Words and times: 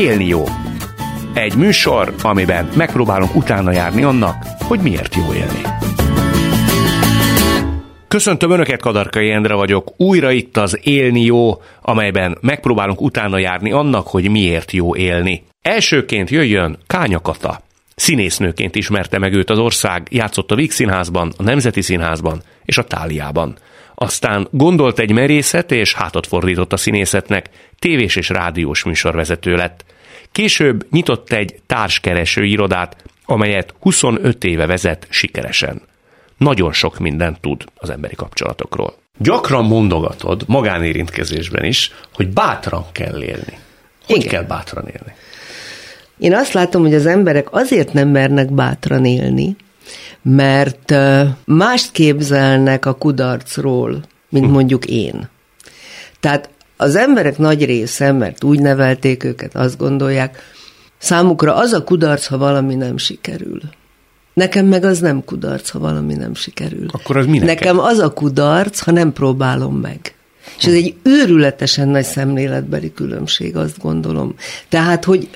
Élni 0.00 0.26
jó. 0.26 0.44
Egy 1.34 1.56
műsor, 1.56 2.14
amiben 2.22 2.68
megpróbálunk 2.76 3.34
utána 3.34 3.72
járni 3.72 4.02
annak, 4.02 4.34
hogy 4.58 4.80
miért 4.80 5.14
jó 5.14 5.32
élni. 5.34 5.60
Köszöntöm 8.08 8.50
Önöket, 8.50 8.80
Kadarkai 8.80 9.30
Endre 9.30 9.54
vagyok. 9.54 9.92
Újra 9.96 10.30
itt 10.30 10.56
az 10.56 10.78
Élni 10.82 11.24
jó, 11.24 11.62
amelyben 11.82 12.38
megpróbálunk 12.40 13.00
utána 13.00 13.38
járni 13.38 13.72
annak, 13.72 14.06
hogy 14.06 14.30
miért 14.30 14.72
jó 14.72 14.96
élni. 14.96 15.44
Elsőként 15.62 16.30
jöjjön 16.30 16.78
Kánya 16.86 17.20
Kata. 17.20 17.60
Színésznőként 17.94 18.76
ismerte 18.76 19.18
meg 19.18 19.32
őt 19.32 19.50
az 19.50 19.58
ország, 19.58 20.06
játszott 20.10 20.50
a 20.50 20.54
Víg 20.54 20.70
Színházban, 20.70 21.32
a 21.36 21.42
Nemzeti 21.42 21.82
Színházban 21.82 22.42
és 22.64 22.78
a 22.78 22.84
Táliában. 22.84 23.56
Aztán 24.02 24.48
gondolt 24.50 24.98
egy 24.98 25.12
merészet 25.12 25.72
és 25.72 25.94
hátat 25.94 26.26
fordított 26.26 26.72
a 26.72 26.76
színészetnek, 26.76 27.48
tévés 27.78 28.16
és 28.16 28.28
rádiós 28.28 28.84
műsorvezető 28.84 29.54
lett. 29.54 29.84
Később 30.32 30.86
nyitott 30.90 31.32
egy 31.32 31.60
társkereső 31.66 32.44
irodát, 32.44 32.96
amelyet 33.24 33.74
25 33.80 34.44
éve 34.44 34.66
vezet 34.66 35.06
sikeresen. 35.10 35.82
Nagyon 36.36 36.72
sok 36.72 36.98
mindent 36.98 37.40
tud 37.40 37.64
az 37.74 37.90
emberi 37.90 38.14
kapcsolatokról. 38.14 38.94
Gyakran 39.18 39.64
mondogatod, 39.64 40.42
magánérintkezésben 40.46 41.64
is, 41.64 41.92
hogy 42.14 42.28
bátran 42.28 42.84
kell 42.92 43.22
élni. 43.22 43.58
Hogy 44.06 44.16
Igen. 44.16 44.28
kell 44.28 44.42
bátran 44.42 44.86
élni? 44.86 45.14
Én 46.18 46.34
azt 46.34 46.52
látom, 46.52 46.82
hogy 46.82 46.94
az 46.94 47.06
emberek 47.06 47.52
azért 47.52 47.92
nem 47.92 48.08
mernek 48.08 48.52
bátran 48.52 49.04
élni, 49.04 49.56
mert 50.22 50.94
mást 51.44 51.92
képzelnek 51.92 52.86
a 52.86 52.94
kudarcról, 52.94 54.02
mint 54.28 54.46
hm. 54.46 54.52
mondjuk 54.52 54.84
én. 54.86 55.28
Tehát 56.20 56.50
az 56.80 56.96
emberek 56.96 57.38
nagy 57.38 57.64
része, 57.64 58.12
mert 58.12 58.44
úgy 58.44 58.60
nevelték 58.60 59.24
őket, 59.24 59.56
azt 59.56 59.78
gondolják, 59.78 60.38
számukra 60.98 61.54
az 61.54 61.72
a 61.72 61.84
kudarc, 61.84 62.26
ha 62.26 62.38
valami 62.38 62.74
nem 62.74 62.96
sikerül. 62.96 63.60
Nekem 64.34 64.66
meg 64.66 64.84
az 64.84 64.98
nem 64.98 65.24
kudarc, 65.24 65.68
ha 65.70 65.78
valami 65.78 66.14
nem 66.14 66.34
sikerül. 66.34 66.86
Akkor 66.92 67.16
az 67.16 67.26
mi 67.26 67.38
Nekem 67.38 67.78
az 67.78 67.98
a 67.98 68.12
kudarc, 68.12 68.80
ha 68.80 68.90
nem 68.90 69.12
próbálom 69.12 69.76
meg. 69.76 70.14
És 70.58 70.66
ez 70.66 70.72
egy 70.72 70.94
őrületesen 71.02 71.88
nagy 71.88 72.04
szemléletbeli 72.04 72.92
különbség, 72.92 73.56
azt 73.56 73.78
gondolom. 73.78 74.34
Tehát, 74.68 75.04
hogy 75.04 75.28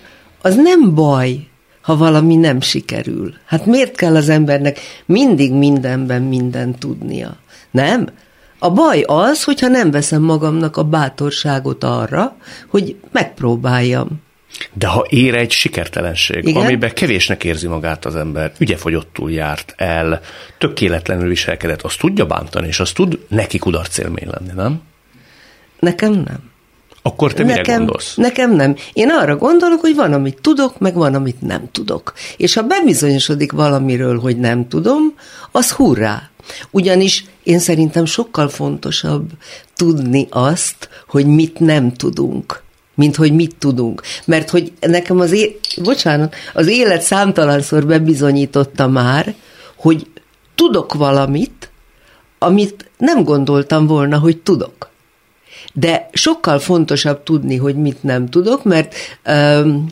az 0.43 0.55
nem 0.55 0.95
baj, 0.95 1.47
ha 1.81 1.97
valami 1.97 2.37
nem 2.37 2.61
sikerül. 2.61 3.35
Hát 3.47 3.67
miért 3.67 3.97
kell 3.97 4.17
az 4.17 4.29
embernek 4.29 4.79
mindig 5.07 5.53
mindenben 5.53 6.23
mindent 6.23 6.79
tudnia? 6.79 7.37
Nem? 7.71 8.09
A 8.65 8.71
baj 8.71 9.03
az, 9.07 9.45
hogyha 9.45 9.69
nem 9.69 9.91
veszem 9.91 10.23
magamnak 10.23 10.77
a 10.77 10.83
bátorságot 10.83 11.85
arra, 11.85 12.37
hogy 12.69 12.97
megpróbáljam. 13.13 14.09
De 14.73 14.87
ha 14.87 15.07
ér 15.09 15.35
egy 15.35 15.51
sikertelenség, 15.51 16.47
Igen? 16.49 16.63
amiben 16.63 16.95
kevésnek 16.95 17.45
érzi 17.45 17.67
magát 17.67 18.05
az 18.05 18.17
ember, 18.17 18.53
ügyefogyottul 18.59 19.31
járt 19.31 19.75
el, 19.77 20.21
tökéletlenül 20.59 21.29
viselkedett, 21.29 21.83
azt 21.83 21.99
tudja 21.99 22.27
bántani, 22.27 22.67
és 22.67 22.81
azt 22.81 22.95
tud 22.95 23.19
neki 23.29 23.59
kudarcélmény 23.59 24.29
lenni, 24.31 24.53
nem? 24.55 24.83
Nekem 25.79 26.13
nem. 26.13 26.51
Akkor 27.03 27.33
te 27.33 27.43
nekem, 27.43 27.63
mire 27.63 27.77
gondolsz? 27.77 28.15
Nekem 28.15 28.55
nem. 28.55 28.77
Én 28.93 29.11
arra 29.11 29.37
gondolok, 29.37 29.81
hogy 29.81 29.95
van, 29.95 30.13
amit 30.13 30.41
tudok, 30.41 30.79
meg 30.79 30.95
van, 30.95 31.15
amit 31.15 31.41
nem 31.41 31.69
tudok. 31.73 32.13
És 32.37 32.55
ha 32.55 32.63
bebizonyosodik 32.63 33.53
valamiről, 33.53 34.21
hogy 34.21 34.39
nem 34.39 34.69
tudom, 34.69 35.15
az 35.53 35.73
hurrá. 35.73 36.29
Ugyanis 36.71 37.25
én 37.43 37.59
szerintem 37.59 38.05
sokkal 38.05 38.49
fontosabb 38.49 39.31
tudni 39.77 40.27
azt, 40.31 40.89
hogy 41.07 41.27
mit 41.27 41.59
nem 41.59 41.93
tudunk 41.93 42.63
mint 42.95 43.17
hogy 43.17 43.33
mit 43.33 43.57
tudunk. 43.57 44.03
Mert 44.25 44.51
hogy 44.51 44.73
nekem 44.81 45.21
az, 45.21 45.33
é- 45.33 45.81
bocsánat, 45.83 46.35
az 46.55 46.67
élet 46.67 47.03
számtalanszor 47.03 47.87
bebizonyította 47.87 48.89
már, 48.89 49.35
hogy 49.77 50.07
tudok 50.55 50.95
valamit, 50.95 51.71
amit 52.39 52.91
nem 52.99 53.25
gondoltam 53.25 53.87
volna, 53.87 54.19
hogy 54.19 54.39
tudok. 54.39 54.91
De 55.73 56.09
sokkal 56.13 56.59
fontosabb 56.59 57.23
tudni, 57.23 57.57
hogy 57.57 57.77
mit 57.77 58.03
nem 58.03 58.29
tudok, 58.29 58.65
mert 58.65 58.95
um, 59.27 59.87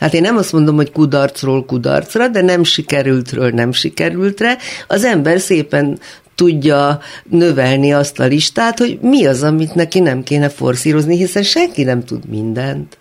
Hát 0.00 0.14
én 0.14 0.20
nem 0.20 0.36
azt 0.36 0.52
mondom, 0.52 0.76
hogy 0.76 0.92
kudarcról 0.92 1.64
kudarcra, 1.64 2.28
de 2.28 2.42
nem 2.42 2.64
sikerültről 2.64 3.50
nem 3.50 3.72
sikerültre. 3.72 4.56
Az 4.88 5.04
ember 5.04 5.40
szépen 5.40 5.98
tudja 6.34 7.00
növelni 7.30 7.92
azt 7.92 8.20
a 8.20 8.24
listát, 8.24 8.78
hogy 8.78 8.98
mi 9.00 9.26
az, 9.26 9.42
amit 9.42 9.74
neki 9.74 10.00
nem 10.00 10.22
kéne 10.22 10.48
forszírozni, 10.48 11.16
hiszen 11.16 11.42
senki 11.42 11.82
nem 11.82 12.04
tud 12.04 12.28
mindent. 12.28 12.98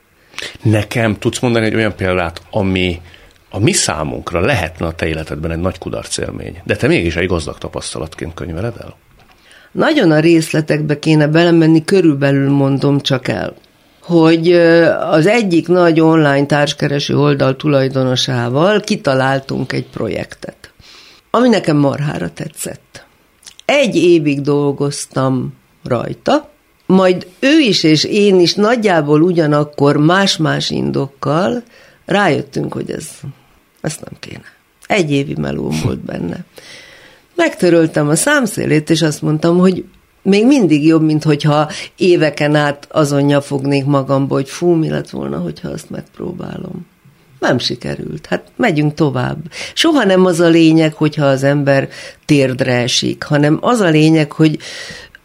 Nekem 0.62 1.18
tudsz 1.18 1.40
mondani 1.40 1.66
egy 1.66 1.76
olyan 1.76 1.96
példát, 1.96 2.42
ami 2.52 3.02
a 3.50 3.60
mi 3.60 3.72
számunkra 3.72 4.40
lehetne 4.40 4.86
a 4.86 4.92
te 4.92 5.08
életedben 5.08 5.52
egy 5.52 5.60
nagy 5.60 5.78
kudarc 5.78 6.18
élmény, 6.18 6.62
de 6.64 6.76
te 6.76 6.88
mégis 6.88 7.16
egy 7.16 7.28
gazdag 7.28 7.58
tapasztalatként 7.58 8.34
könyveled 8.34 8.74
el? 8.82 8.96
Nagyon 9.72 10.12
a 10.12 10.20
részletekbe 10.20 11.00
kéne 11.00 11.28
belemenni, 11.28 11.84
körülbelül 11.84 12.50
mondom 12.50 13.00
csak 13.00 13.28
el, 13.28 13.54
hogy 14.10 14.52
az 15.12 15.26
egyik 15.26 15.68
nagy 15.68 16.00
online 16.00 16.46
társkereső 16.46 17.18
oldal 17.18 17.56
tulajdonosával 17.56 18.80
kitaláltunk 18.80 19.74
egy 19.74 19.88
projektet, 19.88 20.72
ami 21.30 21.50
nekem 21.50 21.78
marhára 21.78 22.30
tetszett. 22.34 23.06
Egy 23.66 23.96
évig 23.96 24.42
dolgoztam 24.42 25.54
rajta, 25.84 26.50
majd 26.86 27.28
ő 27.40 27.60
is 27.60 27.84
és 27.84 28.04
én 28.04 28.40
is 28.40 28.54
nagyjából 28.54 29.22
ugyanakkor 29.22 29.98
más-más 29.98 30.70
indokkal 30.70 31.64
rájöttünk, 32.06 32.74
hogy 32.74 32.92
ez, 32.92 33.08
ezt 33.82 34.02
nem 34.02 34.20
kéne. 34.20 34.54
Egy 34.86 35.12
évi 35.12 35.36
melóm 35.38 35.80
volt 35.84 36.00
benne. 36.00 36.46
Megtöröltem 37.36 38.08
a 38.08 38.16
számszélét, 38.16 38.90
és 38.90 39.02
azt 39.02 39.22
mondtam, 39.22 39.58
hogy 39.58 39.86
még 40.22 40.46
mindig 40.46 40.86
jobb, 40.86 41.02
mint 41.02 41.24
hogyha 41.24 41.70
éveken 41.98 42.56
át 42.56 42.88
azon 42.92 43.22
nyafognék 43.22 43.86
magamba, 43.86 44.34
hogy 44.34 44.50
fú, 44.50 44.74
mi 44.74 44.90
lett 44.90 45.10
volna, 45.10 45.38
hogyha 45.38 45.70
azt 45.70 45.90
megpróbálom. 45.90 46.88
Nem 47.40 47.58
sikerült. 47.58 48.26
Hát 48.26 48.44
megyünk 48.56 48.94
tovább. 48.94 49.38
Soha 49.74 50.04
nem 50.04 50.26
az 50.26 50.40
a 50.40 50.48
lényeg, 50.48 50.94
hogyha 50.94 51.26
az 51.26 51.44
ember 51.44 51.90
térdre 52.26 52.74
esik, 52.74 53.24
hanem 53.24 53.58
az 53.62 53.80
a 53.80 53.90
lényeg, 53.90 54.32
hogy 54.32 54.58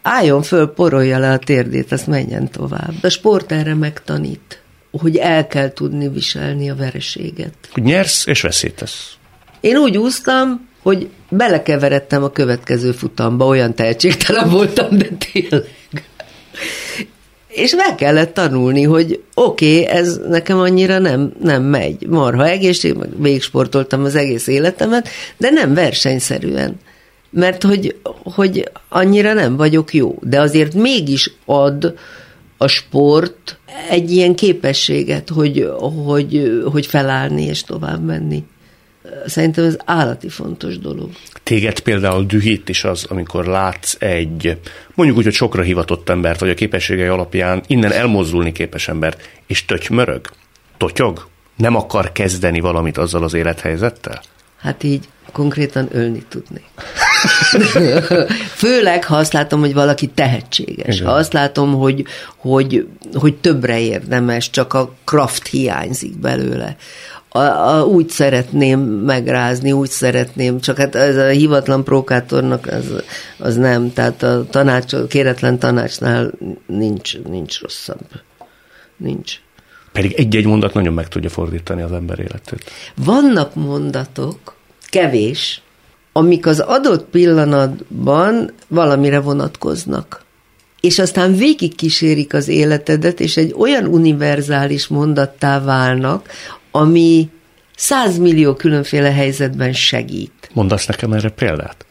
álljon 0.03 0.43
föl, 0.43 0.67
porolja 0.67 1.19
le 1.19 1.31
a 1.31 1.39
térdét, 1.39 1.93
azt 1.93 2.07
menjen 2.07 2.51
tovább. 2.51 2.95
A 3.03 3.09
sport 3.09 3.53
erre 3.53 3.75
megtanít, 3.75 4.63
hogy 4.91 5.17
el 5.17 5.47
kell 5.47 5.73
tudni 5.73 6.09
viselni 6.09 6.71
a 6.71 6.75
vereséget. 6.75 7.55
Nyersz 7.75 8.27
és 8.27 8.41
veszítesz. 8.41 9.13
Én 9.61 9.77
úgy 9.77 9.97
úsztam, 9.97 10.69
hogy 10.85 11.09
belekeveredtem 11.29 12.23
a 12.23 12.31
következő 12.31 12.93
futamba, 12.93 13.47
olyan 13.47 13.75
tehetségtelen 13.75 14.51
voltam, 14.51 14.99
de 14.99 15.09
tényleg. 15.33 15.65
És 17.49 17.75
meg 17.75 17.95
kellett 17.95 18.35
tanulni, 18.35 18.83
hogy 18.83 19.23
oké, 19.35 19.81
okay, 19.81 19.97
ez 19.97 20.21
nekem 20.29 20.59
annyira 20.59 20.99
nem, 20.99 21.33
nem 21.43 21.63
megy. 21.63 22.07
Marha 22.07 22.47
egészség, 22.47 22.95
meg 22.95 23.23
végigsportoltam 23.23 24.05
az 24.05 24.15
egész 24.15 24.47
életemet, 24.47 25.09
de 25.37 25.51
nem 25.51 25.75
versenyszerűen. 25.75 26.77
Mert 27.31 27.63
hogy, 27.63 27.97
hogy 28.23 28.71
annyira 28.89 29.33
nem 29.33 29.57
vagyok 29.57 29.95
jó. 29.95 30.19
De 30.21 30.41
azért 30.41 30.75
mégis 30.75 31.31
ad 31.45 31.95
a 32.57 32.67
sport 32.67 33.59
egy 33.91 34.11
ilyen 34.11 34.35
képességet, 34.35 35.29
hogy, 35.29 35.69
hogy, 36.07 36.63
hogy 36.73 36.87
felállni 36.87 37.43
és 37.43 37.63
tovább 37.63 38.05
menni 38.05 38.45
szerintem 39.27 39.65
ez 39.65 39.77
állati 39.85 40.29
fontos 40.29 40.79
dolog. 40.79 41.11
Téged 41.43 41.81
például 41.81 42.25
dühít 42.25 42.69
is 42.69 42.85
az, 42.85 43.05
amikor 43.09 43.47
látsz 43.47 43.97
egy, 43.99 44.59
mondjuk 44.95 45.19
úgy, 45.19 45.25
hogy 45.25 45.35
sokra 45.35 45.63
hivatott 45.63 46.09
embert, 46.09 46.41
vagy 46.41 46.51
a 46.51 46.55
képességei 46.55 47.07
alapján 47.07 47.63
innen 47.67 47.93
elmozdulni 47.93 48.53
képes 48.53 48.89
embert, 48.89 49.29
és 49.47 49.65
tötymörög, 49.65 50.31
totyog, 50.77 51.29
nem 51.57 51.77
akar 51.77 52.13
kezdeni 52.13 52.61
valamit 52.61 52.99
azzal 52.99 53.23
az 53.23 53.35
élethelyzettel? 53.35 54.23
Hát 54.57 54.83
így 54.83 55.09
konkrétan 55.33 55.89
ölni 55.93 56.25
tudni. 56.29 56.63
Főleg, 58.63 59.05
ha 59.05 59.17
azt 59.17 59.33
látom, 59.33 59.61
hogy 59.61 59.75
valaki 59.75 60.07
tehetséges. 60.07 60.97
Igen. 60.97 61.07
Ha 61.07 61.13
azt 61.13 61.33
látom, 61.33 61.75
hogy, 61.75 62.05
hogy, 62.37 62.87
hogy 63.15 63.35
többre 63.35 63.81
érdemes, 63.81 64.51
csak 64.51 64.73
a 64.73 64.95
kraft 65.05 65.47
hiányzik 65.47 66.19
belőle 66.19 66.77
a, 67.37 67.41
a, 67.79 67.85
úgy 67.85 68.09
szeretném 68.09 68.81
megrázni, 68.81 69.73
úgy 69.73 69.91
szeretném, 69.91 70.61
csak 70.61 70.79
hát 70.79 70.95
ez 70.95 71.17
a 71.17 71.27
hivatlan 71.29 71.85
prókátornak 71.85 72.67
az, 72.67 73.03
az 73.39 73.57
nem, 73.57 73.93
tehát 73.93 74.23
a 74.23 74.47
tanács, 74.51 74.93
a 74.93 75.07
kéretlen 75.07 75.59
tanácsnál 75.59 76.31
nincs, 76.67 77.19
nincs 77.19 77.61
rosszabb. 77.61 78.07
Nincs. 78.97 79.41
Pedig 79.93 80.13
egy-egy 80.13 80.47
mondat 80.47 80.75
nagyon 80.75 80.93
meg 80.93 81.09
tudja 81.09 81.31
fordítani 81.31 81.83
az 81.83 81.93
ember 81.93 82.19
életét. 82.19 82.71
Vannak 82.95 83.55
mondatok, 83.55 84.57
kevés, 84.89 85.63
amik 86.13 86.47
az 86.47 86.61
adott 86.61 87.05
pillanatban 87.05 88.53
valamire 88.69 89.21
vonatkoznak. 89.21 90.23
és 90.81 90.99
aztán 90.99 91.37
végig 91.37 91.75
kísérik 91.75 92.35
az 92.35 92.49
életedet, 92.49 93.21
és 93.21 93.37
egy 93.37 93.55
olyan 93.59 93.87
univerzális 93.87 94.87
mondattá 94.87 95.61
válnak, 95.61 96.29
ami 96.77 97.29
százmillió 97.77 98.55
különféle 98.55 99.13
helyzetben 99.13 99.73
segít. 99.73 100.51
Mondasz 100.53 100.87
nekem 100.87 101.13
erre 101.13 101.29
példát? 101.29 101.87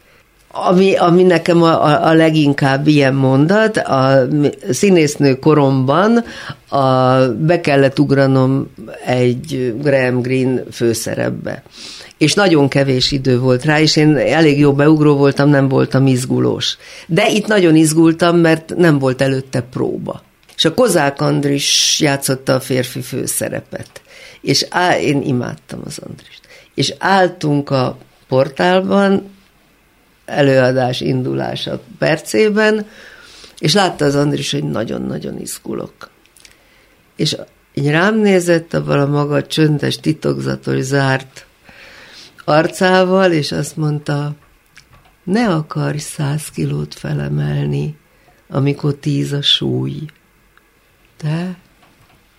Ami, 0.50 0.96
ami 0.96 1.22
nekem 1.22 1.62
a, 1.62 1.84
a, 1.84 2.06
a 2.06 2.12
leginkább 2.12 2.86
ilyen 2.86 3.14
mondat, 3.14 3.76
a 3.76 4.28
színésznő 4.70 5.34
koromban 5.34 6.24
a, 6.68 7.16
be 7.28 7.60
kellett 7.60 7.98
ugranom 7.98 8.70
egy 9.04 9.74
Graham 9.82 10.20
Greene 10.20 10.62
főszerepbe. 10.72 11.62
És 12.18 12.34
nagyon 12.34 12.68
kevés 12.68 13.12
idő 13.12 13.38
volt 13.38 13.64
rá, 13.64 13.80
és 13.80 13.96
én 13.96 14.16
elég 14.16 14.58
jó 14.58 14.72
beugró 14.72 15.16
voltam, 15.16 15.48
nem 15.48 15.68
voltam 15.68 16.06
izgulós. 16.06 16.76
De 17.06 17.28
itt 17.28 17.46
nagyon 17.46 17.76
izgultam, 17.76 18.36
mert 18.36 18.74
nem 18.76 18.98
volt 18.98 19.22
előtte 19.22 19.60
próba. 19.60 20.22
És 20.56 20.64
a 20.64 20.74
Kozák 20.74 21.20
Andris 21.20 22.00
játszotta 22.00 22.54
a 22.54 22.60
férfi 22.60 23.00
főszerepet. 23.00 24.02
És 24.44 24.66
á, 24.70 24.98
én 24.98 25.22
imádtam 25.22 25.80
az 25.84 25.98
Andrist. 25.98 26.40
És 26.74 26.94
álltunk 26.98 27.70
a 27.70 27.98
portálban, 28.28 29.30
előadás 30.24 31.00
indulása 31.00 31.80
percében, 31.98 32.86
és 33.58 33.74
látta 33.74 34.04
az 34.04 34.14
Andris, 34.14 34.50
hogy 34.50 34.64
nagyon-nagyon 34.64 35.40
izgulok. 35.40 36.10
És 37.16 37.36
így 37.74 37.90
rám 37.90 38.18
nézett 38.18 38.74
abban 38.74 39.00
a 39.00 39.06
maga 39.06 39.46
csöndes, 39.46 39.96
titokzatos, 39.96 40.80
zárt 40.80 41.46
arcával, 42.44 43.32
és 43.32 43.52
azt 43.52 43.76
mondta, 43.76 44.34
ne 45.22 45.48
akarj 45.48 45.98
száz 45.98 46.48
kilót 46.48 46.94
felemelni, 46.94 47.96
amikor 48.48 48.94
tíz 48.94 49.32
a 49.32 49.42
súly. 49.42 50.00
De 51.22 51.56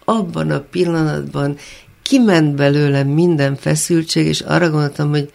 abban 0.06 0.52
a 0.52 0.60
pillanatban 0.60 1.58
kiment 2.10 2.56
belőlem 2.56 3.08
minden 3.08 3.56
feszültség, 3.56 4.26
és 4.26 4.42
arra 4.42 4.70
gondoltam, 4.70 5.10
hogy 5.10 5.32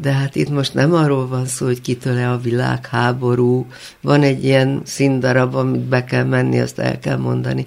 de 0.00 0.12
hát 0.12 0.36
itt 0.36 0.50
most 0.50 0.74
nem 0.74 0.94
arról 0.94 1.26
van 1.28 1.46
szó, 1.46 1.66
hogy 1.66 1.80
kitől-e 1.80 2.30
a 2.30 2.38
világháború, 2.38 3.66
van 4.00 4.22
egy 4.22 4.44
ilyen 4.44 4.80
színdarab, 4.84 5.54
amit 5.54 5.80
be 5.80 6.04
kell 6.04 6.24
menni, 6.24 6.60
azt 6.60 6.78
el 6.78 6.98
kell 6.98 7.16
mondani. 7.16 7.66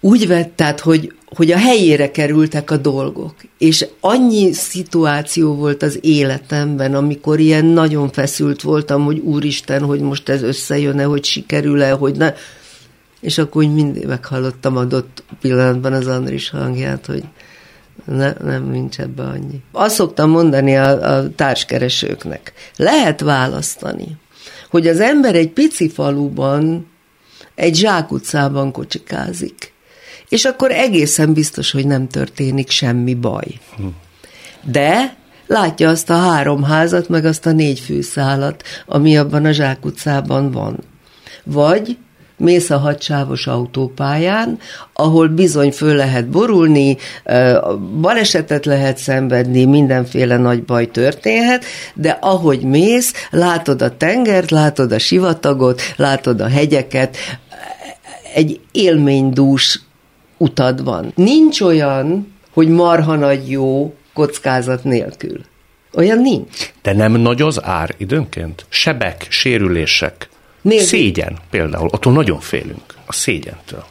Úgy 0.00 0.26
vett, 0.26 0.52
tehát, 0.56 0.80
hogy, 0.80 1.12
hogy 1.24 1.50
a 1.50 1.58
helyére 1.58 2.10
kerültek 2.10 2.70
a 2.70 2.76
dolgok, 2.76 3.34
és 3.58 3.86
annyi 4.00 4.52
szituáció 4.52 5.54
volt 5.54 5.82
az 5.82 5.98
életemben, 6.00 6.94
amikor 6.94 7.40
ilyen 7.40 7.64
nagyon 7.64 8.10
feszült 8.10 8.62
voltam, 8.62 9.04
hogy 9.04 9.18
úristen, 9.18 9.82
hogy 9.82 10.00
most 10.00 10.28
ez 10.28 10.42
összejön-e, 10.42 11.04
hogy 11.04 11.24
sikerül-e, 11.24 11.90
hogy 11.90 12.16
ne, 12.16 12.32
és 13.20 13.38
akkor 13.38 13.62
úgy 13.62 13.74
mindig 13.74 14.06
meghallottam 14.06 14.76
adott 14.76 15.24
pillanatban 15.40 15.92
az 15.92 16.06
Andris 16.06 16.50
hangját, 16.50 17.06
hogy 17.06 17.24
ne, 18.04 18.32
nem, 18.32 18.70
nincs 18.70 18.98
ebbe 18.98 19.22
annyi. 19.22 19.62
Azt 19.72 19.94
szoktam 19.94 20.30
mondani 20.30 20.76
a, 20.76 21.16
a 21.16 21.30
társkeresőknek. 21.34 22.52
Lehet 22.76 23.20
választani, 23.20 24.16
hogy 24.70 24.86
az 24.86 25.00
ember 25.00 25.34
egy 25.34 25.50
pici 25.50 25.88
faluban, 25.88 26.86
egy 27.54 27.74
zsákutcában 27.74 28.72
kocsikázik, 28.72 29.72
és 30.28 30.44
akkor 30.44 30.70
egészen 30.70 31.32
biztos, 31.32 31.70
hogy 31.70 31.86
nem 31.86 32.08
történik 32.08 32.70
semmi 32.70 33.14
baj. 33.14 33.46
De 34.62 35.16
látja 35.46 35.88
azt 35.88 36.10
a 36.10 36.16
három 36.16 36.62
házat, 36.62 37.08
meg 37.08 37.24
azt 37.24 37.46
a 37.46 37.52
négy 37.52 37.80
fűszálat, 37.80 38.62
ami 38.86 39.16
abban 39.16 39.44
a 39.44 39.52
zsákutcában 39.52 40.50
van. 40.50 40.78
Vagy 41.44 41.96
mész 42.38 42.70
a 42.70 42.78
hadsávos 42.78 43.46
autópályán, 43.46 44.58
ahol 44.92 45.28
bizony 45.28 45.72
föl 45.72 45.94
lehet 45.94 46.28
borulni, 46.28 46.96
balesetet 48.00 48.66
lehet 48.66 48.98
szenvedni, 48.98 49.64
mindenféle 49.64 50.36
nagy 50.36 50.62
baj 50.62 50.90
történhet, 50.90 51.64
de 51.94 52.18
ahogy 52.20 52.60
mész, 52.60 53.12
látod 53.30 53.82
a 53.82 53.96
tengert, 53.96 54.50
látod 54.50 54.92
a 54.92 54.98
sivatagot, 54.98 55.80
látod 55.96 56.40
a 56.40 56.48
hegyeket, 56.48 57.16
egy 58.34 58.60
élménydús 58.72 59.80
utad 60.36 60.84
van. 60.84 61.12
Nincs 61.14 61.60
olyan, 61.60 62.32
hogy 62.52 62.68
marha 62.68 63.14
nagy 63.14 63.50
jó 63.50 63.94
kockázat 64.14 64.84
nélkül. 64.84 65.40
Olyan 65.94 66.18
nincs. 66.18 66.72
De 66.82 66.92
nem 66.92 67.12
nagy 67.12 67.42
az 67.42 67.64
ár 67.64 67.94
időnként? 67.96 68.66
Sebek, 68.68 69.26
sérülések, 69.28 70.28
Nézd. 70.68 70.86
Szégyen 70.86 71.36
például, 71.50 71.88
attól 71.88 72.12
nagyon 72.12 72.40
félünk, 72.40 72.94
a 73.06 73.12
szégyentől. 73.12 73.84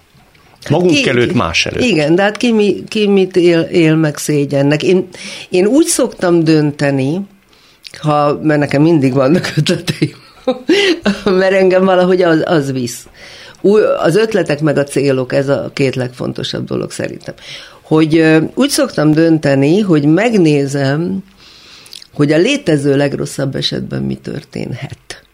Magunk 0.69 0.91
ki, 0.91 1.09
előtt, 1.09 1.33
más 1.33 1.65
előtt. 1.65 1.83
Igen, 1.83 2.15
de 2.15 2.21
hát 2.21 2.37
ki, 2.37 2.51
mi, 2.51 2.83
ki 2.87 3.07
mit 3.07 3.35
él, 3.35 3.59
él 3.59 3.95
meg 3.95 4.17
szégyennek. 4.17 4.83
Én, 4.83 5.07
én 5.49 5.65
úgy 5.65 5.85
szoktam 5.85 6.43
dönteni, 6.43 7.21
ha, 7.99 8.39
mert 8.41 8.59
nekem 8.59 8.81
mindig 8.81 9.13
vannak 9.13 9.53
ötleteim, 9.57 10.15
mert 11.23 11.53
engem 11.53 11.85
valahogy 11.85 12.21
az, 12.21 12.41
az 12.45 12.71
visz. 12.71 13.07
Új, 13.61 13.81
az 13.97 14.15
ötletek 14.15 14.61
meg 14.61 14.77
a 14.77 14.83
célok, 14.83 15.33
ez 15.33 15.49
a 15.49 15.71
két 15.73 15.95
legfontosabb 15.95 16.65
dolog 16.65 16.91
szerintem. 16.91 17.33
Hogy 17.81 18.37
úgy 18.53 18.69
szoktam 18.69 19.11
dönteni, 19.11 19.79
hogy 19.79 20.05
megnézem, 20.05 21.23
hogy 22.13 22.31
a 22.31 22.37
létező 22.37 22.95
legrosszabb 22.95 23.55
esetben 23.55 24.03
mi 24.03 24.15
történhet. 24.15 25.26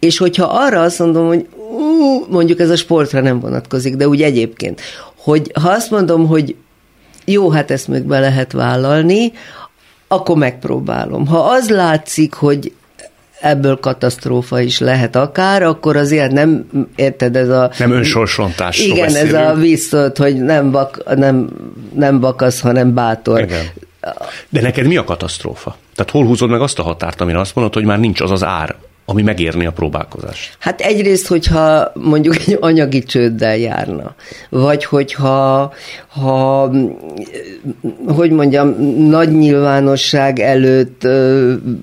És 0.00 0.18
hogyha 0.18 0.44
arra 0.44 0.80
azt 0.80 0.98
mondom, 0.98 1.26
hogy 1.26 1.46
ú, 1.70 2.26
mondjuk 2.28 2.60
ez 2.60 2.70
a 2.70 2.76
sportra 2.76 3.20
nem 3.20 3.40
vonatkozik, 3.40 3.96
de 3.96 4.08
úgy 4.08 4.22
egyébként, 4.22 4.80
hogy 5.16 5.50
ha 5.60 5.68
azt 5.68 5.90
mondom, 5.90 6.26
hogy 6.26 6.54
jó, 7.24 7.50
hát 7.50 7.70
ezt 7.70 7.88
még 7.88 8.02
be 8.02 8.20
lehet 8.20 8.52
vállalni, 8.52 9.32
akkor 10.08 10.36
megpróbálom. 10.36 11.26
Ha 11.26 11.38
az 11.38 11.68
látszik, 11.68 12.34
hogy 12.34 12.72
ebből 13.40 13.80
katasztrófa 13.80 14.60
is 14.60 14.78
lehet 14.78 15.16
akár, 15.16 15.62
akkor 15.62 15.96
azért 15.96 16.32
nem, 16.32 16.66
érted, 16.96 17.36
ez 17.36 17.48
a... 17.48 17.70
Nem 17.78 17.92
önsorsontás. 17.92 18.78
Igen, 18.78 19.06
beszélünk. 19.06 19.34
ez 19.34 19.48
a 19.48 19.54
visszat, 19.54 20.18
hogy 20.18 20.36
nem, 20.36 20.70
bak, 20.70 21.16
nem, 21.16 21.48
nem 21.94 22.20
bakasz, 22.20 22.60
hanem 22.60 22.94
bátor. 22.94 23.40
Igen. 23.40 23.64
De 24.48 24.60
neked 24.60 24.86
mi 24.86 24.96
a 24.96 25.04
katasztrófa? 25.04 25.76
Tehát 25.94 26.10
hol 26.10 26.24
húzod 26.24 26.50
meg 26.50 26.60
azt 26.60 26.78
a 26.78 26.82
határt, 26.82 27.20
amire 27.20 27.40
azt 27.40 27.54
mondod, 27.54 27.74
hogy 27.74 27.84
már 27.84 27.98
nincs 27.98 28.20
az 28.20 28.30
az 28.30 28.44
ár, 28.44 28.76
ami 29.10 29.22
megérni 29.22 29.66
a 29.66 29.72
próbálkozást? 29.72 30.56
Hát 30.58 30.80
egyrészt, 30.80 31.26
hogyha 31.26 31.92
mondjuk 31.94 32.36
egy 32.36 32.56
anyagi 32.60 33.02
csőddel 33.02 33.56
járna, 33.56 34.14
vagy 34.48 34.84
hogyha, 34.84 35.72
ha, 36.08 36.70
hogy 38.06 38.30
mondjam, 38.30 38.68
nagy 39.08 39.32
nyilvánosság 39.32 40.38
előtt 40.38 41.02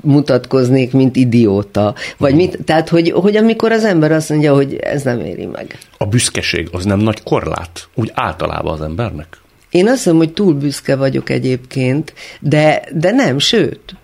mutatkoznék, 0.02 0.94
mint 0.94 1.16
idióta, 1.16 1.96
vagy 2.18 2.32
hmm. 2.32 2.40
mit, 2.40 2.60
tehát, 2.66 2.90
hogy, 2.90 3.12
hogy 3.12 3.36
amikor 3.36 3.72
az 3.72 3.86
ember 3.86 4.12
azt 4.12 4.30
mondja, 4.30 4.54
hogy 4.54 4.75
ez 4.75 5.04
nem 5.04 5.20
éri 5.20 5.46
meg. 5.46 5.78
A 5.98 6.06
büszkeség 6.06 6.70
az 6.72 6.86
nem 6.86 7.00
nagy 7.00 7.24
korlát, 7.24 7.88
úgy 7.96 8.12
általában 8.13 8.74
az 8.74 8.82
embernek? 8.82 9.28
Én 9.70 9.88
azt 9.88 10.06
mondom, 10.06 10.25
hogy 10.25 10.34
túl 10.34 10.54
büszke 10.54 10.96
vagyok 10.96 11.30
egyébként, 11.30 12.13
de, 12.40 12.84
de 12.94 13.12
nem, 13.12 13.40
sőt, 13.40 13.96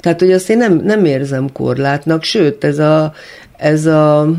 tehát, 0.00 0.20
hogy 0.20 0.32
azt 0.32 0.50
én 0.50 0.56
nem, 0.56 0.80
nem 0.84 1.04
érzem 1.04 1.52
korlátnak, 1.52 2.22
sőt, 2.22 2.64
ez, 2.64 2.78
a, 2.78 3.14
ez, 3.56 3.86
a, 3.86 4.30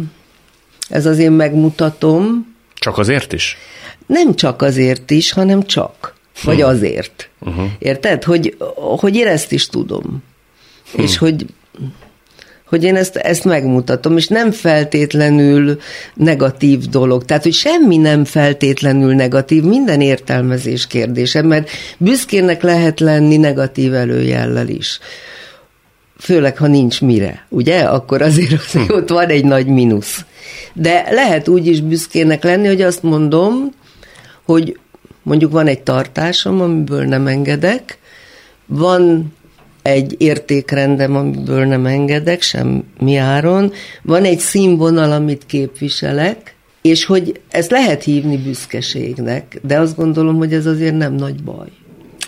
ez 0.89 1.05
az 1.05 1.17
én 1.17 1.31
megmutatom. 1.31 2.55
Csak 2.73 2.97
azért 2.97 3.33
is? 3.33 3.57
Nem 4.05 4.35
csak 4.35 4.61
azért 4.61 5.11
is, 5.11 5.31
hanem 5.31 5.63
csak. 5.63 6.15
Vagy 6.43 6.59
hm. 6.59 6.65
azért. 6.65 7.29
Uh-huh. 7.39 7.65
Érted? 7.79 8.23
Hogy, 8.23 8.57
hogy 8.75 9.15
én 9.15 9.27
ezt 9.27 9.51
is 9.51 9.67
tudom. 9.67 10.23
Hm. 10.93 11.01
És 11.01 11.17
hogy 11.17 11.45
hogy 12.69 12.83
én 12.83 12.95
ezt, 12.95 13.15
ezt 13.15 13.43
megmutatom, 13.43 14.17
és 14.17 14.27
nem 14.27 14.51
feltétlenül 14.51 15.79
negatív 16.13 16.79
dolog. 16.79 17.25
Tehát, 17.25 17.43
hogy 17.43 17.53
semmi 17.53 17.97
nem 17.97 18.25
feltétlenül 18.25 19.13
negatív, 19.13 19.63
minden 19.63 20.01
értelmezés 20.01 20.87
kérdése, 20.87 21.41
mert 21.41 21.69
büszkének 21.97 22.61
lehet 22.61 22.99
lenni 22.99 23.37
negatív 23.37 23.93
előjellel 23.93 24.67
is 24.67 24.99
főleg 26.19 26.57
ha 26.57 26.67
nincs 26.67 27.01
mire, 27.01 27.45
ugye? 27.49 27.79
Akkor 27.79 28.21
azért, 28.21 28.53
azért 28.65 28.91
ott 28.91 29.09
van 29.09 29.27
egy 29.27 29.45
nagy 29.45 29.67
mínusz. 29.67 30.25
De 30.73 31.07
lehet 31.11 31.47
úgy 31.47 31.67
is 31.67 31.81
büszkének 31.81 32.43
lenni, 32.43 32.67
hogy 32.67 32.81
azt 32.81 33.03
mondom, 33.03 33.69
hogy 34.45 34.79
mondjuk 35.23 35.51
van 35.51 35.67
egy 35.67 35.81
tartásom, 35.81 36.61
amiből 36.61 37.03
nem 37.03 37.27
engedek, 37.27 37.97
van 38.65 39.33
egy 39.81 40.15
értékrendem, 40.17 41.15
amiből 41.15 41.65
nem 41.65 41.85
engedek 41.85 42.41
semmi 42.41 43.15
áron, 43.15 43.71
van 44.01 44.23
egy 44.23 44.39
színvonal, 44.39 45.11
amit 45.11 45.45
képviselek, 45.45 46.55
és 46.81 47.05
hogy 47.05 47.39
ezt 47.49 47.71
lehet 47.71 48.03
hívni 48.03 48.37
büszkeségnek, 48.37 49.59
de 49.63 49.79
azt 49.79 49.95
gondolom, 49.95 50.37
hogy 50.37 50.53
ez 50.53 50.65
azért 50.65 50.97
nem 50.97 51.13
nagy 51.13 51.43
baj 51.43 51.67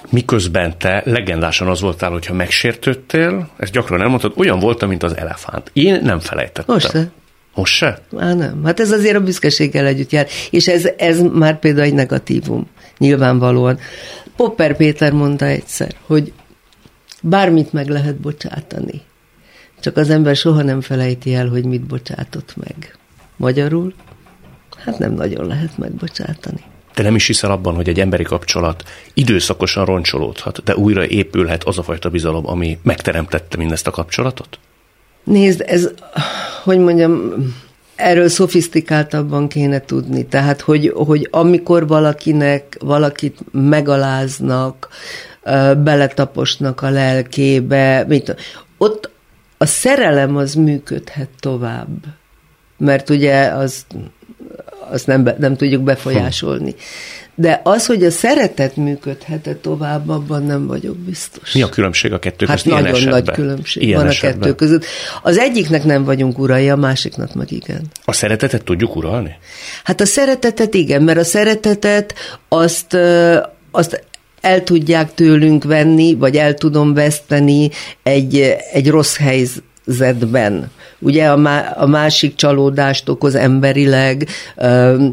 miközben 0.09 0.77
te 0.77 1.01
legendásan 1.05 1.67
az 1.67 1.81
voltál, 1.81 2.11
hogyha 2.11 2.33
megsértődtél, 2.33 3.49
ezt 3.57 3.71
gyakran 3.71 4.01
elmondtad, 4.01 4.33
olyan 4.35 4.59
voltam, 4.59 4.89
mint 4.89 5.03
az 5.03 5.17
elefánt. 5.17 5.69
Én 5.73 5.99
nem 6.03 6.19
felejtettem. 6.19 6.75
Most 6.75 7.11
Most 7.53 7.73
se? 7.73 8.01
Á, 8.17 8.33
nem. 8.33 8.63
Hát 8.65 8.79
ez 8.79 8.91
azért 8.91 9.15
a 9.15 9.21
büszkeséggel 9.21 9.85
együtt 9.85 10.11
jár. 10.11 10.27
És 10.49 10.67
ez, 10.67 10.89
ez 10.97 11.21
már 11.21 11.59
például 11.59 11.85
egy 11.85 11.93
negatívum, 11.93 12.67
nyilvánvalóan. 12.97 13.79
Popper 14.35 14.75
Péter 14.75 15.11
mondta 15.11 15.45
egyszer, 15.45 15.95
hogy 16.05 16.33
bármit 17.21 17.73
meg 17.73 17.87
lehet 17.87 18.15
bocsátani. 18.15 19.01
Csak 19.79 19.97
az 19.97 20.09
ember 20.09 20.35
soha 20.35 20.61
nem 20.61 20.81
felejti 20.81 21.33
el, 21.33 21.47
hogy 21.47 21.65
mit 21.65 21.81
bocsátott 21.81 22.53
meg. 22.55 22.97
Magyarul, 23.37 23.93
hát 24.77 24.99
nem 24.99 25.13
nagyon 25.13 25.47
lehet 25.47 25.77
megbocsátani. 25.77 26.63
Te 26.99 27.05
nem 27.05 27.15
is 27.15 27.27
hiszel 27.27 27.51
abban, 27.51 27.75
hogy 27.75 27.89
egy 27.89 27.99
emberi 27.99 28.23
kapcsolat 28.23 28.83
időszakosan 29.13 29.85
roncsolódhat, 29.85 30.63
de 30.63 30.75
újra 30.75 31.07
épülhet 31.07 31.63
az 31.63 31.77
a 31.77 31.83
fajta 31.83 32.09
bizalom, 32.09 32.47
ami 32.47 32.79
megteremtette 32.83 33.57
mindezt 33.57 33.87
a 33.87 33.91
kapcsolatot? 33.91 34.59
Nézd, 35.23 35.63
ez, 35.67 35.89
hogy 36.63 36.79
mondjam, 36.79 37.33
erről 37.95 38.27
szofisztikáltabban 38.27 39.47
kéne 39.47 39.79
tudni. 39.81 40.25
Tehát, 40.25 40.61
hogy, 40.61 40.91
hogy 40.95 41.27
amikor 41.31 41.87
valakinek, 41.87 42.77
valakit 42.79 43.37
megaláznak, 43.51 44.87
beletaposnak 45.83 46.81
a 46.81 46.89
lelkébe, 46.89 48.05
mit, 48.07 48.35
ott 48.77 49.09
a 49.57 49.65
szerelem 49.65 50.35
az 50.35 50.53
működhet 50.53 51.29
tovább. 51.39 51.97
Mert 52.77 53.09
ugye 53.09 53.41
az, 53.43 53.85
azt 54.91 55.07
nem, 55.07 55.29
nem 55.37 55.55
tudjuk 55.55 55.83
befolyásolni. 55.83 56.75
De 57.35 57.61
az, 57.63 57.85
hogy 57.85 58.03
a 58.03 58.11
szeretet 58.11 58.75
működhet-e 58.75 59.55
tovább, 59.55 60.09
abban 60.09 60.43
nem 60.43 60.67
vagyok 60.67 60.97
biztos. 60.97 61.53
Mi 61.53 61.61
a 61.61 61.69
különbség 61.69 62.13
a 62.13 62.19
kettő 62.19 62.45
között? 62.45 62.63
Hát 62.63 62.65
nagyon 62.65 62.95
esetben? 62.95 63.23
nagy 63.23 63.35
különbség 63.35 63.83
ilyen 63.83 63.99
van 63.99 64.07
esetben. 64.07 64.37
a 64.37 64.41
kettő 64.41 64.55
között. 64.55 64.85
Az 65.21 65.37
egyiknek 65.37 65.83
nem 65.83 66.03
vagyunk 66.03 66.39
urai, 66.39 66.69
a 66.69 66.75
másiknak 66.75 67.33
meg 67.33 67.51
igen. 67.51 67.81
A 68.05 68.13
szeretetet 68.13 68.63
tudjuk 68.63 68.95
uralni? 68.95 69.35
Hát 69.83 70.01
a 70.01 70.05
szeretetet 70.05 70.73
igen, 70.73 71.01
mert 71.01 71.19
a 71.19 71.23
szeretetet 71.23 72.13
azt, 72.47 72.97
azt 73.71 74.03
el 74.41 74.63
tudják 74.63 75.13
tőlünk 75.13 75.63
venni, 75.63 76.15
vagy 76.15 76.35
el 76.35 76.53
tudom 76.53 76.93
veszteni 76.93 77.69
egy, 78.03 78.55
egy 78.71 78.89
rossz 78.89 79.15
helyzetben. 79.89 80.71
Ugye 80.99 81.25
a, 81.25 81.37
má, 81.37 81.59
a 81.59 81.87
másik 81.87 82.35
csalódást 82.35 83.09
okoz 83.09 83.35
emberileg, 83.35 84.27
ö, 84.55 85.05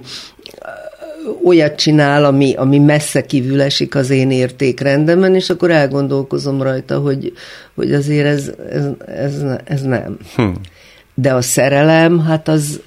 olyat 1.44 1.76
csinál, 1.76 2.24
ami, 2.24 2.54
ami 2.54 2.78
messze 2.78 3.24
kívül 3.26 3.60
esik 3.60 3.94
az 3.94 4.10
én 4.10 4.30
értékrendemen, 4.30 5.34
és 5.34 5.50
akkor 5.50 5.70
elgondolkozom 5.70 6.62
rajta, 6.62 6.98
hogy, 6.98 7.32
hogy 7.74 7.92
azért 7.92 8.26
ez, 8.26 8.50
ez, 8.70 8.84
ez, 9.06 9.42
ez 9.64 9.82
nem. 9.82 10.18
Hm. 10.36 10.48
De 11.14 11.34
a 11.34 11.42
szerelem, 11.42 12.20
hát 12.20 12.48
az, 12.48 12.80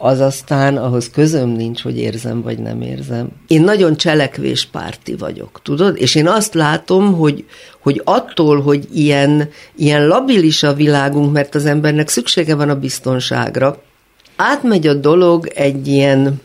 az 0.00 0.20
aztán 0.20 0.76
ahhoz 0.76 1.10
közöm 1.10 1.48
nincs, 1.48 1.82
hogy 1.82 1.98
érzem 1.98 2.42
vagy 2.42 2.58
nem 2.58 2.80
érzem. 2.80 3.28
Én 3.46 3.62
nagyon 3.62 3.96
cselekvéspárti 3.96 5.16
vagyok, 5.16 5.60
tudod? 5.62 5.96
És 5.96 6.14
én 6.14 6.28
azt 6.28 6.54
látom, 6.54 7.14
hogy, 7.14 7.44
hogy 7.78 8.00
attól, 8.04 8.60
hogy 8.62 8.88
ilyen, 8.92 9.48
ilyen 9.76 10.06
labilis 10.06 10.62
a 10.62 10.74
világunk, 10.74 11.32
mert 11.32 11.54
az 11.54 11.64
embernek 11.64 12.08
szüksége 12.08 12.54
van 12.54 12.68
a 12.68 12.78
biztonságra, 12.78 13.82
átmegy 14.36 14.86
a 14.86 14.94
dolog 14.94 15.46
egy 15.54 15.86
ilyen 15.86 16.40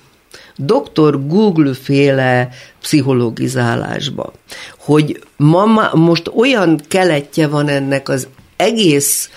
doktor 0.55 1.27
Google 1.27 1.73
féle 1.73 2.49
pszichologizálásba, 2.81 4.33
hogy 4.77 5.23
ma, 5.37 5.91
most 5.93 6.31
olyan 6.35 6.81
keletje 6.87 7.47
van 7.47 7.67
ennek 7.67 8.09
az 8.09 8.27
egész 8.55 9.29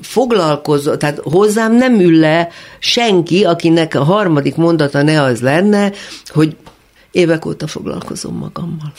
foglalkozó, 0.00 0.96
tehát 0.96 1.18
hozzám 1.22 1.74
nem 1.74 2.00
ül 2.00 2.18
le 2.18 2.48
senki, 2.78 3.44
akinek 3.44 3.94
a 3.94 4.04
harmadik 4.04 4.56
mondata 4.56 5.02
ne 5.02 5.22
az 5.22 5.40
lenne, 5.40 5.92
hogy 6.26 6.56
évek 7.10 7.46
óta 7.46 7.66
foglalkozom 7.66 8.36
magammal. 8.36 8.92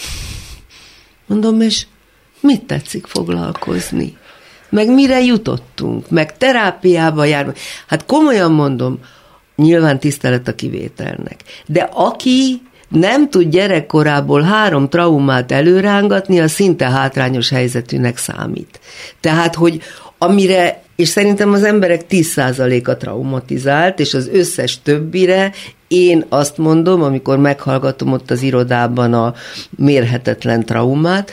Mondom, 1.27 1.61
és 1.61 1.85
mit 2.39 2.65
tetszik 2.65 3.05
foglalkozni? 3.05 4.17
Meg 4.69 4.93
mire 4.93 5.23
jutottunk? 5.23 6.09
Meg 6.09 6.38
terápiába 6.38 7.25
jár. 7.25 7.53
Hát 7.88 8.05
komolyan 8.05 8.51
mondom, 8.51 8.99
nyilván 9.55 9.99
tisztelet 9.99 10.47
a 10.47 10.55
kivételnek. 10.55 11.43
De 11.65 11.89
aki 11.93 12.61
nem 12.89 13.29
tud 13.29 13.50
gyerekkorából 13.50 14.41
három 14.41 14.89
traumát 14.89 15.51
előrángatni, 15.51 16.39
az 16.39 16.51
szinte 16.51 16.89
hátrányos 16.89 17.50
helyzetűnek 17.50 18.17
számít. 18.17 18.79
Tehát, 19.19 19.55
hogy 19.55 19.81
amire, 20.17 20.84
és 20.96 21.08
szerintem 21.08 21.53
az 21.53 21.63
emberek 21.63 22.05
10%-a 22.10 22.98
traumatizált, 22.98 24.00
és 24.00 24.13
az 24.13 24.27
összes 24.27 24.81
többire 24.81 25.51
én 25.88 26.25
azt 26.29 26.58
mondom, 26.58 27.01
amikor 27.01 27.38
meghallgatom 27.38 28.12
ott 28.12 28.31
az 28.31 28.41
irodában 28.41 29.13
a 29.13 29.34
mérhetetlen 29.69 30.65
traumát, 30.65 31.31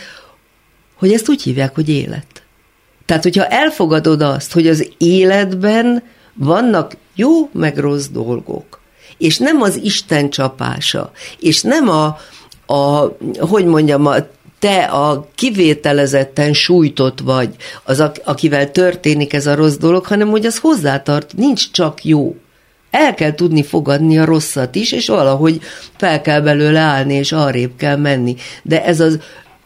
hogy 0.95 1.13
ezt 1.13 1.29
úgy 1.29 1.43
hívják, 1.43 1.75
hogy 1.75 1.89
élet. 1.89 2.27
Tehát, 3.07 3.23
hogyha 3.23 3.47
elfogadod 3.47 4.23
azt, 4.23 4.53
hogy 4.53 4.67
az 4.67 4.89
életben 4.99 6.03
vannak 6.35 6.97
jó 7.15 7.49
meg 7.53 7.79
rossz 7.79 8.07
dolgok, 8.07 8.81
és 9.19 9.39
nem 9.39 9.63
az 9.63 9.81
Isten 9.83 10.31
csapása, 10.31 11.11
és 11.41 11.63
nem 11.63 11.89
a, 11.89 12.19
a 12.67 13.13
hogy 13.39 13.65
mondjam, 13.65 14.07
a 14.07 14.17
te 14.59 14.85
a 14.85 15.29
kivételezetten 15.35 16.53
sújtott 16.53 17.21
vagy, 17.21 17.55
az, 17.85 18.05
akivel 18.25 18.71
történik 18.71 19.33
ez 19.33 19.47
a 19.47 19.55
rossz 19.55 19.77
dolog, 19.77 20.07
hanem 20.07 20.29
hogy 20.29 20.47
az 20.47 20.59
hozzátart, 20.59 21.37
nincs 21.37 21.71
csak 21.71 22.05
jó. 22.05 22.37
El 22.91 23.15
kell 23.15 23.35
tudni 23.35 23.63
fogadni 23.63 24.19
a 24.19 24.25
rosszat 24.25 24.75
is, 24.75 24.93
és 24.93 25.07
valahogy 25.07 25.61
fel 25.97 26.21
kell 26.21 26.41
belőle 26.41 26.79
állni, 26.79 27.15
és 27.15 27.33
arrébb 27.33 27.77
kell 27.77 27.97
menni. 27.97 28.37
De 28.63 28.85
ez 28.85 29.01
az 29.01 29.19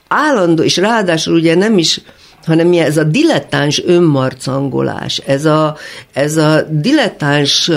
állandó, 0.08 0.62
és 0.62 0.76
ráadásul 0.76 1.34
ugye 1.34 1.54
nem 1.54 1.78
is 1.78 2.00
hanem 2.50 2.68
mi 2.68 2.78
ez 2.78 2.96
a 2.96 3.04
dilettáns 3.04 3.82
önmarcangolás, 3.84 5.18
ez 5.18 5.44
a, 5.44 5.76
ez 6.12 6.36
a 6.36 6.62
dilettáns 6.70 7.70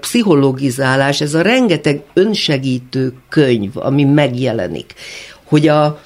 pszichologizálás, 0.00 1.20
ez 1.20 1.34
a 1.34 1.42
rengeteg 1.42 2.02
önsegítő 2.14 3.12
könyv, 3.28 3.70
ami 3.74 4.04
megjelenik, 4.04 4.94
hogy 5.44 5.68
a 5.68 6.00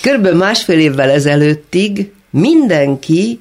körülbelül 0.00 0.38
másfél 0.38 0.78
évvel 0.78 1.10
ezelőttig 1.10 2.12
mindenki, 2.30 3.40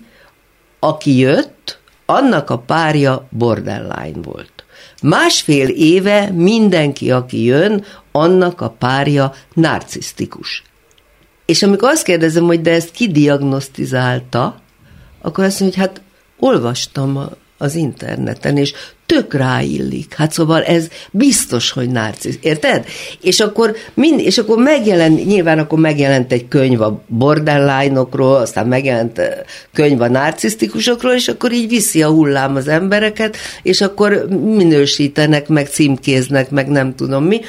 aki 0.80 1.18
jött, 1.18 1.80
annak 2.06 2.50
a 2.50 2.58
párja 2.58 3.28
borderline 3.30 4.22
volt. 4.24 4.64
Másfél 5.02 5.68
éve 5.68 6.30
mindenki, 6.32 7.12
aki 7.12 7.44
jön, 7.44 7.86
annak 8.12 8.62
a 8.62 8.70
párja 8.70 9.34
narcisztikus. 9.54 10.64
És 11.46 11.64
amikor 11.64 11.90
azt 11.90 12.04
kérdezem, 12.04 12.44
hogy 12.44 12.62
de 12.62 12.72
ezt 12.72 12.92
ki 12.92 13.12
diagnosztizálta, 13.12 14.62
akkor 15.22 15.44
azt 15.44 15.60
mondja, 15.60 15.80
hogy 15.80 15.90
hát 15.90 16.02
olvastam 16.40 17.30
az 17.58 17.76
interneten, 17.76 18.58
és 18.58 18.74
tök 19.06 19.34
ráillik. 19.34 20.14
Hát 20.14 20.32
szóval 20.32 20.64
ez 20.64 20.88
biztos, 21.12 21.72
hogy 21.72 21.90
narcisz, 21.90 22.38
érted? 22.42 22.86
És 23.22 23.40
akkor, 23.40 23.76
mind, 23.94 24.20
és 24.20 24.38
akkor 24.38 24.58
megjelent, 24.58 25.26
nyilván 25.26 25.60
akkor 25.60 25.80
megjelent 25.80 26.32
egy 26.32 26.48
könyv 26.48 26.82
a 26.82 27.02
borderline-okról, 27.08 28.36
aztán 28.36 28.68
megjelent 28.68 29.22
könyv 29.74 30.02
a 30.02 30.10
narcisztikusokról, 30.10 31.14
és 31.14 31.28
akkor 31.28 31.52
így 31.52 31.68
viszi 31.68 32.04
a 32.04 32.10
hullám 32.10 32.56
az 32.56 32.68
embereket, 32.68 33.38
és 33.64 33.82
akkor 33.82 34.28
minősítenek, 34.30 35.48
meg 35.48 35.68
címkéznek, 35.68 36.50
meg 36.50 36.68
nem 36.68 36.96
tudom 36.96 37.24
mi. 37.24 37.42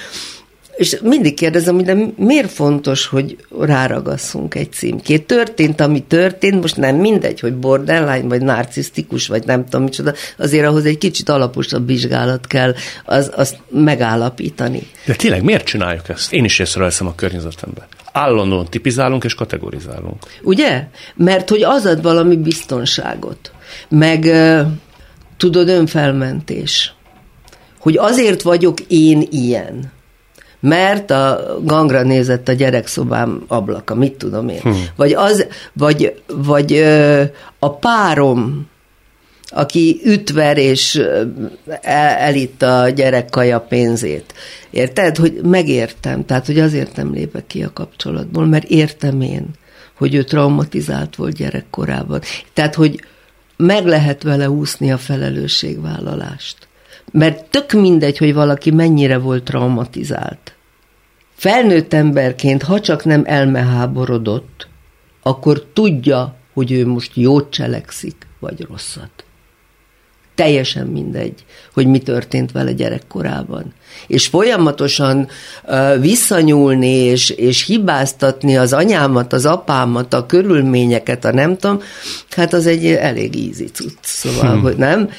És 0.76 0.99
mindig 1.02 1.35
kérdezem, 1.35 1.75
hogy 1.75 1.85
de 1.85 1.97
miért 2.16 2.50
fontos, 2.50 3.07
hogy 3.07 3.37
ráragasszunk 3.61 4.54
egy 4.54 4.73
címkét? 4.73 5.26
Történt, 5.26 5.81
ami 5.81 6.02
történt, 6.02 6.61
most 6.61 6.76
nem 6.76 6.97
mindegy, 6.97 7.40
hogy 7.40 7.54
borderline, 7.54 8.28
vagy 8.28 8.43
narcisztikus, 8.43 9.26
vagy 9.26 9.45
nem 9.45 9.64
tudom 9.64 9.83
micsoda, 9.83 10.12
azért 10.38 10.66
ahhoz 10.66 10.85
egy 10.85 10.99
kicsit 10.99 11.28
alaposabb 11.28 11.87
vizsgálat 11.87 12.47
kell 12.47 12.75
az, 13.04 13.31
azt 13.35 13.57
megállapítani. 13.69 14.87
De 15.07 15.14
tényleg 15.14 15.43
miért 15.43 15.64
csináljuk 15.64 16.09
ezt? 16.09 16.33
Én 16.33 16.45
is 16.45 16.59
észreveszem 16.59 17.07
a 17.07 17.14
környezetemben. 17.14 17.85
Állandóan 18.12 18.66
tipizálunk 18.71 19.25
és 19.25 19.35
kategorizálunk. 19.35 20.23
Ugye? 20.43 20.87
Mert 21.14 21.49
hogy 21.49 21.62
az 21.62 21.87
ad 21.87 22.02
valami 22.02 22.37
biztonságot. 22.37 23.52
Meg 23.88 24.26
tudod, 25.37 25.69
önfelmentés. 25.69 26.95
Hogy 27.78 27.97
azért 27.97 28.43
vagyok 28.43 28.81
én 28.88 29.26
ilyen 29.31 29.93
mert 30.64 31.11
a 31.11 31.56
gangra 31.62 32.02
nézett 32.02 32.49
a 32.49 32.52
gyerekszobám 32.52 33.44
ablaka, 33.47 33.94
mit 33.94 34.12
tudom 34.12 34.49
én. 34.49 34.61
Hmm. 34.61 34.85
Vagy, 34.97 35.12
az, 35.12 35.47
vagy, 35.73 36.23
vagy 36.26 36.73
a 37.59 37.76
párom, 37.76 38.66
aki 39.49 40.00
ütver 40.04 40.56
és 40.56 41.02
el, 41.80 42.09
elitta 42.09 42.80
a 42.80 42.88
gyerek 42.88 43.30
kaja 43.30 43.61
pénzét. 43.61 44.35
Érted? 44.71 45.16
Hogy 45.16 45.40
megértem. 45.42 46.25
Tehát, 46.25 46.47
hogy 46.47 46.59
azért 46.59 46.97
nem 46.97 47.12
lépek 47.12 47.47
ki 47.47 47.62
a 47.62 47.73
kapcsolatból, 47.73 48.47
mert 48.47 48.64
értem 48.68 49.21
én, 49.21 49.47
hogy 49.97 50.14
ő 50.14 50.23
traumatizált 50.23 51.16
volt 51.16 51.35
gyerekkorában. 51.35 52.21
Tehát, 52.52 52.75
hogy 52.75 53.00
meg 53.56 53.87
lehet 53.87 54.23
vele 54.23 54.50
úszni 54.50 54.92
a 54.92 54.99
felelősségvállalást. 54.99 56.68
Mert 57.12 57.44
tök 57.44 57.73
mindegy, 57.73 58.18
hogy 58.18 58.35
valaki 58.35 58.71
mennyire 58.71 59.18
volt 59.18 59.42
traumatizált. 59.42 60.53
Felnőtt 61.44 61.92
emberként, 61.92 62.62
ha 62.62 62.80
csak 62.80 63.04
nem 63.04 63.22
elmeháborodott, 63.26 64.68
akkor 65.22 65.64
tudja, 65.72 66.34
hogy 66.54 66.72
ő 66.72 66.86
most 66.86 67.10
jót 67.14 67.50
cselekszik, 67.50 68.26
vagy 68.40 68.66
rosszat 68.68 69.24
teljesen 70.34 70.86
mindegy, 70.86 71.44
hogy 71.74 71.86
mi 71.86 71.98
történt 71.98 72.52
vele 72.52 72.72
gyerekkorában. 72.72 73.72
És 74.06 74.26
folyamatosan 74.26 75.28
uh, 75.64 76.00
visszanyúlni 76.00 76.92
és, 76.92 77.30
és 77.30 77.66
hibáztatni 77.66 78.56
az 78.56 78.72
anyámat, 78.72 79.32
az 79.32 79.46
apámat, 79.46 80.14
a 80.14 80.26
körülményeket, 80.26 81.24
a 81.24 81.32
nem 81.32 81.56
tudom, 81.56 81.80
hát 82.30 82.52
az 82.52 82.66
egy 82.66 82.86
elég 82.86 83.36
ízi 83.36 83.66
cucc, 83.66 83.98
szóval, 84.00 84.52
hmm. 84.52 84.62
hogy 84.62 84.76
nem? 84.76 85.10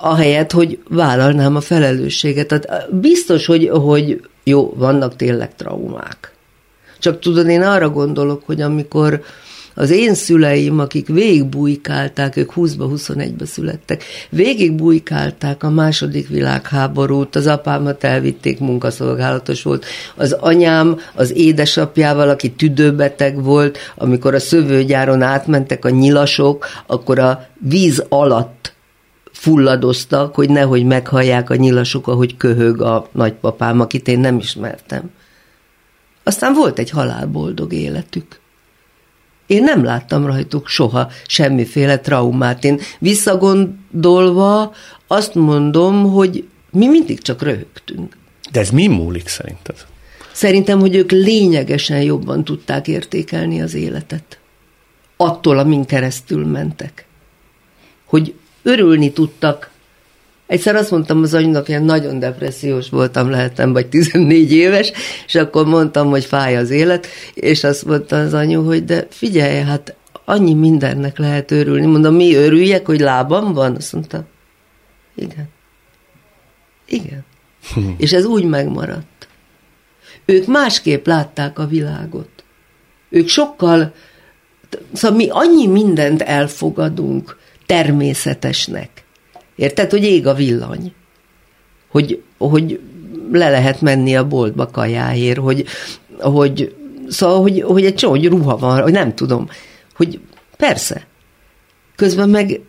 Ahelyett, 0.00 0.52
hogy 0.52 0.78
vállalnám 0.88 1.56
a 1.56 1.60
felelősséget. 1.60 2.46
Tehát 2.46 2.94
biztos, 3.00 3.46
hogy, 3.46 3.68
hogy 3.68 4.20
jó, 4.44 4.74
vannak 4.76 5.16
tényleg 5.16 5.54
traumák. 5.54 6.32
Csak 6.98 7.20
tudod, 7.20 7.48
én 7.48 7.62
arra 7.62 7.90
gondolok, 7.90 8.42
hogy 8.46 8.60
amikor 8.60 9.22
az 9.74 9.90
én 9.90 10.14
szüleim, 10.14 10.78
akik 10.78 11.06
végigbújkálták, 11.06 12.36
ők 12.36 12.52
20-21-be 12.56 13.46
születtek, 13.46 14.04
végigbújkálták 14.30 15.62
a 15.62 15.70
második 15.70 16.28
világháborút, 16.28 17.36
az 17.36 17.46
apámat 17.46 18.04
elvitték, 18.04 18.60
munkaszolgálatos 18.60 19.62
volt. 19.62 19.84
Az 20.14 20.32
anyám 20.32 20.98
az 21.14 21.32
édesapjával, 21.36 22.28
aki 22.28 22.50
tüdőbeteg 22.52 23.42
volt, 23.42 23.78
amikor 23.96 24.34
a 24.34 24.40
szövőgyáron 24.40 25.22
átmentek 25.22 25.84
a 25.84 25.90
nyilasok, 25.90 26.66
akkor 26.86 27.18
a 27.18 27.46
víz 27.58 28.04
alatt 28.08 28.73
fulladoztak, 29.34 30.34
hogy 30.34 30.50
nehogy 30.50 30.84
meghallják 30.84 31.50
a 31.50 31.54
nyilasok, 31.54 32.06
ahogy 32.06 32.36
köhög 32.36 32.80
a 32.80 33.08
nagypapám, 33.12 33.80
akit 33.80 34.08
én 34.08 34.18
nem 34.18 34.38
ismertem. 34.38 35.10
Aztán 36.22 36.54
volt 36.54 36.78
egy 36.78 36.90
halálboldog 36.90 37.72
életük. 37.72 38.40
Én 39.46 39.62
nem 39.62 39.84
láttam 39.84 40.26
rajtuk 40.26 40.68
soha 40.68 41.10
semmiféle 41.26 41.98
traumát. 41.98 42.64
Én 42.64 42.80
visszagondolva 42.98 44.74
azt 45.06 45.34
mondom, 45.34 46.12
hogy 46.12 46.48
mi 46.70 46.86
mindig 46.86 47.20
csak 47.22 47.42
röhögtünk. 47.42 48.16
De 48.52 48.60
ez 48.60 48.70
mi 48.70 48.86
múlik 48.86 49.28
szerinted? 49.28 49.76
Szerintem, 50.32 50.80
hogy 50.80 50.94
ők 50.94 51.10
lényegesen 51.10 52.02
jobban 52.02 52.44
tudták 52.44 52.88
értékelni 52.88 53.62
az 53.62 53.74
életet. 53.74 54.38
Attól, 55.16 55.58
amin 55.58 55.84
keresztül 55.84 56.46
mentek. 56.46 57.06
Hogy 58.04 58.34
örülni 58.64 59.12
tudtak 59.12 59.72
Egyszer 60.46 60.76
azt 60.76 60.90
mondtam 60.90 61.22
az 61.22 61.34
anyunak, 61.34 61.66
hogy 61.66 61.84
nagyon 61.84 62.18
depressziós 62.18 62.88
voltam, 62.88 63.30
lehetem, 63.30 63.72
vagy 63.72 63.86
14 63.86 64.52
éves, 64.52 64.92
és 65.26 65.34
akkor 65.34 65.66
mondtam, 65.66 66.08
hogy 66.08 66.24
fáj 66.24 66.56
az 66.56 66.70
élet, 66.70 67.06
és 67.34 67.64
azt 67.64 67.84
mondta 67.84 68.16
az 68.16 68.34
anyu, 68.34 68.64
hogy 68.64 68.84
de 68.84 69.06
figyelj, 69.10 69.62
hát 69.62 69.96
annyi 70.24 70.54
mindennek 70.54 71.18
lehet 71.18 71.50
örülni. 71.50 71.86
Mondom, 71.86 72.14
mi 72.14 72.34
örüljek, 72.34 72.86
hogy 72.86 73.00
lábam 73.00 73.52
van? 73.52 73.76
Azt 73.76 73.92
mondta, 73.92 74.24
igen. 75.14 75.48
Igen. 76.86 77.24
Hm. 77.74 77.80
És 77.96 78.12
ez 78.12 78.24
úgy 78.24 78.44
megmaradt. 78.44 79.28
Ők 80.24 80.46
másképp 80.46 81.06
látták 81.06 81.58
a 81.58 81.66
világot. 81.66 82.44
Ők 83.08 83.28
sokkal, 83.28 83.94
szóval 84.92 85.16
mi 85.16 85.28
annyi 85.30 85.66
mindent 85.66 86.22
elfogadunk 86.22 87.36
természetesnek, 87.66 89.04
Érted, 89.56 89.90
hogy 89.90 90.04
ég 90.04 90.26
a 90.26 90.34
villany? 90.34 90.94
Hogy, 91.88 92.22
hogy 92.38 92.80
le 93.32 93.50
lehet 93.50 93.80
menni 93.80 94.16
a 94.16 94.26
boltba 94.26 94.66
kajáért, 94.66 95.38
hogy, 95.38 95.64
hogy 96.18 96.74
szóval, 97.08 97.40
hogy, 97.40 97.62
hogy 97.62 97.84
egy 97.84 97.94
csomó, 97.94 98.12
hogy 98.12 98.26
ruha 98.26 98.56
van, 98.56 98.82
hogy 98.82 98.92
nem 98.92 99.14
tudom, 99.14 99.48
hogy 99.94 100.20
persze. 100.56 101.06
Közben 101.96 102.28
meg, 102.28 102.60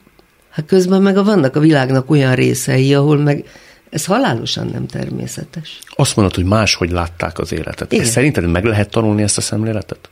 hát 0.50 0.66
közben 0.66 1.02
meg 1.02 1.24
vannak 1.24 1.56
a 1.56 1.60
világnak 1.60 2.10
olyan 2.10 2.36
részei, 2.36 2.94
ahol 2.94 3.18
meg 3.18 3.46
ez 3.90 4.06
halálosan 4.06 4.68
nem 4.68 4.88
természetes. 4.88 5.80
Azt 5.96 6.16
mondod, 6.16 6.36
hogy 6.36 6.46
máshogy 6.46 6.92
látták 6.92 7.40
az 7.40 7.52
életet. 7.52 7.92
Igen. 7.92 8.06
szerinted 8.06 8.52
meg 8.52 8.64
lehet 8.64 8.90
tanulni 8.90 9.22
ezt 9.22 9.38
a 9.38 9.42
szemléletet? 9.42 10.10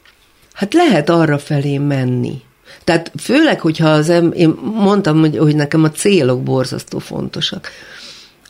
Hát 0.54 0.74
lehet 0.74 1.10
arra 1.10 1.38
felé 1.38 1.78
menni, 1.78 2.42
tehát 2.84 3.12
főleg, 3.20 3.60
hogyha 3.60 3.90
az 3.90 4.10
em, 4.10 4.32
én 4.36 4.50
mondtam, 4.74 5.20
hogy, 5.20 5.38
hogy 5.38 5.56
nekem 5.56 5.84
a 5.84 5.92
célok 5.92 6.44
borzasztó 6.44 7.00
fontosak, 7.00 7.70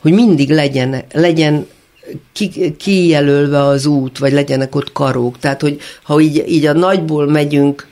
hogy 0.00 0.12
mindig 0.12 0.50
legyen, 0.50 1.04
legyen 1.12 1.66
ki, 2.32 2.76
kijelölve 2.76 3.62
az 3.62 3.86
út, 3.86 4.18
vagy 4.18 4.32
legyenek 4.32 4.74
ott 4.74 4.92
karók. 4.92 5.38
Tehát, 5.38 5.60
hogy 5.60 5.80
ha 6.02 6.20
így, 6.20 6.44
így 6.48 6.66
a 6.66 6.72
nagyból 6.72 7.26
megyünk 7.26 7.86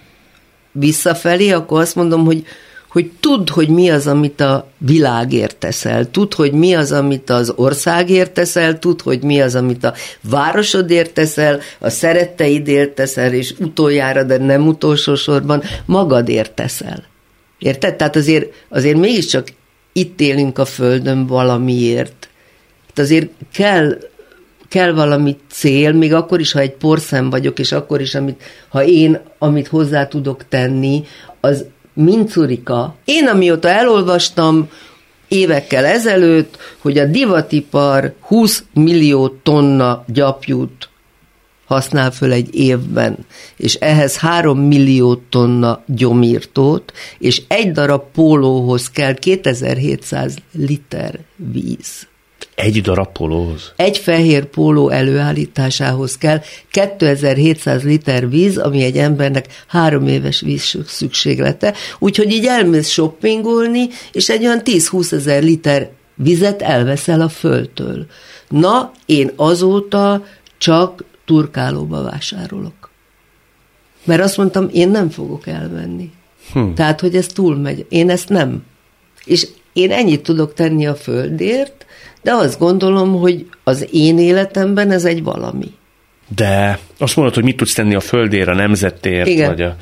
visszafelé, 0.72 1.50
akkor 1.50 1.80
azt 1.80 1.94
mondom, 1.94 2.24
hogy, 2.24 2.44
hogy 2.92 3.10
tudd, 3.20 3.50
hogy 3.50 3.68
mi 3.68 3.90
az, 3.90 4.06
amit 4.06 4.40
a 4.40 4.68
világért 4.78 5.56
teszel, 5.56 6.10
tudd, 6.10 6.34
hogy 6.34 6.52
mi 6.52 6.74
az, 6.74 6.92
amit 6.92 7.30
az 7.30 7.52
országért 7.56 8.32
teszel, 8.32 8.78
tudd, 8.78 9.02
hogy 9.02 9.22
mi 9.22 9.40
az, 9.40 9.54
amit 9.54 9.84
a 9.84 9.94
városodért 10.20 11.14
teszel, 11.14 11.60
a 11.78 11.88
szeretteidért 11.88 12.94
teszel, 12.94 13.32
és 13.32 13.54
utoljára, 13.58 14.22
de 14.22 14.38
nem 14.38 14.66
utolsó 14.66 15.14
sorban 15.14 15.62
magadért 15.86 16.52
teszel. 16.52 17.04
Érted? 17.58 17.94
Tehát 17.94 18.16
azért, 18.16 18.52
azért 18.68 18.96
mégiscsak 18.96 19.48
itt 19.92 20.20
élünk 20.20 20.58
a 20.58 20.64
Földön 20.64 21.26
valamiért. 21.26 22.28
Hát 22.88 22.98
azért 22.98 23.30
kell 23.52 23.98
kell 24.68 24.92
valami 24.92 25.36
cél, 25.50 25.92
még 25.92 26.14
akkor 26.14 26.40
is, 26.40 26.52
ha 26.52 26.58
egy 26.58 26.72
porszem 26.72 27.30
vagyok, 27.30 27.58
és 27.58 27.72
akkor 27.72 28.00
is, 28.00 28.14
amit, 28.14 28.42
ha 28.68 28.84
én, 28.84 29.20
amit 29.38 29.68
hozzá 29.68 30.06
tudok 30.06 30.48
tenni, 30.48 31.04
az 31.40 31.64
mincurika. 31.92 32.94
Én 33.04 33.26
amióta 33.26 33.68
elolvastam 33.68 34.68
évekkel 35.28 35.84
ezelőtt, 35.84 36.56
hogy 36.78 36.98
a 36.98 37.06
divatipar 37.06 38.14
20 38.20 38.64
millió 38.72 39.28
tonna 39.28 40.04
gyapjút 40.06 40.88
használ 41.66 42.10
föl 42.10 42.32
egy 42.32 42.54
évben, 42.54 43.18
és 43.56 43.74
ehhez 43.74 44.18
3 44.18 44.58
millió 44.58 45.14
tonna 45.14 45.82
gyomírtót, 45.86 46.92
és 47.18 47.42
egy 47.48 47.72
darab 47.72 48.02
pólóhoz 48.12 48.90
kell 48.90 49.14
2700 49.14 50.36
liter 50.52 51.18
víz. 51.36 52.06
Egy 52.54 52.80
darab 52.80 53.12
pólóhoz? 53.12 53.72
Egy 53.76 53.98
fehér 53.98 54.44
póló 54.44 54.88
előállításához 54.88 56.18
kell 56.18 56.40
2700 56.70 57.82
liter 57.82 58.28
víz, 58.28 58.58
ami 58.58 58.82
egy 58.82 58.96
embernek 58.96 59.46
három 59.66 60.06
éves 60.06 60.40
víz 60.40 60.76
szükséglete. 60.86 61.74
Úgyhogy 61.98 62.30
így 62.30 62.46
elmész 62.46 62.88
shoppingolni, 62.88 63.88
és 64.12 64.28
egy 64.28 64.44
olyan 64.44 64.60
10-20 64.64 65.12
ezer 65.12 65.42
liter 65.42 65.90
vizet 66.14 66.62
elveszel 66.62 67.20
a 67.20 67.28
földtől. 67.28 68.06
Na, 68.48 68.92
én 69.06 69.30
azóta 69.36 70.24
csak 70.58 71.04
turkálóba 71.24 72.02
vásárolok. 72.02 72.90
Mert 74.04 74.22
azt 74.22 74.36
mondtam, 74.36 74.68
én 74.72 74.88
nem 74.88 75.10
fogok 75.10 75.46
elmenni. 75.46 76.10
Hm. 76.52 76.72
Tehát, 76.72 77.00
hogy 77.00 77.16
ez 77.16 77.26
túlmegy. 77.26 77.86
Én 77.88 78.10
ezt 78.10 78.28
nem. 78.28 78.64
És 79.24 79.48
én 79.72 79.90
ennyit 79.90 80.22
tudok 80.22 80.54
tenni 80.54 80.86
a 80.86 80.94
földért, 80.94 81.86
de 82.22 82.32
azt 82.32 82.58
gondolom, 82.58 83.20
hogy 83.20 83.46
az 83.64 83.88
én 83.90 84.18
életemben 84.18 84.90
ez 84.90 85.04
egy 85.04 85.22
valami. 85.22 85.72
De 86.36 86.78
azt 86.98 87.16
mondod, 87.16 87.34
hogy 87.34 87.44
mit 87.44 87.56
tudsz 87.56 87.74
tenni 87.74 87.94
a 87.94 88.00
földért, 88.00 88.48
a 88.48 88.54
nemzetért, 88.54 89.26
Igen. 89.26 89.48
vagy 89.48 89.62
a... 89.62 89.76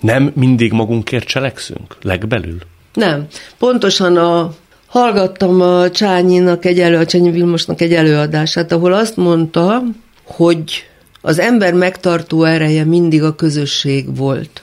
Nem 0.00 0.32
mindig 0.34 0.72
magunkért 0.72 1.26
cselekszünk, 1.26 1.96
legbelül? 2.02 2.58
Nem. 2.92 3.26
Pontosan 3.58 4.16
a 4.16 4.54
hallgattam 4.86 5.60
a 5.60 5.90
Csányinak 5.90 6.64
egy 6.64 6.80
elő, 6.80 6.96
a 6.96 7.06
Csányi 7.06 7.30
Vilmosnak 7.30 7.80
egy 7.80 7.94
előadását, 7.94 8.72
ahol 8.72 8.92
azt 8.92 9.16
mondta, 9.16 9.82
hogy 10.24 10.84
az 11.20 11.38
ember 11.38 11.72
megtartó 11.72 12.44
ereje 12.44 12.84
mindig 12.84 13.22
a 13.22 13.34
közösség 13.34 14.16
volt. 14.16 14.62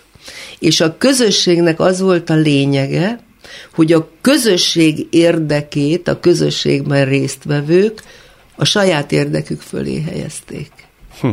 És 0.60 0.82
a 0.82 0.98
közösségnek 0.98 1.80
az 1.80 2.02
volt 2.02 2.30
a 2.30 2.36
lényege, 2.36 3.19
hogy 3.74 3.94
a 3.94 4.10
közösség 4.22 5.08
érdekét, 5.10 6.08
a 6.08 6.20
közösségben 6.20 7.06
résztvevők 7.06 8.04
a 8.56 8.66
saját 8.66 9.12
érdekük 9.12 9.62
fölé 9.62 10.02
helyezték. 10.02 10.72
Hm. 11.20 11.28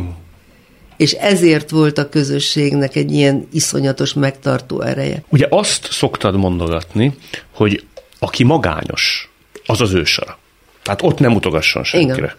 És 0.97 1.11
ezért 1.11 1.69
volt 1.69 1.97
a 1.97 2.09
közösségnek 2.09 2.95
egy 2.95 3.11
ilyen 3.11 3.47
iszonyatos 3.51 4.13
megtartó 4.13 4.81
ereje. 4.81 5.23
Ugye 5.29 5.47
azt 5.49 5.91
szoktad 5.91 6.35
mondogatni, 6.35 7.15
hogy 7.51 7.85
aki 8.19 8.43
magányos, 8.43 9.29
az 9.65 9.81
az 9.81 9.93
ősara. 9.93 10.37
Tehát 10.83 11.01
ott 11.01 11.19
nem 11.19 11.35
utogasson 11.35 11.83
senkire. 11.83 12.17
Igen. 12.17 12.33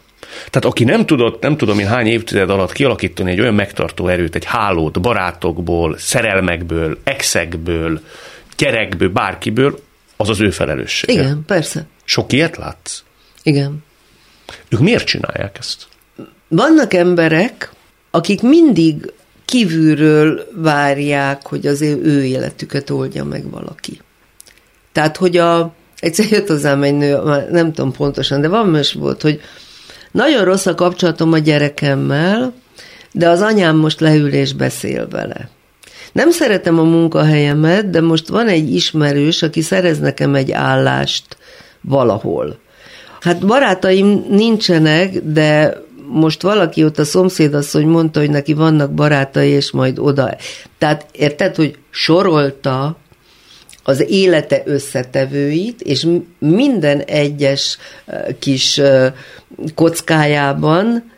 Tehát 0.51 0.65
aki 0.65 0.85
nem 0.85 1.07
tudott, 1.07 1.43
nem 1.43 1.57
tudom 1.57 1.79
én 1.79 1.87
hány 1.87 2.07
évtized 2.07 2.51
alatt 2.51 2.73
kialakítani 2.73 3.31
egy 3.31 3.41
olyan 3.41 3.55
megtartó 3.55 4.09
erőt, 4.09 4.35
egy 4.35 4.45
hálót 4.45 5.01
barátokból, 5.01 5.99
szerelmekből, 5.99 6.99
exekből, 7.05 8.01
gyerekből, 8.63 9.09
bárkiből, 9.09 9.79
az 10.17 10.29
az 10.29 10.41
ő 10.41 10.51
felelőssége. 10.51 11.13
Igen, 11.13 11.43
persze. 11.47 11.87
Sok 12.05 12.33
ilyet 12.33 12.57
látsz? 12.57 13.03
Igen. 13.43 13.85
Ők 14.69 14.81
miért 14.81 15.05
csinálják 15.05 15.57
ezt? 15.59 15.87
Vannak 16.49 16.95
emberek, 16.95 17.71
akik 18.11 18.43
mindig 18.43 19.13
kívülről 19.45 20.49
várják, 20.55 21.47
hogy 21.47 21.67
az 21.67 21.81
ő 21.81 22.25
életüket 22.25 22.91
oldja 22.91 23.25
meg 23.25 23.51
valaki. 23.51 24.01
Tehát, 24.93 25.17
hogy 25.17 25.37
a, 25.37 25.75
egyszer 25.99 26.31
jött 26.31 26.49
hozzám 26.49 26.83
egy 26.83 26.95
nő, 26.95 27.19
nem 27.51 27.73
tudom 27.73 27.93
pontosan, 27.93 28.41
de 28.41 28.49
van 28.49 28.69
most 28.69 28.93
volt, 28.93 29.23
hogy 29.23 29.41
nagyon 30.11 30.45
rossz 30.45 30.67
a 30.67 30.75
kapcsolatom 30.75 31.33
a 31.33 31.39
gyerekemmel, 31.39 32.55
de 33.13 33.29
az 33.29 33.41
anyám 33.41 33.77
most 33.77 34.01
leül 34.01 34.33
és 34.33 34.53
beszél 34.53 35.09
vele. 35.09 35.51
Nem 36.13 36.31
szeretem 36.31 36.79
a 36.79 36.83
munkahelyemet, 36.83 37.91
de 37.91 38.01
most 38.01 38.29
van 38.29 38.49
egy 38.49 38.75
ismerős, 38.75 39.43
aki 39.43 39.61
szerez 39.61 39.99
nekem 39.99 40.35
egy 40.35 40.53
állást 40.53 41.37
valahol. 41.81 42.59
Hát 43.21 43.47
barátaim 43.47 44.25
nincsenek, 44.29 45.19
de 45.25 45.81
most 46.09 46.43
valaki 46.43 46.85
ott 46.85 46.99
a 46.99 47.05
szomszédasszony 47.05 47.87
mondta, 47.87 48.21
hogy 48.21 48.31
neki 48.31 48.53
vannak 48.53 48.93
barátai, 48.93 49.49
és 49.49 49.71
majd 49.71 49.99
oda. 49.99 50.37
Tehát 50.79 51.07
érted, 51.13 51.57
hogy 51.57 51.79
sorolta 51.91 52.97
az 53.83 54.05
élete 54.09 54.63
összetevőit, 54.65 55.81
és 55.81 56.07
minden 56.39 57.01
egyes 57.01 57.79
kis 58.39 58.81
kockájában 59.75 61.12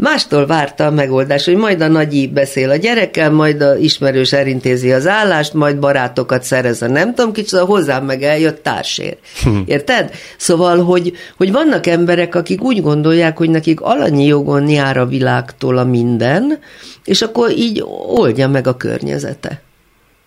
Mástól 0.00 0.46
várta 0.46 0.86
a 0.86 0.90
megoldás, 0.90 1.44
hogy 1.44 1.56
majd 1.56 1.80
a 1.80 1.88
nagyi 1.88 2.26
beszél 2.26 2.70
a 2.70 2.76
gyerekkel, 2.76 3.30
majd 3.30 3.60
a 3.60 3.76
ismerős 3.76 4.32
elintézi 4.32 4.92
az 4.92 5.06
állást, 5.06 5.54
majd 5.54 5.78
barátokat 5.78 6.42
szerez 6.42 6.82
a 6.82 6.88
nem 6.88 7.14
tudom 7.14 7.32
kicsit, 7.32 7.58
hozzám 7.58 8.04
meg 8.04 8.22
eljött 8.22 8.62
társér. 8.62 9.16
Hm. 9.42 9.58
Érted? 9.64 10.10
Szóval, 10.36 10.84
hogy, 10.84 11.12
hogy 11.36 11.52
vannak 11.52 11.86
emberek, 11.86 12.34
akik 12.34 12.62
úgy 12.62 12.82
gondolják, 12.82 13.36
hogy 13.36 13.50
nekik 13.50 13.80
alanyi 13.80 14.24
jogon 14.26 14.68
jár 14.68 14.96
a 14.96 15.06
világtól 15.06 15.78
a 15.78 15.84
minden, 15.84 16.58
és 17.04 17.22
akkor 17.22 17.50
így 17.50 17.84
oldja 18.06 18.48
meg 18.48 18.66
a 18.66 18.76
környezete. 18.76 19.62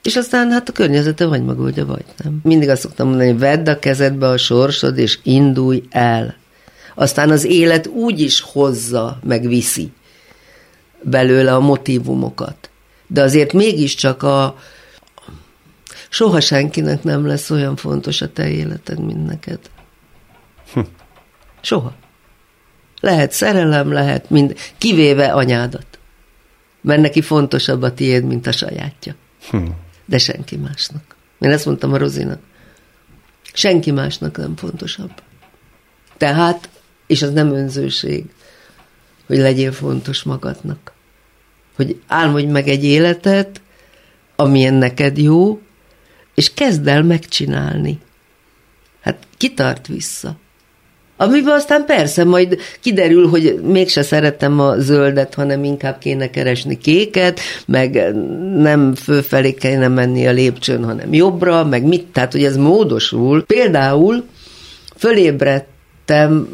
És 0.04 0.16
aztán 0.16 0.52
hát 0.52 0.70
a 0.70 0.72
környezete 0.72 1.26
vagy 1.26 1.46
megoldja, 1.46 1.86
vagy 1.86 2.06
nem. 2.24 2.40
Mindig 2.44 2.70
azt 2.70 2.82
szoktam 2.82 3.08
mondani, 3.08 3.30
hogy 3.30 3.40
vedd 3.40 3.70
a 3.70 3.80
kezedbe 3.80 4.28
a 4.28 4.38
sorsod, 4.38 4.98
és 4.98 5.20
indulj 5.24 5.84
el. 5.90 6.42
Aztán 6.96 7.30
az 7.30 7.44
élet 7.44 7.88
úgy 7.88 8.20
is 8.20 8.42
hozza, 8.42 9.20
meg 9.24 9.48
viszi 9.48 9.92
belőle 11.04 11.56
a 11.56 11.60
motivumokat. 11.60 12.70
De 13.08 13.22
azért 13.22 13.54
mégiscsak 13.54 14.24
a 14.24 14.56
soha 16.10 16.40
senkinek 16.40 17.04
nem 17.04 17.26
lesz 17.26 17.50
olyan 17.50 17.76
fontos 17.76 18.22
a 18.22 18.32
te 18.32 18.50
életed, 18.50 19.00
mint 19.00 19.26
neked. 19.26 19.60
Hm. 20.74 20.80
Soha. 21.62 21.94
Lehet 23.00 23.32
szerelem, 23.32 23.92
lehet 23.92 24.30
mind, 24.30 24.56
kivéve 24.78 25.34
anyádat. 25.34 25.86
Mert 26.82 27.02
neki 27.02 27.22
fontosabb 27.22 27.82
a 27.82 27.94
tiéd, 27.94 28.24
mint 28.24 28.48
a 28.48 28.52
sajátja. 28.52 29.16
Hm. 29.50 29.66
De 30.06 30.18
senki 30.18 30.58
másnak. 30.58 31.16
Én 31.40 31.52
ezt 31.52 31.66
mondtam 31.66 31.94
a 31.94 31.98
Rozinak. 31.98 32.40
Senki 33.54 33.92
másnak 33.92 34.38
nem 34.38 34.56
fontosabb. 34.56 35.12
Tehát 36.18 36.70
és 37.14 37.22
az 37.22 37.32
nem 37.32 37.54
önzőség, 37.54 38.24
hogy 39.28 39.38
legyél 39.38 39.72
fontos 39.72 40.24
magadnak. 40.24 40.94
Hogy 41.76 42.00
álmodj 42.08 42.46
meg 42.46 42.68
egy 42.68 42.84
életet, 42.84 43.62
amilyen 44.36 44.74
neked 44.74 45.18
jó, 45.18 45.62
és 46.36 46.54
kezd 46.54 46.88
el 46.88 47.04
megcsinálni. 47.04 48.00
Hát 49.02 49.18
kitart 49.38 49.88
vissza. 49.88 50.36
Amiben 51.18 51.54
aztán 51.54 51.86
persze 51.86 52.24
majd 52.24 52.58
kiderül, 52.82 53.28
hogy 53.28 53.62
mégse 53.64 54.02
szeretem 54.02 54.60
a 54.60 54.80
zöldet, 54.80 55.34
hanem 55.34 55.64
inkább 55.64 55.98
kéne 55.98 56.30
keresni 56.30 56.78
kéket, 56.78 57.40
meg 57.66 58.16
nem 58.56 58.96
fölfelé 58.96 59.54
kéne 59.54 59.88
menni 59.88 60.28
a 60.28 60.32
lépcsőn, 60.32 60.84
hanem 60.84 61.14
jobbra, 61.14 61.66
meg 61.66 61.84
mit, 61.84 62.06
tehát 62.06 62.32
hogy 62.32 62.44
ez 62.44 62.58
módosul. 62.58 63.44
Például 63.44 64.26
fölébredtem 64.98 66.48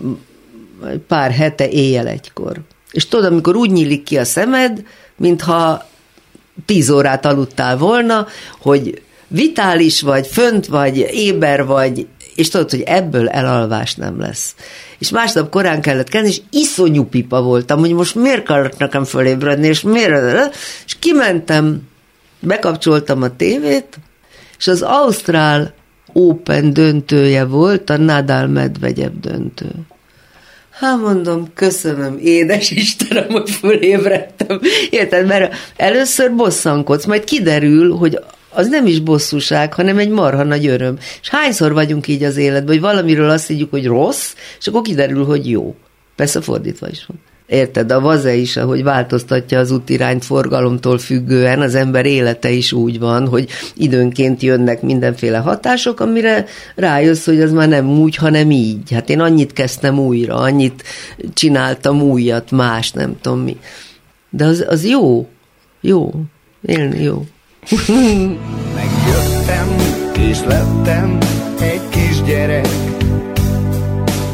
pár 1.08 1.32
hete 1.32 1.70
éjjel 1.70 2.08
egykor. 2.08 2.62
És 2.92 3.08
tudod, 3.08 3.32
amikor 3.32 3.56
úgy 3.56 3.72
nyílik 3.72 4.04
ki 4.04 4.18
a 4.18 4.26
szemed, 4.26 4.84
mintha 5.18 5.88
tíz 6.66 6.90
órát 6.90 7.26
aludtál 7.26 7.78
volna, 7.78 8.28
hogy 8.62 9.02
vitális 9.28 10.02
vagy, 10.02 10.28
fönt 10.28 10.66
vagy, 10.66 10.98
éber 11.12 11.66
vagy, 11.66 12.08
és 12.36 12.50
tudod, 12.50 12.70
hogy 12.70 12.82
ebből 12.82 13.30
elalvás 13.30 13.96
nem 13.96 14.20
lesz. 14.20 14.56
És 15.00 15.10
másnap 15.10 15.50
korán 15.50 15.82
kellett 15.82 16.10
kelni, 16.10 16.28
és 16.28 16.42
iszonyú 16.50 17.04
pipa 17.04 17.42
voltam, 17.42 17.80
hogy 17.80 17.94
most 17.94 18.16
miért 18.16 18.46
kellett 18.46 18.78
nekem 18.78 19.04
fölébredni, 19.04 19.68
és 19.68 19.82
miért, 19.82 20.56
és 20.86 21.00
kimentem, 21.00 21.82
bekapcsoltam 22.40 23.22
a 23.22 23.36
tévét, 23.36 24.00
és 24.58 24.68
az 24.68 24.82
Ausztrál 24.82 25.74
Open 26.14 26.74
döntője 26.74 27.46
volt, 27.46 27.90
a 27.90 27.98
Nadal 27.98 28.48
Medvegyev 28.48 29.12
döntő. 29.22 29.70
Hát 30.80 31.00
mondom, 31.00 31.48
köszönöm, 31.54 32.18
édes 32.22 32.72
Istenem, 32.72 33.30
hogy 33.30 33.50
fölébredtem. 33.50 34.60
Érted? 34.90 35.28
Mert 35.28 35.54
először 35.76 36.36
bosszankodsz, 36.36 37.06
majd 37.06 37.24
kiderül, 37.24 37.96
hogy 37.96 38.20
az 38.50 38.68
nem 38.68 38.86
is 38.86 39.00
bosszúság, 39.00 39.74
hanem 39.74 39.98
egy 39.98 40.10
marha 40.10 40.44
nagy 40.44 40.68
öröm. 40.68 40.98
És 41.22 41.30
hányszor 41.30 41.74
vagyunk 41.74 42.08
így 42.08 42.24
az 42.24 42.38
életben, 42.38 42.68
hogy 42.68 42.80
valamiről 42.80 43.30
azt 43.30 43.48
higgyük, 43.48 43.70
hogy 43.70 43.86
rossz, 43.86 44.34
és 44.60 44.68
akkor 44.68 44.82
kiderül, 44.82 45.26
hogy 45.26 45.50
jó. 45.50 45.76
Persze 46.16 46.42
fordítva 46.42 46.88
is 46.90 47.06
van. 47.08 47.20
Érted, 47.50 47.92
a 47.92 48.00
vaze 48.00 48.34
is, 48.36 48.58
ahogy 48.58 48.84
változtatja 48.84 49.60
az 49.60 49.72
útirányt 49.72 50.26
forgalomtól 50.26 50.98
függően, 50.98 51.62
az 51.62 51.76
ember 51.76 52.06
élete 52.06 52.50
is 52.50 52.72
úgy 52.72 53.00
van, 53.00 53.28
hogy 53.28 53.50
időnként 53.76 54.42
jönnek 54.42 54.82
mindenféle 54.82 55.38
hatások, 55.38 56.00
amire 56.00 56.46
rájössz, 56.76 57.26
hogy 57.26 57.42
az 57.42 57.52
már 57.52 57.68
nem 57.68 57.90
úgy, 57.90 58.16
hanem 58.16 58.52
így. 58.52 58.92
Hát 58.92 59.10
én 59.10 59.20
annyit 59.20 59.54
kezdtem 59.54 60.00
újra, 60.00 60.36
annyit 60.36 60.84
csináltam 61.34 62.02
újat, 62.02 62.52
más, 62.52 62.92
nem 62.92 63.18
tudom 63.22 63.40
mi. 63.40 63.58
De 64.30 64.46
az, 64.46 64.66
az 64.68 64.86
jó, 64.86 65.28
jó, 65.82 66.12
élni 66.62 67.04
jó. 67.04 67.26
Megjöttem, 68.76 69.76
és 70.20 70.40
lettem 70.48 71.18
egy 71.60 71.90
kisgyerek, 71.90 72.68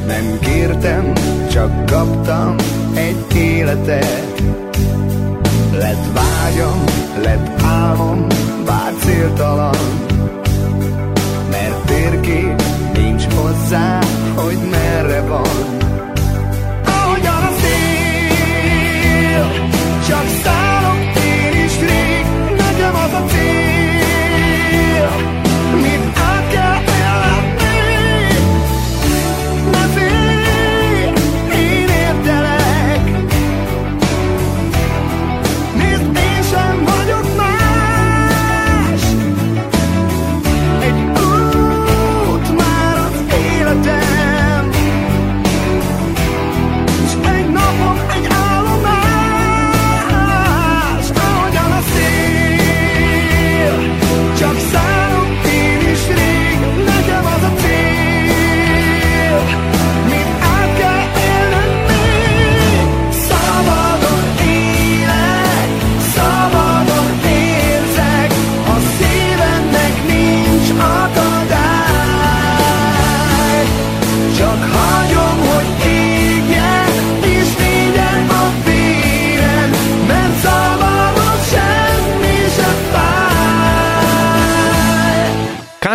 nem 0.07 0.39
kértem, 0.39 1.13
csak 1.51 1.85
kaptam 1.85 2.55
egy 3.15 3.35
életet. 3.35 4.41
Lett 5.71 6.05
vágyam, 6.13 6.83
lett 7.23 7.61
álmom, 7.61 8.27
bár 8.65 8.93
céltalan, 8.99 9.77
mert 11.49 11.85
térkép 11.85 12.61
nincs 12.93 13.23
hozzá, 13.33 13.99
hogy 14.35 14.57
merre 14.71 15.21
van. 15.21 15.54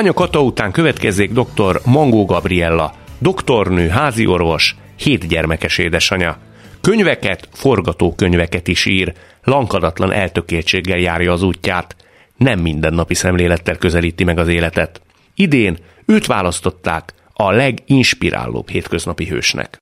Kánya 0.00 0.14
Kata 0.14 0.42
után 0.42 0.72
következzék 0.72 1.32
dr. 1.32 1.80
Mangó 1.84 2.24
Gabriella, 2.24 2.94
doktornő, 3.18 3.88
háziorvos, 3.88 4.76
hét 4.96 5.26
gyermekes 5.26 5.78
édesanyja. 5.78 6.38
Könyveket, 6.80 7.48
forgatókönyveket 7.52 8.68
is 8.68 8.86
ír, 8.86 9.12
lankadatlan 9.44 10.12
eltökéltséggel 10.12 10.98
járja 10.98 11.32
az 11.32 11.42
útját. 11.42 11.96
Nem 12.36 12.60
mindennapi 12.60 13.14
szemlélettel 13.14 13.76
közelíti 13.76 14.24
meg 14.24 14.38
az 14.38 14.48
életet. 14.48 15.00
Idén 15.34 15.78
őt 16.06 16.26
választották 16.26 17.14
a 17.32 17.50
leginspirálóbb 17.50 18.68
hétköznapi 18.68 19.26
hősnek. 19.26 19.78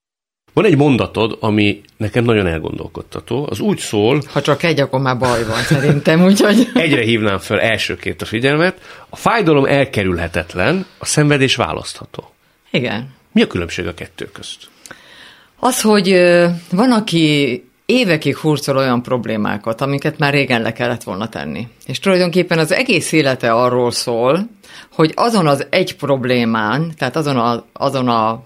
Van 0.52 0.64
egy 0.64 0.76
mondatod, 0.76 1.37
ami 1.40 1.80
nekem 1.96 2.24
nagyon 2.24 2.46
elgondolkodtató. 2.46 3.46
Az 3.50 3.61
úgy 3.61 3.78
szól, 3.78 4.22
Ha 4.32 4.40
csak 4.40 4.62
egy, 4.62 4.80
akkor 4.80 5.00
már 5.00 5.18
baj 5.18 5.44
van 5.44 5.62
szerintem, 5.62 6.24
úgyhogy... 6.24 6.68
egyre 6.74 7.02
hívnám 7.02 7.38
fel 7.38 7.61
elsőként 7.61 8.22
a 8.22 8.24
figyelmet, 8.24 8.80
a 9.08 9.16
fájdalom 9.16 9.64
elkerülhetetlen, 9.64 10.87
a 10.98 11.04
szenvedés 11.04 11.56
választható. 11.56 12.32
Igen. 12.70 13.14
Mi 13.32 13.42
a 13.42 13.46
különbség 13.46 13.87
a 13.87 13.94
kettő 13.94 14.30
közt? 14.32 14.68
Az, 15.58 15.80
hogy 15.80 16.08
van, 16.70 16.92
aki 16.92 17.62
évekig 17.87 18.37
hurcol 18.37 18.76
olyan 18.76 19.02
problémákat, 19.02 19.80
amiket 19.80 20.18
már 20.18 20.32
régen 20.32 20.62
le 20.62 20.72
kellett 20.72 21.02
volna 21.02 21.28
tenni. 21.28 21.68
És 21.87 21.98
tulajdonképpen 21.98 22.58
az 22.58 22.72
egész 22.72 23.12
élete 23.12 23.52
arról 23.52 23.90
szól, 23.90 24.48
hogy 24.92 25.12
azon 25.14 25.46
az 25.46 25.66
egy 25.70 25.96
problémán, 25.96 26.92
tehát 26.96 27.16
azon 27.16 27.37
a, 27.37 27.64
azon 27.72 28.08
a 28.08 28.42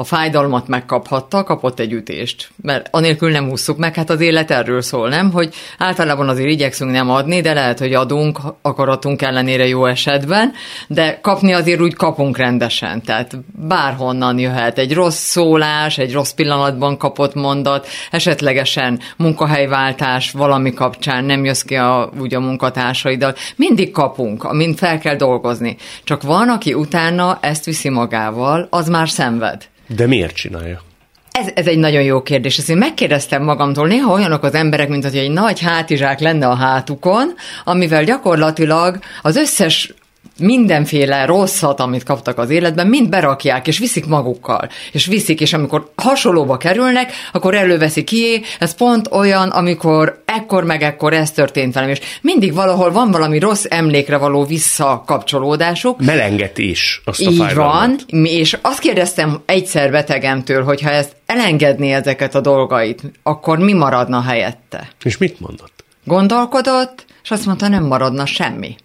a 0.00 0.04
fájdalmat 0.04 0.68
megkaphatta, 0.68 1.44
kapott 1.44 1.78
egy 1.80 1.92
ütést. 1.92 2.50
Mert 2.62 2.88
anélkül 2.90 3.30
nem 3.30 3.50
ússzuk 3.50 3.78
meg, 3.78 3.94
hát 3.94 4.10
az 4.10 4.20
élet 4.20 4.50
erről 4.50 4.82
szól, 4.82 5.08
nem? 5.08 5.32
Hogy 5.32 5.54
általában 5.78 6.28
azért 6.28 6.48
igyekszünk 6.48 6.90
nem 6.90 7.10
adni, 7.10 7.40
de 7.40 7.52
lehet, 7.52 7.78
hogy 7.78 7.94
adunk 7.94 8.38
akaratunk 8.62 9.22
ellenére 9.22 9.66
jó 9.66 9.86
esetben, 9.86 10.52
de 10.86 11.18
kapni 11.22 11.52
azért 11.52 11.80
úgy 11.80 11.94
kapunk 11.94 12.36
rendesen. 12.36 13.02
Tehát 13.02 13.38
bárhonnan 13.68 14.38
jöhet 14.38 14.78
egy 14.78 14.94
rossz 14.94 15.22
szólás, 15.22 15.98
egy 15.98 16.12
rossz 16.12 16.32
pillanatban 16.32 16.96
kapott 16.96 17.34
mondat, 17.34 17.86
esetlegesen 18.10 19.00
munkahelyváltás 19.16 20.30
valami 20.30 20.72
kapcsán 20.74 21.24
nem 21.24 21.44
jössz 21.44 21.62
ki 21.62 21.74
a, 21.74 22.10
úgy 22.20 22.34
a 22.34 22.40
munkatársaiddal. 22.40 23.34
Mindig 23.56 23.90
kapunk, 23.90 24.44
amint 24.44 24.78
fel 24.78 24.98
kell 24.98 25.16
dolgozni. 25.16 25.76
Csak 26.04 26.22
van, 26.22 26.48
aki 26.48 26.74
utána 26.74 27.38
ezt 27.40 27.64
viszi 27.64 27.88
magával, 27.88 28.66
az 28.70 28.88
már 28.88 29.08
szenved. 29.08 29.68
De 29.96 30.06
miért 30.06 30.34
csinálja? 30.34 30.82
Ez, 31.30 31.46
ez 31.54 31.66
egy 31.66 31.78
nagyon 31.78 32.02
jó 32.02 32.22
kérdés. 32.22 32.58
Ezt 32.58 32.70
én 32.70 32.76
megkérdeztem 32.76 33.42
magamtól, 33.42 33.86
néha 33.86 34.12
olyanok 34.12 34.42
az 34.42 34.54
emberek, 34.54 34.88
mint 34.88 35.04
hogy 35.04 35.16
egy 35.16 35.30
nagy 35.30 35.60
hátizsák 35.60 36.20
lenne 36.20 36.48
a 36.48 36.54
hátukon, 36.54 37.34
amivel 37.64 38.04
gyakorlatilag 38.04 38.98
az 39.22 39.36
összes 39.36 39.94
mindenféle 40.38 41.24
rosszat, 41.24 41.80
amit 41.80 42.02
kaptak 42.02 42.38
az 42.38 42.50
életben, 42.50 42.86
mind 42.86 43.08
berakják, 43.08 43.66
és 43.66 43.78
viszik 43.78 44.06
magukkal. 44.06 44.68
És 44.92 45.06
viszik, 45.06 45.40
és 45.40 45.52
amikor 45.52 45.90
hasonlóba 45.96 46.56
kerülnek, 46.56 47.12
akkor 47.32 47.54
előveszi 47.54 48.04
ki, 48.04 48.42
ez 48.58 48.74
pont 48.74 49.08
olyan, 49.10 49.48
amikor 49.48 50.22
ekkor 50.24 50.64
meg 50.64 50.82
ekkor 50.82 51.12
ez 51.12 51.30
történt 51.30 51.74
velem, 51.74 51.88
és 51.88 52.00
mindig 52.20 52.54
valahol 52.54 52.92
van 52.92 53.10
valami 53.10 53.38
rossz 53.38 53.64
emlékre 53.68 54.16
való 54.16 54.44
visszakapcsolódásuk, 54.44 56.04
Melengeti 56.04 56.70
is 56.70 57.02
azt 57.04 57.26
a 57.26 57.30
így 57.30 57.38
fájdalmat. 57.38 58.04
van, 58.08 58.24
és 58.24 58.58
azt 58.62 58.78
kérdeztem 58.80 59.42
egyszer 59.46 59.90
betegemtől, 59.90 60.64
hogy 60.64 60.80
ha 60.80 60.90
ezt 60.90 61.16
elengedné 61.26 61.92
ezeket 61.92 62.34
a 62.34 62.40
dolgait, 62.40 63.02
akkor 63.22 63.58
mi 63.58 63.72
maradna 63.72 64.22
helyette? 64.22 64.88
És 65.02 65.18
mit 65.18 65.40
mondott? 65.40 65.84
Gondolkodott, 66.04 67.04
és 67.22 67.30
azt 67.30 67.46
mondta, 67.46 67.68
nem 67.68 67.84
maradna 67.84 68.26
semmi. 68.26 68.76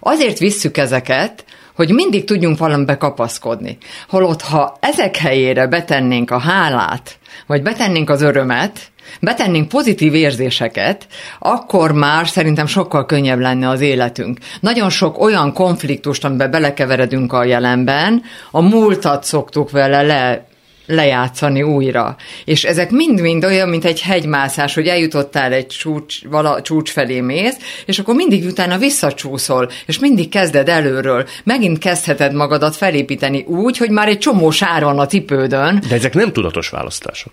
Azért 0.00 0.38
visszük 0.38 0.76
ezeket, 0.76 1.44
hogy 1.74 1.90
mindig 1.90 2.24
tudjunk 2.24 2.58
valamibe 2.58 2.96
kapaszkodni. 2.96 3.78
Holott, 4.08 4.42
ha 4.42 4.76
ezek 4.80 5.16
helyére 5.16 5.66
betennénk 5.66 6.30
a 6.30 6.38
hálát, 6.38 7.18
vagy 7.46 7.62
betennénk 7.62 8.10
az 8.10 8.22
örömet, 8.22 8.80
betennénk 9.20 9.68
pozitív 9.68 10.14
érzéseket, 10.14 11.06
akkor 11.38 11.92
már 11.92 12.28
szerintem 12.28 12.66
sokkal 12.66 13.06
könnyebb 13.06 13.38
lenne 13.38 13.68
az 13.68 13.80
életünk. 13.80 14.38
Nagyon 14.60 14.90
sok 14.90 15.20
olyan 15.20 15.52
konfliktust, 15.52 16.24
amiben 16.24 16.50
belekeveredünk 16.50 17.32
a 17.32 17.44
jelenben, 17.44 18.22
a 18.50 18.60
múltat 18.60 19.24
szoktuk 19.24 19.70
vele 19.70 20.02
le 20.02 20.47
lejátszani 20.88 21.62
újra. 21.62 22.16
És 22.44 22.64
ezek 22.64 22.90
mind-mind 22.90 23.44
olyan, 23.44 23.68
mint 23.68 23.84
egy 23.84 24.00
hegymászás, 24.00 24.74
hogy 24.74 24.86
eljutottál 24.86 25.52
egy 25.52 25.66
csúcs, 25.66 26.24
vala, 26.24 26.62
csúcs 26.62 26.90
felé 26.90 27.20
mész, 27.20 27.56
és 27.86 27.98
akkor 27.98 28.14
mindig 28.14 28.44
utána 28.44 28.78
visszacsúszol, 28.78 29.70
és 29.86 29.98
mindig 29.98 30.28
kezded 30.28 30.68
előről. 30.68 31.26
Megint 31.44 31.78
kezdheted 31.78 32.32
magadat 32.32 32.76
felépíteni 32.76 33.44
úgy, 33.46 33.76
hogy 33.76 33.90
már 33.90 34.08
egy 34.08 34.18
csomó 34.18 34.50
sár 34.50 34.82
van 34.82 34.98
a 34.98 35.06
cipődön. 35.06 35.82
De 35.88 35.94
ezek 35.94 36.14
nem 36.14 36.32
tudatos 36.32 36.68
választások. 36.68 37.32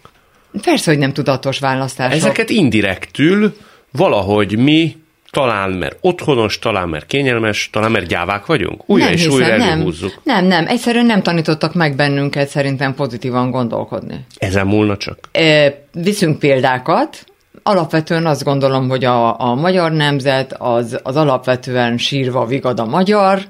Persze, 0.61 0.91
hogy 0.91 0.99
nem 0.99 1.13
tudatos 1.13 1.59
választások. 1.59 2.17
Ezeket 2.17 2.49
indirektül 2.49 3.55
valahogy 3.91 4.57
mi, 4.57 4.95
talán 5.35 5.71
mert 5.71 5.97
otthonos, 6.01 6.59
talán 6.59 6.89
mert 6.89 7.05
kényelmes, 7.05 7.69
talán 7.71 7.91
mert 7.91 8.07
gyávák 8.07 8.45
vagyunk, 8.45 8.89
újra 8.89 9.03
nem 9.03 9.13
és 9.13 9.23
hiszem, 9.23 9.35
újra 9.35 9.57
nem. 9.57 9.69
előhúzzuk. 9.69 10.21
Nem, 10.23 10.45
nem, 10.45 10.67
egyszerűen 10.67 11.05
nem 11.05 11.21
tanítottak 11.21 11.73
meg 11.73 11.95
bennünket 11.95 12.47
szerintem 12.47 12.93
pozitívan 12.93 13.51
gondolkodni. 13.51 14.25
Ezen 14.37 14.67
múlna 14.67 14.97
csak. 14.97 15.17
E, 15.31 15.73
viszünk 15.91 16.39
példákat, 16.39 17.25
Alapvetően 17.67 18.25
azt 18.25 18.43
gondolom, 18.43 18.89
hogy 18.89 19.05
a, 19.05 19.39
a 19.39 19.55
magyar 19.55 19.91
nemzet 19.91 20.55
az, 20.57 20.99
az 21.03 21.15
alapvetően 21.15 21.97
sírva 21.97 22.45
vigad 22.45 22.79
a 22.79 22.85
magyar, 22.85 23.41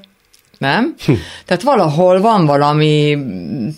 nem? 0.57 0.95
Hm. 1.05 1.13
Tehát 1.45 1.63
valahol 1.63 2.21
van 2.21 2.45
valami 2.45 3.17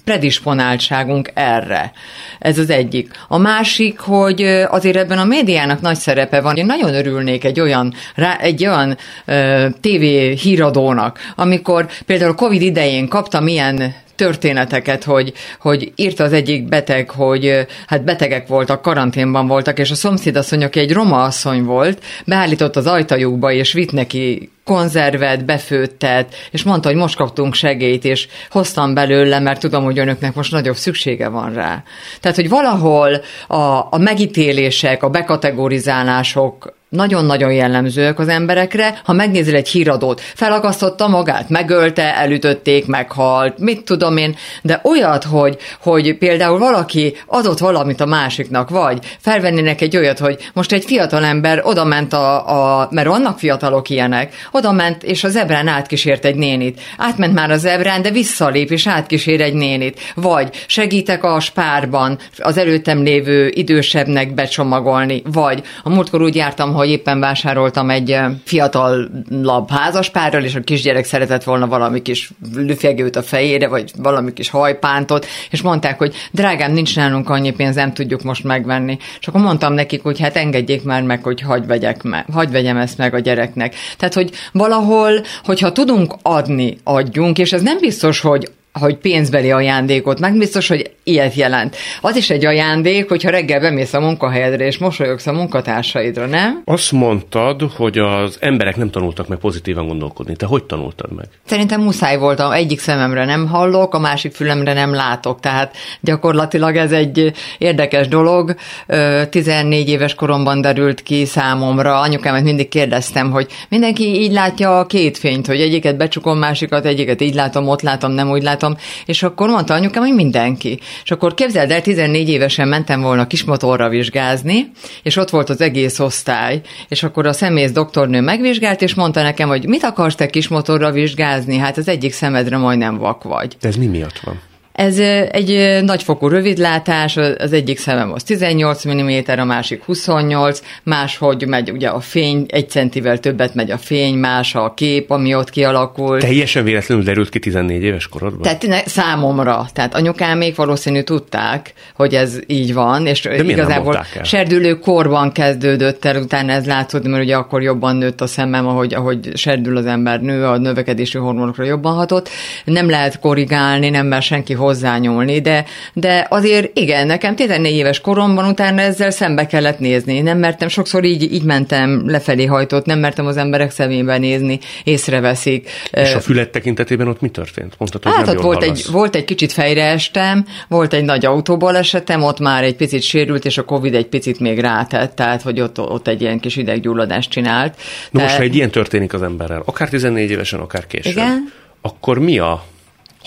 predisponáltságunk 0.04 1.32
erre. 1.34 1.92
Ez 2.40 2.60
az 2.60 2.70
egyik. 2.70 3.12
A 3.28 3.38
másik, 3.38 4.00
hogy 4.00 4.42
azért 4.68 4.96
ebben 4.96 5.18
a 5.18 5.26
médiának 5.26 5.82
nagy 5.82 5.98
szerepe 5.98 6.42
van. 6.42 6.56
Én 6.56 6.66
nagyon 6.66 6.94
örülnék 6.94 7.44
egy 7.44 7.60
olyan, 7.60 7.94
rá, 8.16 8.38
egy 8.38 8.66
olyan 8.66 8.98
uh, 9.28 9.70
TV 9.82 10.02
híradónak, 10.42 11.20
amikor 11.36 11.88
például 12.06 12.36
Covid 12.36 12.62
idején 12.62 13.08
kaptam 13.08 13.48
ilyen 13.48 13.94
történeteket, 14.17 15.03
hogy, 15.03 15.34
hogy 15.60 15.91
írta 15.95 16.23
az 16.23 16.34
egyik 16.34 16.67
beteg, 16.67 17.10
hogy 17.10 17.67
hát 17.88 18.03
betegek 18.03 18.47
voltak, 18.47 18.82
karanténban 18.82 19.47
voltak, 19.47 19.80
és 19.80 19.91
a 19.91 19.95
szomszédasszony, 19.95 20.63
aki 20.63 20.80
egy 20.80 20.93
roma 20.93 21.23
asszony 21.23 21.63
volt, 21.63 22.03
beállított 22.25 22.75
az 22.75 22.88
ajtajukba, 22.88 23.51
és 23.51 23.73
vitt 23.73 23.91
neki 23.91 24.51
konzervet, 24.67 25.45
befőttet, 25.45 26.36
és 26.51 26.63
mondta, 26.63 26.88
hogy 26.88 26.97
most 26.97 27.15
kaptunk 27.15 27.53
segélyt, 27.53 28.06
és 28.06 28.27
hoztam 28.49 28.93
belőle, 28.93 29.39
mert 29.39 29.60
tudom, 29.60 29.84
hogy 29.84 29.99
önöknek 29.99 30.36
most 30.36 30.51
nagyobb 30.51 30.75
szüksége 30.75 31.27
van 31.27 31.53
rá. 31.53 31.84
Tehát, 32.21 32.38
hogy 32.38 32.49
valahol 32.49 33.21
a, 33.47 33.88
a 33.89 33.97
megítélések, 33.97 35.03
a 35.03 35.10
bekategorizálások 35.10 36.77
nagyon-nagyon 36.89 37.52
jellemzőek 37.52 38.19
az 38.19 38.28
emberekre. 38.28 39.02
Ha 39.04 39.13
megnézel 39.13 39.56
egy 39.56 39.67
híradót, 39.67 40.21
felakasztotta 40.21 41.08
magát, 41.08 41.50
megölte, 41.50 42.15
elütötték, 42.15 42.86
meghalt, 42.86 43.60
mit 43.60 43.84
tudom 43.84 44.17
én, 44.17 44.36
de 44.62 44.82
olyat, 44.84 45.23
hogy, 45.23 45.58
hogy 45.82 46.17
például 46.17 46.60
valaki 46.60 47.15
adott 47.26 47.58
valamit 47.58 48.02
a 48.02 48.06
másiknak, 48.06 48.69
vagy 48.69 49.00
felvennének 49.19 49.82
egy 49.82 49.97
olyat, 49.97 50.19
hogy 50.19 50.50
most 50.54 50.71
egy 50.71 50.86
fiatal 50.86 51.23
ember 51.23 51.62
oda 51.63 51.84
ment 51.84 52.13
a, 52.13 52.82
a 52.82 52.88
mert 52.91 53.08
vannak 53.08 53.39
fiatalok 53.39 53.89
ilyenek, 53.89 54.34
oda 54.52 54.71
ment, 54.71 55.04
és 55.04 55.23
a 55.23 55.30
zebrán 55.30 55.67
átkísért 55.67 56.26
egy 56.26 56.36
nénit. 56.36 56.82
Átment 56.97 57.34
már 57.34 57.52
a 57.52 57.58
zebrán, 57.58 58.02
de 58.02 58.12
visszalép, 58.12 58.71
és 58.71 58.88
átkísér 58.88 59.41
egy 59.41 59.54
nénit. 59.54 60.00
Vagy 60.15 60.50
segítek 60.67 61.23
a 61.23 61.39
spárban 61.39 62.17
az 62.38 62.58
előttem 62.58 63.04
lévő 63.04 63.47
idősebbnek 63.54 64.34
becsomagolni, 64.34 65.21
vagy 65.32 65.62
a 65.84 65.89
múltkor 65.89 66.21
úgy 66.21 66.36
jártam, 66.36 66.76
hogy 66.78 66.90
éppen 66.90 67.20
vásároltam 67.20 67.90
egy 67.90 68.12
eh, 68.12 68.32
fiatalabb 68.44 69.70
házaspárral, 69.70 70.44
és 70.44 70.56
a 70.56 70.60
kisgyerek 70.62 71.06
szeretett 71.06 71.44
volna 71.44 71.68
valami 71.68 72.02
kis 72.02 72.32
lüfegőt 72.56 73.16
a 73.16 73.24
fejére, 73.24 73.68
vagy 73.68 73.92
valami 73.98 74.34
kis 74.34 74.50
hajpántot, 74.50 75.26
és 75.50 75.62
mondták, 75.62 75.98
hogy 75.98 76.16
drágám, 76.32 76.72
nincs 76.72 76.96
nálunk 76.96 77.30
annyi 77.30 77.52
pénz, 77.52 77.76
nem 77.76 77.94
tudjuk 77.94 78.24
most 78.24 78.44
megvenni. 78.44 78.98
És 79.20 79.28
akkor 79.28 79.42
mondtam 79.42 79.74
nekik, 79.74 80.04
hogy 80.04 80.20
hát 80.20 80.36
engedjék 80.36 80.84
már 80.84 81.04
meg, 81.04 81.24
hogy 81.24 81.42
hagy, 81.42 81.66
vegyek 81.66 82.04
meg, 82.04 82.26
hagy 82.32 82.52
vegyem 82.52 82.78
ezt 82.78 82.98
meg 82.98 83.13
a 83.13 83.20
gyereknek. 83.20 83.76
Tehát, 83.98 84.13
hogy 84.13 84.32
valahol, 84.52 85.22
hogyha 85.44 85.72
tudunk 85.72 86.16
adni, 86.22 86.78
adjunk, 86.84 87.38
és 87.38 87.54
ez 87.54 87.62
nem 87.62 87.78
biztos, 87.80 88.20
hogy 88.20 88.52
hogy 88.80 88.98
pénzbeli 88.98 89.52
ajándékot, 89.52 90.20
meg 90.20 90.38
biztos, 90.38 90.68
hogy 90.68 90.92
ilyet 91.08 91.34
jelent. 91.34 91.76
Az 92.02 92.15
is 92.15 92.30
egy 92.30 92.46
ajándék, 92.46 93.10
hogyha 93.10 93.30
reggel 93.30 93.60
bemész 93.60 93.93
a 93.93 94.00
munkahelyedre, 94.00 94.65
és 94.65 94.78
mosolyogsz 94.78 95.28
a 95.28 95.32
munkatársaidra, 95.32 96.26
nem? 96.26 96.62
Azt 96.65 96.91
mondtad, 96.91 97.62
hogy 97.76 97.98
az 97.98 98.38
emberek 98.39 98.76
nem 98.76 98.89
tanultak 98.89 99.28
meg 99.28 99.38
pozitívan 99.38 99.88
gondolkodni. 99.88 100.36
Te 100.36 100.46
hogy 100.46 100.63
tanultad 100.63 101.15
meg? 101.15 101.26
Szerintem 101.46 101.82
muszáj 101.82 102.17
voltam, 102.17 102.52
egyik 102.52 102.80
szememre 102.80 103.26
nem 103.26 103.48
hallok, 103.48 103.93
a 103.93 104.00
másik 104.00 104.34
fülemre 104.34 104.74
nem 104.74 104.93
látok, 104.93 105.39
tehát 105.39 105.76
gyakorlatilag 106.02 106.76
ez 106.76 106.91
egy 106.91 107.34
érdekes 107.58 108.08
dolog. 108.08 108.56
Ö, 108.88 109.22
14 109.30 109.89
éves 109.89 110.15
koromban 110.15 110.62
derült 110.62 111.04
ki 111.04 111.26
számomra, 111.26 112.00
anyukámat 112.00 112.43
mindig 112.43 112.67
kérdeztem, 112.67 113.32
hogy 113.32 113.48
mindenki 113.70 114.04
így 114.04 114.32
látja 114.32 114.80
a 114.80 114.86
két 114.86 115.17
fényt, 115.17 115.48
hogy 115.48 115.62
egyiket 115.62 115.98
becsukom, 115.98 116.38
másikat, 116.38 116.86
egyiket 116.86 117.22
így 117.22 117.34
látom, 117.34 117.67
ott 117.67 117.82
látom, 117.82 118.12
nem 118.12 118.30
úgy 118.30 118.43
látom, 118.43 118.76
és 119.06 119.24
akkor 119.24 119.50
mondta 119.50 119.74
anyukám, 119.74 120.04
hogy 120.04 120.13
mindenki. 120.13 120.80
És 121.04 121.12
akkor 121.12 121.34
képzeld 121.34 121.72
el, 121.72 121.82
14 121.82 122.30
évesen 122.30 122.68
mentem 122.68 123.02
volna 123.02 123.28
kismotorra 123.28 123.90
vizsgázni, 123.90 124.72
és 125.04 125.16
ott 125.16 125.30
volt 125.30 125.50
az 125.50 125.62
egész 125.62 126.00
osztály, 126.00 126.62
és 126.88 127.04
akkor 127.04 127.26
a 127.26 127.34
szemész 127.34 127.72
doktornő 127.72 128.22
megvizsgált, 128.22 128.82
és 128.82 128.94
mondta 128.94 129.22
nekem, 129.22 129.48
hogy 129.48 129.68
mit 129.68 129.84
akarsz 129.84 130.16
te 130.16 130.28
kismotorra 130.28 130.92
vizsgázni? 130.92 131.58
Hát 131.58 131.78
az 131.78 131.88
egyik 131.88 132.14
szemedre 132.14 132.58
majdnem 132.58 132.98
vak 132.98 133.24
vagy. 133.24 133.56
De 133.62 133.68
ez 133.68 133.76
mi 133.76 133.86
miatt 133.86 134.20
van? 134.20 134.47
Ez 134.78 135.00
egy 135.32 135.80
nagyfokú 135.84 136.28
rövidlátás, 136.28 137.18
az 137.18 137.54
egyik 137.54 137.78
szemem 137.78 138.12
az 138.12 138.24
18 138.24 138.88
mm, 138.88 139.40
a 139.40 139.44
másik 139.44 139.84
28, 139.84 140.62
máshogy 140.84 141.48
megy 141.48 141.72
ugye 141.72 141.88
a 141.88 142.00
fény, 142.00 142.46
egy 142.48 142.70
centivel 142.70 143.18
többet 143.18 143.54
megy 143.56 143.72
a 143.72 143.78
fény, 143.78 144.13
más 144.13 144.56
a 144.56 144.74
kép, 144.74 145.12
ami 145.12 145.36
ott 145.36 145.50
kialakult. 145.50 146.22
Teljesen 146.22 146.63
véletlenül 146.63 147.04
derült 147.04 147.30
ki 147.30 147.40
14 147.40 147.84
éves 147.84 148.08
korodban? 148.08 148.42
Tehát 148.42 148.68
ne, 148.68 148.80
számomra, 148.86 149.66
tehát 149.74 149.96
anyukám 149.96 150.38
még 150.38 150.56
valószínű 150.56 151.02
tudták, 151.02 151.74
hogy 151.96 152.13
ez 152.13 152.40
így 152.48 152.74
van, 152.74 153.06
és 153.06 153.22
nem 153.22 153.50
igazából 153.50 154.06
serdülő 154.24 154.80
korban 154.80 155.32
kezdődött 155.32 156.06
el, 156.06 156.22
utána 156.22 156.52
ez 156.52 156.66
látszódni, 156.66 157.10
mert 157.10 157.24
ugye 157.24 157.36
akkor 157.36 157.62
jobban 157.62 157.96
nőtt 157.96 158.22
a 158.22 158.28
szemem, 158.28 158.68
ahogy, 158.68 158.94
ahogy 158.94 159.32
serdül 159.34 159.78
az 159.78 159.86
ember 159.86 160.22
nő, 160.22 160.46
a 160.46 160.58
növekedési 160.58 161.18
hormonokra 161.18 161.63
jobban 161.63 161.94
hatott. 161.94 162.30
Nem 162.66 162.90
lehet 162.90 163.20
korrigálni, 163.20 163.90
nem 163.90 164.08
mer 164.08 164.22
senki 164.22 164.54
hozzányúlni, 164.67 165.41
de, 165.41 165.65
de 165.93 166.27
azért 166.30 166.77
igen, 166.77 167.08
nekem 167.08 167.36
14 167.36 167.73
éves 167.73 168.01
koromban 168.01 168.45
utána 168.45 168.82
ezzel 168.82 169.12
szembe 169.12 169.45
kellett 169.45 169.80
nézni. 169.80 170.21
Nem 170.21 170.38
mertem, 170.38 170.67
sokszor 170.67 171.03
így, 171.03 171.34
így 171.34 171.43
mentem 171.43 172.10
lefelé 172.10 172.45
hajtott, 172.45 172.86
nem 172.86 172.99
mertem 172.99 173.25
az 173.25 173.38
emberek 173.38 173.71
szemébe 173.71 174.17
nézni, 174.17 174.60
észreveszik. 174.84 175.69
És 175.91 176.13
a 176.13 176.19
fület 176.19 176.49
tekintetében 176.49 177.08
ott 177.08 177.21
mi 177.21 177.30
történt? 177.30 177.75
Mondtad, 177.77 178.03
hogy 178.03 178.13
Hát 178.13 178.25
nem 178.25 178.36
ott 178.36 178.43
jól 178.43 178.53
volt 178.53 178.63
egy, 178.63 178.86
volt 178.91 179.15
egy 179.15 179.25
kicsit 179.25 179.51
fejre 179.51 179.84
estem, 179.86 180.45
volt 180.67 180.93
egy 180.93 181.03
nagy 181.03 181.25
autóbalesetem, 181.25 182.23
ott 182.23 182.39
már 182.39 182.63
egy 182.63 182.75
picit 182.75 183.01
sérült, 183.01 183.45
és 183.45 183.58
a 183.58 183.63
Covid 183.63 183.95
egy 183.95 184.08
picit 184.08 184.39
még 184.39 184.60
rátett, 184.60 185.15
tehát 185.15 185.41
hogy 185.41 185.62
ott, 185.62 185.80
ott 185.80 186.08
egy 186.08 186.21
ilyen 186.21 186.39
kis 186.39 186.56
ideggyulladást 186.56 187.30
csinált. 187.30 187.75
Na 188.12 188.21
most, 188.21 188.32
De- 188.32 188.38
ha 188.38 188.43
egy 188.43 188.56
ilyen 188.56 188.71
történik 188.71 189.13
az 189.13 189.21
emberrel, 189.21 189.62
akár 189.65 189.89
14 189.89 190.32
évesen, 190.32 190.60
akár 190.60 190.88
később, 190.88 191.12
Igen. 191.12 191.53
akkor 191.82 192.19
mi 192.19 192.39
a 192.39 192.63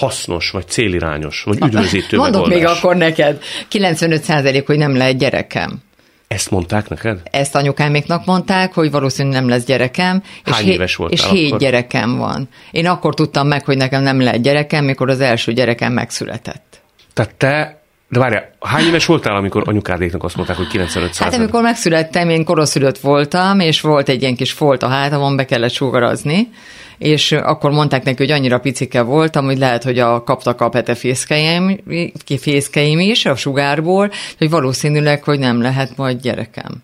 hasznos, 0.00 0.50
vagy 0.50 0.68
célirányos, 0.68 1.42
vagy 1.42 1.58
üdvözítő 1.64 2.16
Mondok 2.16 2.46
még 2.46 2.56
megoldás? 2.58 2.78
akkor 2.78 2.96
neked, 2.96 3.42
95 3.68 4.66
hogy 4.66 4.78
nem 4.78 4.96
lehet 4.96 5.18
gyerekem. 5.18 5.78
Ezt 6.28 6.50
mondták 6.50 6.88
neked? 6.88 7.20
Ezt 7.30 7.54
anyukáméknak 7.54 8.24
mondták, 8.24 8.72
hogy 8.74 8.90
valószínűleg 8.90 9.40
nem 9.40 9.48
lesz 9.48 9.64
gyerekem. 9.64 10.22
Hány 10.44 10.64
hé- 10.64 10.74
éves 10.74 10.96
voltál 10.96 11.18
És 11.18 11.38
hét 11.38 11.46
akkor? 11.46 11.58
gyerekem 11.58 12.16
van. 12.16 12.48
Én 12.70 12.86
akkor 12.86 13.14
tudtam 13.14 13.46
meg, 13.46 13.64
hogy 13.64 13.76
nekem 13.76 14.02
nem 14.02 14.20
lehet 14.20 14.42
gyerekem, 14.42 14.84
mikor 14.84 15.10
az 15.10 15.20
első 15.20 15.52
gyerekem 15.52 15.92
megszületett. 15.92 16.80
Tehát 17.12 17.34
te, 17.34 17.79
de 18.10 18.18
várjál, 18.18 18.50
hány 18.60 18.86
éves 18.86 19.06
voltál, 19.06 19.36
amikor 19.36 19.62
anyukádéknak 19.66 20.24
azt 20.24 20.36
mondták, 20.36 20.56
hogy 20.56 20.66
95 20.66 21.16
Hát 21.16 21.34
amikor 21.34 21.62
megszülettem, 21.62 22.28
én 22.28 22.44
koraszülött 22.44 22.98
voltam, 22.98 23.60
és 23.60 23.80
volt 23.80 24.08
egy 24.08 24.22
ilyen 24.22 24.36
kis 24.36 24.52
folt 24.52 24.82
a 24.82 24.88
hátamon, 24.88 25.36
be 25.36 25.44
kellett 25.44 25.72
sugarazni, 25.72 26.48
és 26.98 27.32
akkor 27.32 27.70
mondták 27.70 28.04
neki, 28.04 28.16
hogy 28.16 28.30
annyira 28.30 28.58
picike 28.58 29.02
voltam, 29.02 29.44
hogy 29.44 29.58
lehet, 29.58 29.82
hogy 29.82 29.98
a, 29.98 30.22
kaptak 30.24 30.60
a 30.60 30.68
petefészkeim, 30.68 31.80
fészkeim 32.40 32.98
is 32.98 33.26
a 33.26 33.36
sugárból, 33.36 34.10
hogy 34.38 34.50
valószínűleg, 34.50 35.24
hogy 35.24 35.38
nem 35.38 35.60
lehet 35.60 35.96
majd 35.96 36.20
gyerekem. 36.20 36.82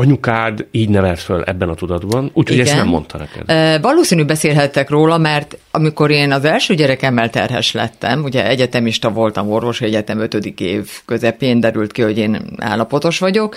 Anyukád 0.00 0.66
így 0.70 0.88
nevelt 0.88 1.20
föl 1.20 1.42
ebben 1.42 1.68
a 1.68 1.74
tudatban, 1.74 2.30
úgyhogy 2.32 2.60
ezt 2.60 2.74
nem 2.74 2.88
mondta 2.88 3.18
neked. 3.18 3.42
Ö, 3.46 3.80
Valószínű 3.80 4.24
beszélhettek 4.24 4.90
róla, 4.90 5.18
mert 5.18 5.58
amikor 5.70 6.10
én 6.10 6.32
az 6.32 6.44
első 6.44 6.74
gyerekemmel 6.74 7.30
terhes 7.30 7.72
lettem, 7.72 8.22
ugye 8.22 8.48
egyetemista 8.48 9.10
voltam, 9.10 9.50
orvosi 9.50 9.84
egyetem 9.84 10.20
ötödik 10.20 10.60
év 10.60 10.88
közepén 11.04 11.60
derült 11.60 11.92
ki, 11.92 12.02
hogy 12.02 12.18
én 12.18 12.42
állapotos 12.58 13.18
vagyok, 13.18 13.56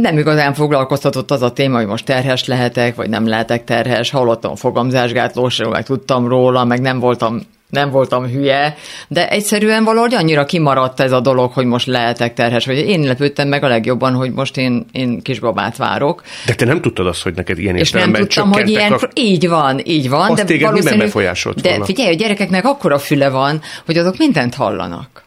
nem 0.00 0.18
igazán 0.18 0.54
foglalkoztatott 0.54 1.30
az 1.30 1.42
a 1.42 1.52
téma, 1.52 1.76
hogy 1.76 1.86
most 1.86 2.04
terhes 2.04 2.44
lehetek, 2.44 2.94
vagy 2.94 3.08
nem 3.08 3.26
lehetek 3.26 3.64
terhes, 3.64 4.10
hallottam 4.10 4.54
fogamzásgátlósról, 4.54 5.70
meg 5.70 5.84
tudtam 5.84 6.28
róla, 6.28 6.64
meg 6.64 6.80
nem 6.80 6.98
voltam 6.98 7.40
nem 7.70 7.90
voltam 7.90 8.26
hülye, 8.26 8.74
de 9.08 9.28
egyszerűen 9.28 9.84
valahogy 9.84 10.14
annyira 10.14 10.44
kimaradt 10.44 11.00
ez 11.00 11.12
a 11.12 11.20
dolog, 11.20 11.52
hogy 11.52 11.64
most 11.64 11.86
lehetek 11.86 12.34
terhes, 12.34 12.66
vagy 12.66 12.76
én 12.78 13.00
lepődtem 13.00 13.48
meg 13.48 13.62
a 13.64 13.68
legjobban, 13.68 14.14
hogy 14.14 14.32
most 14.32 14.56
én, 14.56 14.86
én 14.92 15.22
kisbabát 15.22 15.76
várok. 15.76 16.22
De 16.46 16.54
te 16.54 16.64
nem 16.64 16.80
tudtad 16.80 17.06
azt, 17.06 17.22
hogy 17.22 17.34
neked 17.34 17.58
ilyen 17.58 17.76
És 17.76 17.90
nem 17.90 18.12
tudtam, 18.12 18.52
hogy 18.52 18.68
ilyen... 18.68 18.92
a... 18.92 18.98
Így 19.14 19.48
van, 19.48 19.80
így 19.84 20.08
van. 20.08 20.30
Azt 20.30 20.44
téged 20.44 20.50
miben 20.50 20.70
valószínű- 20.70 20.98
befolyásolt 21.02 21.60
De 21.60 21.68
volna? 21.68 21.84
figyelj, 21.84 22.12
a 22.12 22.16
gyerekeknek 22.16 22.64
akkora 22.64 22.98
füle 22.98 23.28
van, 23.28 23.60
hogy 23.86 23.98
azok 23.98 24.16
mindent 24.16 24.54
hallanak. 24.54 25.26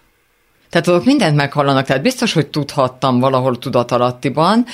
Tehát 0.72 0.88
azok 0.88 1.06
mindent 1.06 1.36
meghallanak, 1.36 1.86
tehát 1.86 2.02
biztos, 2.02 2.34
hogy 2.34 2.48
tudhattam 2.48 3.20
valahol 3.20 3.58
tudatalattiban. 3.58 4.66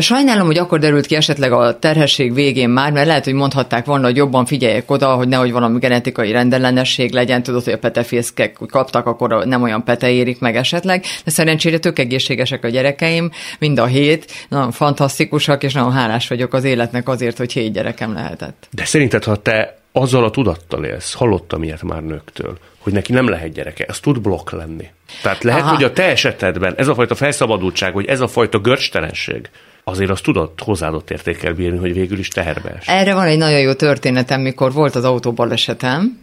Sajnálom, 0.00 0.46
hogy 0.46 0.58
akkor 0.58 0.78
derült 0.78 1.06
ki 1.06 1.14
esetleg 1.14 1.52
a 1.52 1.78
terhesség 1.78 2.34
végén 2.34 2.68
már, 2.68 2.92
mert 2.92 3.06
lehet, 3.06 3.24
hogy 3.24 3.32
mondhatták 3.32 3.84
volna, 3.84 4.06
hogy 4.06 4.16
jobban 4.16 4.44
figyeljek 4.44 4.90
oda, 4.90 5.14
hogy 5.14 5.28
nehogy 5.28 5.52
valami 5.52 5.78
genetikai 5.78 6.32
rendellenesség 6.32 7.12
legyen, 7.12 7.42
tudod, 7.42 7.64
hogy 7.64 7.72
a 7.72 7.78
petefészkek 7.78 8.58
kaptak, 8.70 9.06
akkor 9.06 9.44
nem 9.46 9.62
olyan 9.62 9.84
pete 9.84 10.10
érik 10.10 10.40
meg 10.40 10.56
esetleg, 10.56 11.04
de 11.24 11.30
szerencsére 11.30 11.78
tök 11.78 11.98
egészségesek 11.98 12.64
a 12.64 12.68
gyerekeim, 12.68 13.30
mind 13.58 13.78
a 13.78 13.86
hét, 13.86 14.32
nagyon 14.48 14.70
fantasztikusak, 14.70 15.62
és 15.62 15.72
nagyon 15.72 15.92
hálás 15.92 16.28
vagyok 16.28 16.52
az 16.54 16.64
életnek 16.64 17.08
azért, 17.08 17.38
hogy 17.38 17.52
hét 17.52 17.72
gyerekem 17.72 18.12
lehetett. 18.12 18.68
De 18.70 18.84
szerinted, 18.84 19.24
ha 19.24 19.36
te 19.36 19.76
azzal 19.92 20.24
a 20.24 20.30
tudattal 20.30 20.84
élsz, 20.84 21.14
hallottam 21.14 21.62
ilyet 21.62 21.82
már 21.82 22.02
nőktől, 22.02 22.58
hogy 22.78 22.92
neki 22.92 23.12
nem 23.12 23.28
lehet 23.28 23.52
gyereke, 23.52 23.84
ez 23.88 24.00
tud 24.00 24.20
blokk 24.20 24.50
lenni. 24.50 24.90
Tehát 25.22 25.42
lehet, 25.42 25.62
Aha. 25.62 25.74
hogy 25.74 25.84
a 25.84 25.92
te 25.92 26.02
esetedben 26.02 26.74
ez 26.76 26.88
a 26.88 26.94
fajta 26.94 27.14
felszabadultság, 27.14 27.94
vagy 27.94 28.06
ez 28.06 28.20
a 28.20 28.28
fajta 28.28 28.58
görcstelenség, 28.58 29.50
azért 29.84 30.10
azt 30.10 30.22
tudod 30.22 30.50
hozzáadott 30.58 31.10
értékkel 31.10 31.52
bírni, 31.52 31.78
hogy 31.78 31.94
végül 31.94 32.18
is 32.18 32.28
teherbe 32.28 32.70
es. 32.70 32.86
Erre 32.86 33.14
van 33.14 33.26
egy 33.26 33.38
nagyon 33.38 33.60
jó 33.60 33.72
történetem, 33.72 34.40
mikor 34.40 34.72
volt 34.72 34.94
az 34.94 35.04
autóbalesetem, 35.04 36.20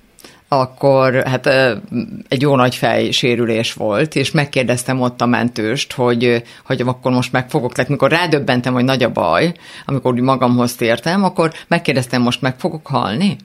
akkor 0.47 1.23
hát 1.27 1.47
egy 2.27 2.41
jó 2.41 2.55
nagy 2.55 2.75
fejsérülés 2.75 3.73
volt, 3.73 4.15
és 4.15 4.31
megkérdeztem 4.31 5.01
ott 5.01 5.21
a 5.21 5.25
mentőst, 5.25 5.93
hogy, 5.93 6.43
hogy 6.65 6.81
akkor 6.81 7.11
most 7.11 7.31
meg 7.31 7.49
fogok, 7.49 7.73
tehát 7.73 7.89
mikor 7.89 8.11
rádöbbentem, 8.11 8.73
hogy 8.73 8.83
nagy 8.83 9.03
a 9.03 9.11
baj, 9.11 9.53
amikor 9.85 10.13
úgy 10.13 10.21
magamhoz 10.21 10.75
tértem, 10.75 11.23
akkor 11.23 11.51
megkérdeztem, 11.67 12.21
most 12.21 12.41
meg 12.41 12.59
fogok 12.59 12.87
halni? 12.87 13.37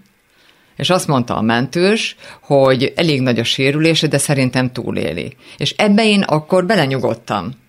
És 0.77 0.91
azt 0.91 1.07
mondta 1.07 1.37
a 1.37 1.43
mentős, 1.43 2.17
hogy 2.41 2.93
elég 2.97 3.21
nagy 3.21 3.39
a 3.39 3.45
sérülése, 3.45 4.07
de 4.07 4.19
szerintem 4.19 4.73
túléli. 4.73 5.37
És 5.57 5.75
ebbe 5.77 6.05
én 6.07 6.23
akkor 6.23 6.67
belenyugodtam. 6.67 7.63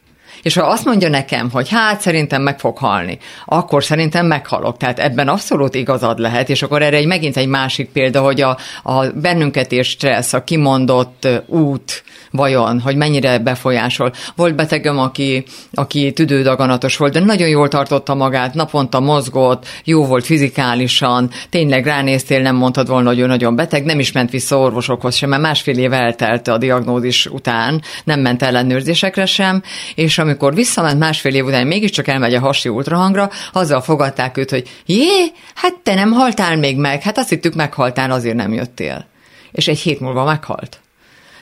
És 0.46 0.56
ha 0.56 0.66
azt 0.66 0.86
mondja 0.86 1.10
nekem, 1.10 1.50
hogy 1.52 1.70
hát 1.70 2.02
szerintem 2.02 2.42
meg 2.42 2.60
fog 2.60 2.78
halni, 2.78 3.18
akkor 3.46 3.84
szerintem 3.84 4.26
meghalok. 4.26 4.78
Tehát 4.78 5.00
ebben 5.00 5.28
abszolút 5.28 5.76
igazad 5.76 6.20
lehet, 6.20 6.50
és 6.50 6.64
akkor 6.64 6.82
erre 6.82 6.98
egy 6.98 7.06
megint 7.06 7.38
egy 7.38 7.48
másik 7.48 7.90
példa, 7.90 8.22
hogy 8.22 8.42
a, 8.42 8.58
a 8.84 9.06
bennünket 9.16 9.72
és 9.72 9.88
stressz, 9.88 10.34
a 10.34 10.44
kimondott 10.44 11.28
út, 11.48 12.04
vajon, 12.32 12.80
hogy 12.80 12.96
mennyire 12.96 13.40
befolyásol. 13.40 14.12
Volt 14.36 14.56
betegem, 14.56 15.00
aki, 15.00 15.46
aki 15.74 16.14
tüdődaganatos 16.14 16.98
volt, 16.98 17.14
de 17.14 17.20
nagyon 17.20 17.48
jól 17.48 17.68
tartotta 17.68 18.16
magát, 18.16 18.54
naponta 18.54 19.00
mozgott, 19.00 19.66
jó 19.84 20.06
volt 20.06 20.26
fizikálisan, 20.26 21.30
tényleg 21.50 21.86
ránéztél, 21.86 22.42
nem 22.42 22.56
mondtad 22.56 22.88
volna, 22.88 23.10
hogy 23.10 23.20
ő 23.20 23.26
nagyon 23.26 23.56
beteg, 23.56 23.86
nem 23.86 24.00
is 24.00 24.12
ment 24.12 24.32
vissza 24.32 24.58
orvosokhoz 24.58 25.16
sem, 25.16 25.30
mert 25.30 25.42
másfél 25.42 25.78
év 25.78 25.94
eltelt 25.94 26.48
a 26.48 26.58
diagnózis 26.58 27.26
után, 27.26 27.82
nem 28.04 28.20
ment 28.20 28.44
ellenőrzésekre 28.44 29.26
sem, 29.26 29.62
és 29.96 30.18
amikor 30.18 30.34
visszament 30.40 31.00
másfél 31.00 31.36
év 31.36 31.46
után, 31.46 31.68
mégiscsak 31.68 32.08
elmegy 32.08 32.34
a 32.34 32.40
hasi 32.40 32.70
ultrahangra, 32.70 33.30
azzal 33.52 33.82
fogadták 33.82 34.38
őt, 34.38 34.50
hogy 34.50 34.70
jé, 34.86 35.32
hát 35.56 35.76
te 35.84 35.94
nem 35.94 36.12
haltál 36.12 36.58
még 36.58 36.78
meg, 36.78 37.02
hát 37.02 37.18
azt 37.18 37.30
hittük 37.30 37.54
meghaltál, 37.54 38.12
azért 38.12 38.36
nem 38.36 38.54
jöttél. 38.54 39.06
És 39.52 39.68
egy 39.68 39.80
hét 39.80 40.00
múlva 40.00 40.24
meghalt. 40.24 40.80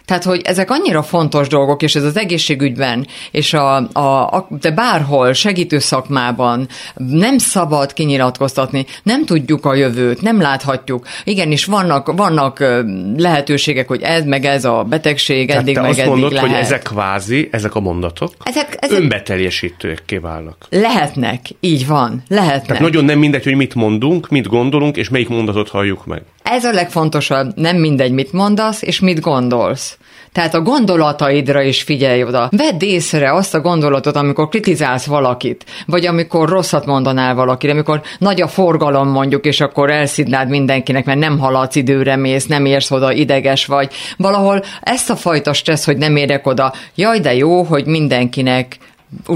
Tehát, 0.05 0.23
hogy 0.23 0.41
ezek 0.43 0.71
annyira 0.71 1.03
fontos 1.03 1.47
dolgok, 1.47 1.81
és 1.81 1.95
ez 1.95 2.03
az 2.03 2.17
egészségügyben, 2.17 3.07
és 3.31 3.53
a, 3.53 3.75
a, 3.91 4.27
a, 4.27 4.47
de 4.61 4.71
bárhol, 4.71 5.33
segítő 5.33 5.79
szakmában 5.79 6.67
nem 6.95 7.37
szabad 7.37 7.93
kinyilatkoztatni, 7.93 8.85
nem 9.03 9.25
tudjuk 9.25 9.65
a 9.65 9.75
jövőt, 9.75 10.21
nem 10.21 10.41
láthatjuk. 10.41 11.07
Igenis, 11.23 11.65
vannak, 11.65 12.11
vannak 12.15 12.63
lehetőségek, 13.17 13.87
hogy 13.87 14.01
ez 14.01 14.25
meg 14.25 14.45
ez 14.45 14.65
a 14.65 14.83
betegség, 14.89 15.47
Tehát 15.47 15.61
eddig 15.61 15.75
te 15.75 15.81
meg 15.81 15.89
azt 15.89 15.99
eddig 15.99 16.11
mondod, 16.11 16.31
lehet. 16.31 16.49
hogy 16.49 16.57
ezek 16.59 16.81
kvázi, 16.81 17.47
ezek 17.51 17.75
a 17.75 17.79
mondatok 17.79 18.33
Ezek- 18.43 18.77
ezek- 18.79 18.99
önbeteljesítőekké 18.99 20.17
válnak. 20.17 20.65
Lehetnek, 20.69 21.45
így 21.59 21.87
van, 21.87 22.23
lehetnek. 22.27 22.65
Tehát 22.65 22.81
nagyon 22.81 23.05
nem 23.05 23.19
mindegy, 23.19 23.43
hogy 23.43 23.55
mit 23.55 23.75
mondunk, 23.75 24.29
mit 24.29 24.47
gondolunk, 24.47 24.97
és 24.97 25.09
melyik 25.09 25.29
mondatot 25.29 25.69
halljuk 25.69 26.05
meg. 26.05 26.21
Ez 26.43 26.63
a 26.65 26.71
legfontosabb, 26.71 27.51
nem 27.55 27.77
mindegy, 27.77 28.11
mit 28.11 28.31
mondasz, 28.31 28.81
és 28.81 28.99
mit 28.99 29.19
gondolsz. 29.19 29.92
Tehát 30.31 30.53
a 30.53 30.61
gondolataidra 30.61 31.61
is 31.61 31.81
figyelj 31.81 32.23
oda. 32.23 32.49
Vedd 32.51 32.83
észre 32.83 33.33
azt 33.33 33.53
a 33.53 33.61
gondolatot, 33.61 34.15
amikor 34.15 34.47
kritizálsz 34.47 35.05
valakit, 35.05 35.65
vagy 35.85 36.05
amikor 36.05 36.49
rosszat 36.49 36.85
mondanál 36.85 37.35
valakire, 37.35 37.73
amikor 37.73 38.01
nagy 38.17 38.41
a 38.41 38.47
forgalom 38.47 39.07
mondjuk, 39.07 39.45
és 39.45 39.61
akkor 39.61 39.91
elszidnád 39.91 40.49
mindenkinek, 40.49 41.05
mert 41.05 41.19
nem 41.19 41.39
haladsz 41.39 41.75
időre 41.75 42.15
mész, 42.15 42.45
nem 42.45 42.65
érsz 42.65 42.91
oda, 42.91 43.11
ideges 43.11 43.65
vagy. 43.65 43.93
Valahol 44.17 44.63
ezt 44.81 45.09
a 45.09 45.15
fajta 45.15 45.53
stressz, 45.53 45.85
hogy 45.85 45.97
nem 45.97 46.15
érek 46.15 46.47
oda, 46.47 46.73
jaj, 46.95 47.19
de 47.19 47.35
jó, 47.35 47.63
hogy 47.63 47.85
mindenkinek 47.85 48.77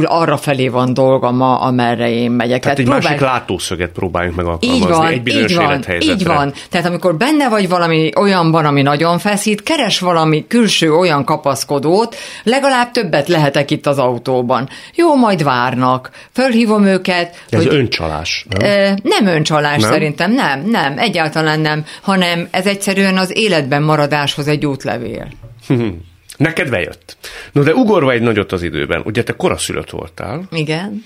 arra 0.03 0.38
felé 0.38 0.67
van 0.67 0.93
dolga 0.93 1.32
ma, 1.32 1.59
amerre 1.59 2.09
én 2.11 2.32
megyek. 2.32 2.61
Tehát 2.61 2.78
egy 2.80 2.84
próbálj- 2.84 3.03
másik 3.05 3.21
látószöget 3.21 3.91
próbáljunk 3.91 4.36
meg 4.36 4.45
alkalmazni 4.45 4.84
így 4.86 4.88
van, 4.93 5.07
egy 5.07 5.23
bizonyos 5.23 5.51
így 5.51 5.57
van, 5.57 5.84
így 5.99 6.25
van. 6.25 6.53
Tehát 6.69 6.86
amikor 6.86 7.15
benne 7.17 7.49
vagy 7.49 7.69
valami 7.69 8.11
olyanban, 8.19 8.65
ami 8.65 8.82
nagyon 8.82 9.19
feszít, 9.19 9.63
keres 9.63 9.99
valami 9.99 10.45
külső 10.47 10.93
olyan 10.93 11.23
kapaszkodót, 11.23 12.15
legalább 12.43 12.91
többet 12.91 13.28
lehetek 13.28 13.71
itt 13.71 13.86
az 13.86 13.97
autóban. 13.97 14.69
Jó, 14.95 15.15
majd 15.15 15.43
várnak. 15.43 16.09
Fölhívom 16.34 16.86
őket, 16.86 17.43
Ez 17.49 17.63
hogy 17.63 17.75
öncsalás, 17.75 18.45
nem? 18.59 18.95
Nem 19.03 19.25
öncsalás 19.25 19.82
Nem? 19.82 19.91
szerintem, 19.91 20.32
nem, 20.34 20.63
nem, 20.65 20.97
egyáltalán 20.97 21.59
nem, 21.59 21.86
hanem 22.01 22.47
ez 22.51 22.65
egyszerűen 22.65 23.17
az 23.17 23.38
életben 23.38 23.84
maradáshoz 23.84 24.47
egy 24.47 24.65
útlevél. 24.65 25.28
Neked 26.38 26.69
bejött. 26.69 27.17
No, 27.51 27.63
de 27.63 27.73
ugorva 27.73 28.11
egy 28.11 28.21
nagyot 28.21 28.51
az 28.51 28.61
időben. 28.61 29.01
Ugye 29.05 29.23
te 29.23 29.33
koraszülött 29.33 29.89
voltál, 29.89 30.47
Igen. 30.51 31.03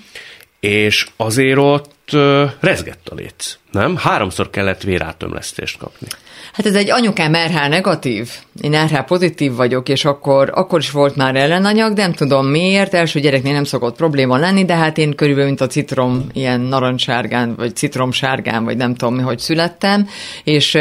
és 0.60 1.08
azért 1.16 1.58
ott 1.58 2.12
rezgett 2.60 3.10
a 3.10 3.16
léc, 3.16 3.58
nem? 3.72 3.96
Háromszor 3.98 4.50
kellett 4.50 4.82
vérátömlesztést 4.82 5.78
kapni. 5.78 6.08
Hát 6.54 6.66
ez 6.66 6.76
egy 6.76 6.92
anyukám 6.92 7.34
RH 7.34 7.70
negatív, 7.70 8.30
én 8.62 8.86
RH 8.86 9.00
pozitív 9.00 9.56
vagyok, 9.56 9.90
és 9.90 10.06
akkor, 10.06 10.52
akkor 10.54 10.80
is 10.80 10.92
volt 10.92 11.16
már 11.16 11.36
ellenanyag, 11.36 11.94
de 11.94 12.02
nem 12.02 12.14
tudom 12.14 12.48
miért, 12.48 12.94
első 12.94 13.20
gyereknél 13.20 13.54
nem 13.54 13.64
szokott 13.64 13.96
probléma 13.96 14.38
lenni, 14.38 14.66
de 14.66 14.76
hát 14.76 14.98
én 14.98 15.16
körülbelül, 15.16 15.48
mint 15.50 15.62
a 15.62 15.68
citrom, 15.68 16.26
ilyen 16.34 16.62
narancssárgán, 16.62 17.56
vagy 17.56 17.76
citromsárgán, 17.76 18.64
vagy 18.64 18.78
nem 18.78 18.96
tudom 18.96 19.16
mi, 19.16 19.22
hogy 19.22 19.40
születtem, 19.40 20.08
és 20.44 20.78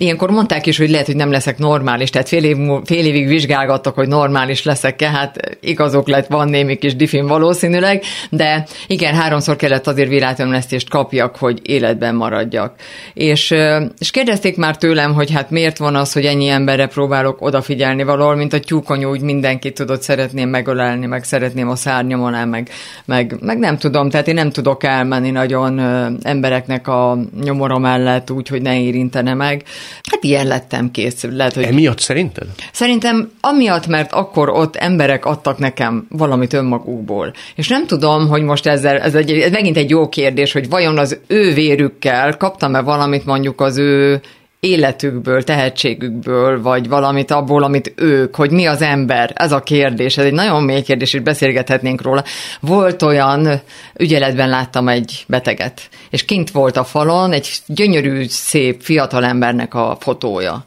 ilyenkor 0.00 0.30
mondták 0.30 0.66
is, 0.66 0.78
hogy 0.78 0.90
lehet, 0.90 1.06
hogy 1.06 1.16
nem 1.16 1.30
leszek 1.30 1.58
normális, 1.58 2.10
tehát 2.10 2.28
fél, 2.28 2.44
év, 2.44 2.56
fél 2.84 3.06
évig 3.06 3.26
vizsgálgattak, 3.26 3.94
hogy 3.94 4.08
normális 4.08 4.62
leszek-e, 4.62 5.10
hát 5.10 5.58
igazok 5.60 6.08
lett, 6.08 6.26
van 6.26 6.48
némi 6.48 6.76
kis 6.76 6.96
difin 6.96 7.26
valószínűleg, 7.26 8.02
de 8.30 8.66
igen, 8.86 9.14
háromszor 9.14 9.56
kellett 9.56 9.86
azért 9.86 10.08
vérátömlesztést 10.08 10.88
kapjak, 10.88 11.36
hogy 11.36 11.60
életben 11.62 12.14
maradjak. 12.14 12.74
És, 13.14 13.54
és 13.98 14.10
kérdezték 14.10 14.56
már 14.56 14.76
tőlem, 15.00 15.14
hogy 15.14 15.30
hát 15.30 15.50
miért 15.50 15.78
van 15.78 15.94
az, 15.94 16.12
hogy 16.12 16.24
ennyi 16.24 16.48
emberre 16.48 16.86
próbálok 16.86 17.42
odafigyelni 17.42 18.02
valahol, 18.02 18.34
mint 18.34 18.52
a 18.52 18.60
tyúkonyú, 18.60 19.10
úgy 19.10 19.20
mindenkit 19.20 19.74
tudod, 19.74 20.02
szeretném 20.02 20.48
megölelni, 20.48 21.06
meg 21.06 21.24
szeretném 21.24 21.68
a 21.68 21.76
szárnyam 21.76 22.22
alá, 22.22 22.44
meg, 22.44 22.68
meg, 23.04 23.36
meg 23.40 23.58
nem 23.58 23.78
tudom, 23.78 24.10
tehát 24.10 24.28
én 24.28 24.34
nem 24.34 24.50
tudok 24.50 24.84
elmenni 24.84 25.30
nagyon 25.30 25.78
embereknek 26.22 26.88
a 26.88 27.18
nyomora 27.42 27.78
mellett 27.78 28.30
úgy, 28.30 28.48
hogy 28.48 28.62
ne 28.62 28.80
érintene 28.80 29.34
meg. 29.34 29.62
Hát 30.10 30.24
ilyen 30.24 30.46
lettem 30.46 30.90
kész. 30.90 31.26
Lehet, 31.30 31.54
hogy 31.54 31.62
Emiatt 31.62 31.98
szerinted? 31.98 32.46
Szerintem 32.72 33.30
amiatt, 33.40 33.86
mert 33.86 34.12
akkor 34.12 34.48
ott 34.48 34.76
emberek 34.76 35.24
adtak 35.24 35.58
nekem 35.58 36.06
valamit 36.08 36.52
önmagukból. 36.52 37.32
És 37.54 37.68
nem 37.68 37.86
tudom, 37.86 38.28
hogy 38.28 38.42
most 38.42 38.66
ezzel, 38.66 38.98
ez, 38.98 39.14
egy, 39.14 39.30
ez 39.30 39.50
megint 39.50 39.76
egy 39.76 39.90
jó 39.90 40.08
kérdés, 40.08 40.52
hogy 40.52 40.68
vajon 40.68 40.98
az 40.98 41.18
ő 41.26 41.52
vérükkel 41.54 42.36
kaptam-e 42.36 42.80
valamit 42.80 43.24
mondjuk 43.24 43.60
az 43.60 43.78
ő 43.78 44.20
életükből, 44.60 45.42
tehetségükből, 45.42 46.62
vagy 46.62 46.88
valamit 46.88 47.30
abból, 47.30 47.62
amit 47.62 47.92
ők, 47.96 48.36
hogy 48.36 48.50
mi 48.50 48.66
az 48.66 48.82
ember, 48.82 49.32
ez 49.34 49.52
a 49.52 49.60
kérdés, 49.60 50.18
ez 50.18 50.24
egy 50.24 50.32
nagyon 50.32 50.62
mély 50.62 50.82
kérdés, 50.82 51.12
és 51.14 51.20
beszélgethetnénk 51.20 52.02
róla. 52.02 52.24
Volt 52.60 53.02
olyan, 53.02 53.60
ügyeletben 53.98 54.48
láttam 54.48 54.88
egy 54.88 55.24
beteget, 55.26 55.88
és 56.10 56.24
kint 56.24 56.50
volt 56.50 56.76
a 56.76 56.84
falon 56.84 57.32
egy 57.32 57.50
gyönyörű, 57.66 58.24
szép 58.28 58.82
fiatal 58.82 59.24
embernek 59.24 59.74
a 59.74 59.96
fotója. 60.00 60.64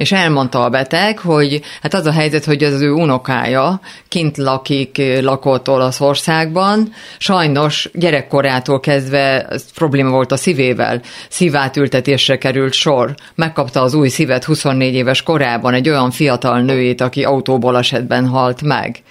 És 0.00 0.12
elmondta 0.12 0.64
a 0.64 0.68
beteg, 0.68 1.18
hogy 1.18 1.60
hát 1.82 1.94
az 1.94 2.06
a 2.06 2.12
helyzet, 2.12 2.44
hogy 2.44 2.64
az 2.64 2.80
ő 2.80 2.92
unokája 2.92 3.80
kint 4.08 4.36
lakik, 4.36 5.02
lakott 5.20 5.68
Olaszországban, 5.68 6.92
sajnos 7.18 7.90
gyerekkorától 7.92 8.80
kezdve 8.80 9.46
ez 9.46 9.72
probléma 9.72 10.10
volt 10.10 10.32
a 10.32 10.36
szívével, 10.36 11.00
szívátültetésre 11.28 12.38
került 12.38 12.72
sor. 12.72 13.14
Megkapta 13.34 13.82
az 13.82 13.94
új 13.94 14.08
szívet 14.08 14.44
24 14.44 14.94
éves 14.94 15.22
korában 15.22 15.74
egy 15.74 15.88
olyan 15.88 16.10
fiatal 16.10 16.60
nőjét, 16.60 17.00
aki 17.00 17.24
autóbalesetben 17.24 18.26
halt 18.26 18.62
meg. 18.62 19.02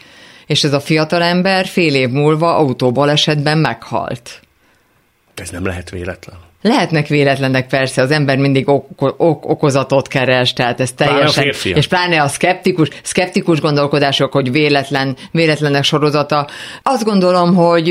És 0.46 0.64
ez 0.64 0.74
a 0.74 0.80
fiatal 0.80 1.22
ember 1.22 1.66
fél 1.66 1.96
év 1.96 2.10
múlva 2.10 2.56
autóbalesetben 2.56 3.58
meghalt. 3.58 4.42
Ez 5.36 5.50
nem 5.50 5.66
lehet 5.66 5.90
véletlen. 5.90 6.49
Lehetnek 6.62 7.08
véletlenek 7.08 7.68
persze, 7.68 8.02
az 8.02 8.12
ember 8.12 8.38
mindig 8.38 8.70
ok- 8.70 8.86
ok- 9.18 9.46
okozatot 9.46 10.08
keres, 10.08 10.54
tehát 10.54 10.80
ez 10.80 10.92
Pláne 10.96 11.12
teljesen, 11.14 11.44
férfiak. 11.44 11.78
és 11.78 11.88
pláne 11.88 12.22
a 12.22 12.28
szkeptikus, 12.28 12.90
szkeptikus 13.04 13.62
gondolkodások, 13.62 14.32
hogy 14.32 14.52
véletlen, 14.52 15.16
véletlenek 15.32 15.84
sorozata. 15.84 16.48
Azt 16.84 17.04
gondolom, 17.04 17.56
hogy 17.56 17.88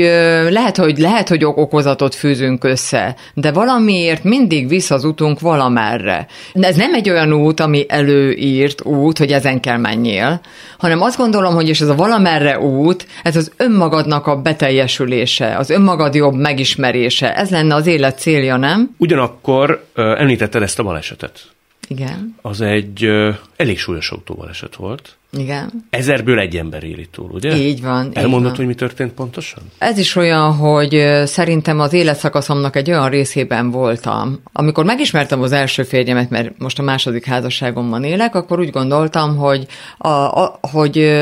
lehet, 0.49 0.77
hogy 0.77 0.97
lehet, 0.97 1.27
hogy 1.29 1.45
ok- 1.45 1.57
okozatot 1.57 2.15
fűzünk 2.15 2.63
össze, 2.63 3.15
de 3.33 3.51
valamiért 3.51 4.23
mindig 4.23 4.67
visz 4.67 4.91
az 4.91 5.03
utunk 5.03 5.39
valamerre. 5.39 6.27
De 6.53 6.67
ez 6.67 6.75
nem 6.75 6.93
egy 6.93 7.09
olyan 7.09 7.33
út, 7.33 7.59
ami 7.59 7.85
előírt 7.87 8.85
út, 8.85 9.17
hogy 9.17 9.31
ezen 9.31 9.59
kell 9.59 9.77
menjél, 9.77 10.41
hanem 10.77 11.01
azt 11.01 11.17
gondolom, 11.17 11.53
hogy 11.53 11.69
és 11.69 11.81
ez 11.81 11.87
a 11.87 11.95
valamerre 11.95 12.59
út, 12.59 13.05
ez 13.23 13.35
az 13.35 13.51
önmagadnak 13.57 14.27
a 14.27 14.35
beteljesülése, 14.35 15.55
az 15.57 15.69
önmagad 15.69 16.15
jobb 16.15 16.33
megismerése. 16.33 17.35
Ez 17.35 17.49
lenne 17.49 17.75
az 17.75 17.87
élet 17.87 18.19
célja, 18.19 18.57
nem? 18.59 18.95
Ugyanakkor 18.97 19.85
említetted 19.95 20.61
ezt 20.61 20.79
a 20.79 20.83
balesetet. 20.83 21.39
Igen, 21.87 22.35
Az 22.41 22.61
egy 22.61 23.03
ö, 23.03 23.31
elég 23.55 23.79
súlyos 23.79 24.09
autóbaleset 24.11 24.75
volt. 24.75 25.15
igen. 25.31 25.85
Ezerből 25.89 26.39
egy 26.39 26.55
ember 26.57 26.83
éli 26.83 27.07
túl, 27.11 27.29
ugye? 27.31 27.55
Így 27.57 27.81
van, 27.81 28.05
így 28.05 28.17
Elmondod, 28.17 28.47
van. 28.47 28.55
hogy 28.55 28.65
mi 28.65 28.73
történt 28.73 29.11
pontosan? 29.13 29.63
Ez 29.77 29.97
is 29.97 30.15
olyan, 30.15 30.53
hogy 30.55 31.03
szerintem 31.25 31.79
az 31.79 31.93
életszakaszomnak 31.93 32.75
egy 32.75 32.89
olyan 32.89 33.09
részében 33.09 33.71
voltam. 33.71 34.41
Amikor 34.53 34.85
megismertem 34.85 35.41
az 35.41 35.51
első 35.51 35.83
férjemet, 35.83 36.29
mert 36.29 36.51
most 36.57 36.79
a 36.79 36.83
második 36.83 37.25
házasságomban 37.25 38.03
élek, 38.03 38.35
akkor 38.35 38.59
úgy 38.59 38.69
gondoltam, 38.71 39.37
hogy, 39.37 39.67
a, 39.97 40.09
a, 40.09 40.59
hogy, 40.61 41.19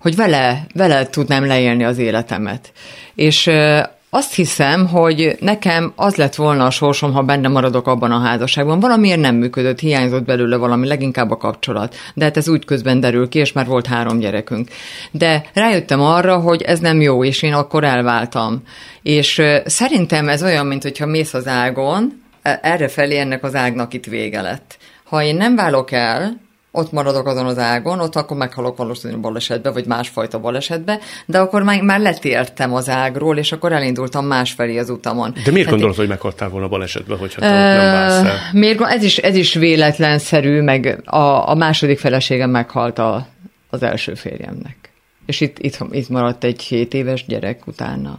hogy 0.00 0.16
vele, 0.16 0.66
vele 0.74 1.08
tudnám 1.08 1.46
leélni 1.46 1.84
az 1.84 1.98
életemet. 1.98 2.72
És 3.14 3.50
azt 4.10 4.34
hiszem, 4.34 4.86
hogy 4.86 5.36
nekem 5.40 5.92
az 5.96 6.14
lett 6.14 6.34
volna 6.34 6.64
a 6.64 6.70
sorsom, 6.70 7.12
ha 7.12 7.22
benne 7.22 7.48
maradok 7.48 7.86
abban 7.86 8.10
a 8.10 8.20
házasságban. 8.20 8.80
Valamiért 8.80 9.20
nem 9.20 9.34
működött, 9.34 9.78
hiányzott 9.78 10.24
belőle 10.24 10.56
valami, 10.56 10.86
leginkább 10.86 11.30
a 11.30 11.36
kapcsolat. 11.36 11.94
De 12.14 12.24
hát 12.24 12.36
ez 12.36 12.48
úgy 12.48 12.64
közben 12.64 13.00
derül 13.00 13.28
ki, 13.28 13.38
és 13.38 13.52
már 13.52 13.66
volt 13.66 13.86
három 13.86 14.18
gyerekünk. 14.18 14.68
De 15.10 15.44
rájöttem 15.54 16.00
arra, 16.00 16.38
hogy 16.38 16.62
ez 16.62 16.78
nem 16.78 17.00
jó, 17.00 17.24
és 17.24 17.42
én 17.42 17.52
akkor 17.52 17.84
elváltam. 17.84 18.62
És 19.02 19.42
szerintem 19.64 20.28
ez 20.28 20.42
olyan, 20.42 20.66
mint 20.66 20.82
hogyha 20.82 21.06
mész 21.06 21.34
az 21.34 21.46
ágon, 21.46 22.22
e- 22.42 22.58
erre 22.62 22.88
felé 22.88 23.18
ennek 23.18 23.44
az 23.44 23.54
ágnak 23.54 23.94
itt 23.94 24.04
vége 24.04 24.40
lett. 24.40 24.76
Ha 25.04 25.22
én 25.22 25.36
nem 25.36 25.56
válok 25.56 25.92
el, 25.92 26.40
ott 26.70 26.92
maradok 26.92 27.26
azon 27.26 27.46
az 27.46 27.58
ágon, 27.58 28.00
ott 28.00 28.16
akkor 28.16 28.36
meghalok 28.36 28.76
valószínűleg 28.76 29.22
balesetbe, 29.22 29.70
vagy 29.70 29.86
másfajta 29.86 30.40
balesetbe, 30.40 30.98
de 31.26 31.38
akkor 31.38 31.62
már, 31.62 31.82
már 31.82 32.00
letértem 32.00 32.74
az 32.74 32.88
ágról, 32.88 33.38
és 33.38 33.52
akkor 33.52 33.72
elindultam 33.72 34.26
másfelé 34.26 34.78
az 34.78 34.90
utamon. 34.90 35.34
De 35.44 35.50
miért 35.50 35.64
Hát 35.64 35.70
gondolod, 35.70 35.96
hogy 35.96 36.08
meghaltál 36.08 36.48
volna 36.48 36.68
balesetbe, 36.68 37.16
hogyha 37.16 37.40
te 37.40 37.50
nem 37.50 37.92
válsz 37.92 38.24
el? 38.24 38.38
Miért, 38.52 38.80
ez, 38.80 39.02
is, 39.02 39.18
ez 39.18 39.34
is 39.34 39.54
véletlenszerű, 39.54 40.60
meg 40.60 41.02
a, 41.04 41.48
a 41.50 41.54
második 41.54 41.98
feleségem 41.98 42.50
meghalt 42.50 42.98
a, 42.98 43.26
az 43.70 43.82
első 43.82 44.14
férjemnek. 44.14 44.76
És 45.26 45.40
itt, 45.40 45.58
itt, 45.58 45.78
itt 45.90 46.08
maradt 46.08 46.44
egy 46.44 46.62
7 46.62 46.94
éves 46.94 47.24
gyerek 47.26 47.66
utána. 47.66 48.18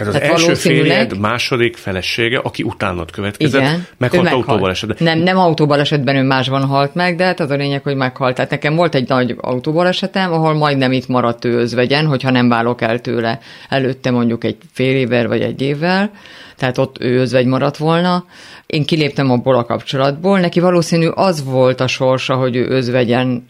Tehát 0.00 0.14
az 0.14 0.20
Tehát 0.20 0.38
első 0.38 0.54
férjed 0.54 1.18
második 1.18 1.76
felesége, 1.76 2.38
aki 2.38 2.62
utánad 2.62 3.10
következett, 3.10 3.60
Igen. 3.60 3.86
meghalt 3.98 4.26
ő 4.26 4.34
autóbalesetben. 4.34 4.96
Nem, 5.00 5.18
nem 5.18 5.38
autóbalesetben, 5.38 6.16
ő 6.16 6.22
másban 6.22 6.64
halt 6.64 6.94
meg, 6.94 7.16
de 7.16 7.24
hát 7.24 7.40
az 7.40 7.50
a 7.50 7.54
lényeg, 7.54 7.82
hogy 7.82 7.96
meghalt. 7.96 8.34
Tehát 8.34 8.50
nekem 8.50 8.74
volt 8.74 8.94
egy 8.94 9.08
nagy 9.08 9.34
autóbalesetem, 9.40 10.32
ahol 10.32 10.54
majdnem 10.54 10.92
itt 10.92 11.08
maradt 11.08 11.44
ő 11.44 11.58
özvegyen, 11.58 12.06
hogyha 12.06 12.30
nem 12.30 12.48
válok 12.48 12.80
el 12.80 13.00
tőle 13.00 13.38
előtte 13.68 14.10
mondjuk 14.10 14.44
egy 14.44 14.56
fél 14.72 14.96
évvel 14.96 15.28
vagy 15.28 15.40
egy 15.40 15.62
évvel, 15.62 16.10
tehát 16.56 16.78
ott 16.78 16.96
ő 17.00 17.18
özvegy 17.18 17.46
maradt 17.46 17.76
volna. 17.76 18.24
Én 18.66 18.84
kiléptem 18.84 19.30
abból 19.30 19.56
a 19.56 19.64
kapcsolatból, 19.64 20.40
neki 20.40 20.60
valószínű 20.60 21.06
az 21.06 21.44
volt 21.44 21.80
a 21.80 21.86
sorsa, 21.86 22.34
hogy 22.34 22.56
ő 22.56 22.66
özvegyen 22.68 23.48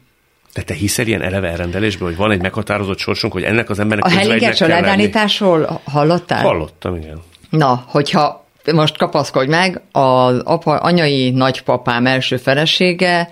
De 0.54 0.62
te 0.62 0.74
hiszel 0.74 1.06
ilyen 1.06 1.22
eleve 1.22 1.48
elrendelésből, 1.48 2.08
hogy 2.08 2.16
van 2.16 2.30
egy 2.30 2.42
meghatározott 2.42 2.98
sorsunk, 2.98 3.32
hogy 3.32 3.42
ennek 3.42 3.70
az 3.70 3.78
embernek 3.78 4.04
A 4.04 4.08
Hellinger 4.08 4.54
családállításról 4.54 5.80
hallottál? 5.84 6.42
Hallottam, 6.42 6.96
igen. 6.96 7.22
Na, 7.50 7.84
hogyha 7.86 8.44
most 8.72 8.96
kapaszkodj 8.96 9.48
meg, 9.48 9.80
az 9.92 10.40
apa, 10.44 10.76
anyai 10.76 11.30
nagypapám 11.30 12.06
első 12.06 12.36
felesége 12.36 13.28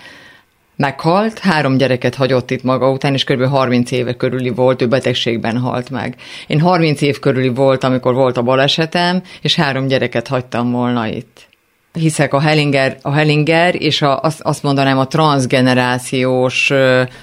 meghalt, 0.77 1.39
három 1.39 1.77
gyereket 1.77 2.15
hagyott 2.15 2.51
itt 2.51 2.63
maga 2.63 2.91
után, 2.91 3.13
és 3.13 3.25
kb. 3.25 3.45
30 3.45 3.91
éve 3.91 4.13
körüli 4.13 4.51
volt, 4.51 4.83
ő 4.83 4.89
betegségben 4.89 5.59
halt 5.59 5.91
meg. 5.91 6.17
Én 6.47 6.61
30 6.61 7.01
év 7.01 7.19
körüli 7.19 7.49
volt, 7.49 7.85
amikor 7.85 8.15
volt 8.15 8.37
a 8.37 8.43
balesetem, 8.43 9.23
és 9.43 9.55
három 9.55 9.87
gyereket 9.87 10.29
hagytam 10.29 10.71
volna 10.71 11.07
itt. 11.07 11.48
Hiszek 11.93 12.35
a 12.35 12.41
Hellinger, 12.41 12.97
a 13.03 13.13
Hellinger 13.13 13.83
és 13.83 14.03
a, 14.03 14.21
azt, 14.21 14.41
azt 14.41 14.63
mondanám 14.63 14.99
a 14.99 15.07
transgenerációs, 15.07 16.73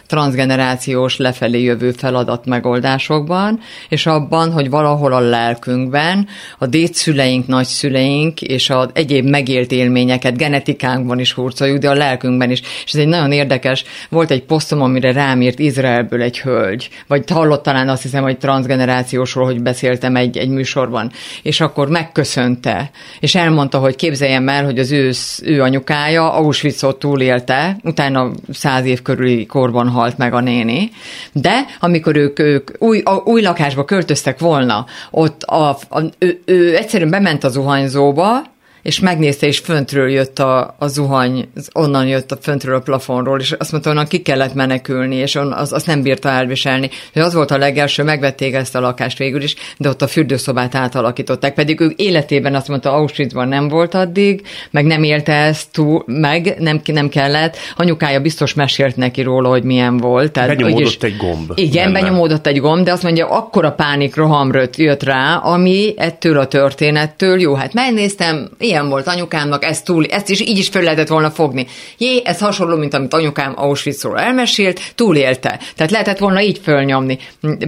transgenerációs 0.08 1.18
lefelé 1.18 1.62
jövő 1.62 1.92
feladat 1.92 2.46
megoldásokban, 2.46 3.60
és 3.90 4.06
abban, 4.06 4.52
hogy 4.52 4.70
valahol 4.70 5.14
a 5.14 5.20
lelkünkben 5.20 6.28
a 6.58 6.66
dédszüleink, 6.66 7.48
nagyszüleink 7.48 8.42
és 8.42 8.70
az 8.70 8.90
egyéb 8.94 9.26
megélt 9.28 9.72
élményeket 9.72 10.38
genetikánkban 10.38 11.20
is 11.20 11.34
hurcoljuk, 11.34 11.78
de 11.78 11.90
a 11.90 11.94
lelkünkben 11.94 12.52
is. 12.52 12.62
És 12.86 12.94
ez 12.94 13.00
egy 13.00 13.08
nagyon 13.08 13.32
érdekes, 13.32 13.84
volt 14.10 14.32
egy 14.32 14.44
posztom, 14.44 14.82
amire 14.82 15.12
rám 15.12 15.42
írt 15.42 15.60
Izraelből 15.60 16.22
egy 16.22 16.40
hölgy, 16.40 16.90
vagy 17.08 17.30
hallott 17.30 17.64
talán 17.64 17.90
azt 17.90 18.02
hiszem, 18.02 18.24
hogy 18.24 18.38
transgenerációsról, 18.38 19.46
hogy 19.46 19.62
beszéltem 19.62 20.16
egy, 20.16 20.38
egy 20.38 20.50
műsorban, 20.50 21.12
és 21.42 21.62
akkor 21.62 21.90
megköszönte, 21.90 22.90
és 23.20 23.36
elmondta, 23.36 23.78
hogy 23.78 23.96
képzeljem 23.96 24.50
el, 24.50 24.65
hogy 24.66 24.80
az 24.80 24.92
ő, 24.92 25.12
ő 25.44 25.62
anyukája 25.62 26.34
Auschwitzot 26.34 27.00
túlélte, 27.00 27.78
utána 27.84 28.32
száz 28.50 28.86
év 28.86 29.02
körüli 29.02 29.46
korban 29.46 29.90
halt 29.90 30.18
meg 30.18 30.34
a 30.34 30.40
néni, 30.40 30.90
de 31.32 31.66
amikor 31.80 32.16
ők, 32.16 32.40
ők 32.40 32.70
új, 32.80 33.02
a, 33.04 33.14
új 33.16 33.42
lakásba 33.42 33.86
költöztek 33.86 34.40
volna, 34.40 34.86
ott 35.12 35.44
a, 35.44 35.70
a, 35.70 36.02
ő, 36.18 36.42
ő 36.46 36.76
egyszerűen 36.76 37.10
bement 37.10 37.44
a 37.44 37.50
zuhanyzóba, 37.50 38.54
és 38.86 39.00
megnézte, 39.00 39.48
és 39.48 39.60
föntről 39.60 40.10
jött 40.10 40.40
a, 40.40 40.76
a 40.80 40.88
zuhany, 40.88 41.50
onnan 41.74 42.08
jött 42.08 42.32
a 42.32 42.38
föntről 42.42 42.76
a 42.76 42.80
plafonról, 42.80 43.40
és 43.40 43.52
azt 43.52 43.72
mondta, 43.72 43.90
onnan 43.90 44.08
ki 44.08 44.22
kellett 44.22 44.54
menekülni, 44.54 45.16
és 45.16 45.36
on, 45.36 45.52
az, 45.52 45.74
azt 45.74 45.88
nem 45.88 46.02
bírta 46.02 46.30
elviselni. 46.30 46.90
Hogy 47.14 47.22
az 47.22 47.34
volt 47.34 47.52
a 47.52 47.58
legelső, 47.58 48.04
megvették 48.04 48.54
ezt 48.54 48.76
a 48.76 48.80
lakást 48.80 49.18
végül 49.18 49.42
is, 49.42 49.56
de 49.78 49.90
ott 49.90 50.02
a 50.02 50.08
fürdőszobát 50.08 50.76
átalakították, 50.76 51.54
pedig 51.54 51.80
ő 51.80 51.94
életében 51.96 52.56
azt 52.56 52.68
mondta, 52.68 52.94
Auschwitzban 52.94 53.48
nem 53.48 53.68
volt 53.68 53.94
addig, 53.94 54.42
meg 54.72 54.86
nem 54.86 55.04
élte 55.04 55.34
ezt 55.34 55.72
túl, 55.72 56.04
meg, 56.06 56.56
nem, 56.60 56.82
nem 56.86 57.10
kellett. 57.10 57.58
Anyukája 57.76 58.20
biztos 58.20 58.54
mesélt 58.54 58.96
neki 58.96 59.22
róla, 59.22 59.50
hogy 59.50 59.64
milyen 59.64 59.98
volt. 59.98 60.32
Tehát, 60.32 60.50
Benyomódott 60.50 60.80
úgyis- 60.82 61.04
egy 61.04 61.18
gomb 61.18 61.52
Igen, 61.56 61.92
benne. 61.94 62.00
benyomódott 62.00 62.48
egy 62.48 62.60
gomb, 62.60 62.86
de 62.86 62.92
azt 62.92 63.04
mondja, 63.04 63.30
akkora 63.30 63.72
pánik 63.72 64.16
rohamröt 64.16 64.76
jött 64.76 65.04
rá, 65.04 65.36
ami 65.36 65.94
ettől 65.98 66.38
a 66.38 66.48
történettől, 66.48 67.40
jó, 67.40 67.54
hát 67.54 67.74
megnéztem, 67.74 68.50
ilyen 68.60 68.75
volt 68.84 69.08
anyukámnak, 69.08 69.64
ezt 69.64 69.86
túl, 69.86 70.06
ezt 70.06 70.30
is 70.30 70.42
így 70.42 70.58
is 70.58 70.68
fel 70.68 70.82
lehetett 70.82 71.08
volna 71.08 71.32
fogni. 71.32 71.68
Jé, 71.98 72.22
ez 72.26 72.40
hasonló, 72.40 72.78
mint 72.78 72.94
amit 72.94 73.14
anyukám 73.14 73.54
Auschwitzról 73.56 74.20
elmesélt, 74.20 74.94
túlélte. 74.96 75.60
Tehát 75.76 75.92
lehetett 75.92 76.18
volna 76.18 76.42
így 76.42 76.60
fölnyomni, 76.64 77.18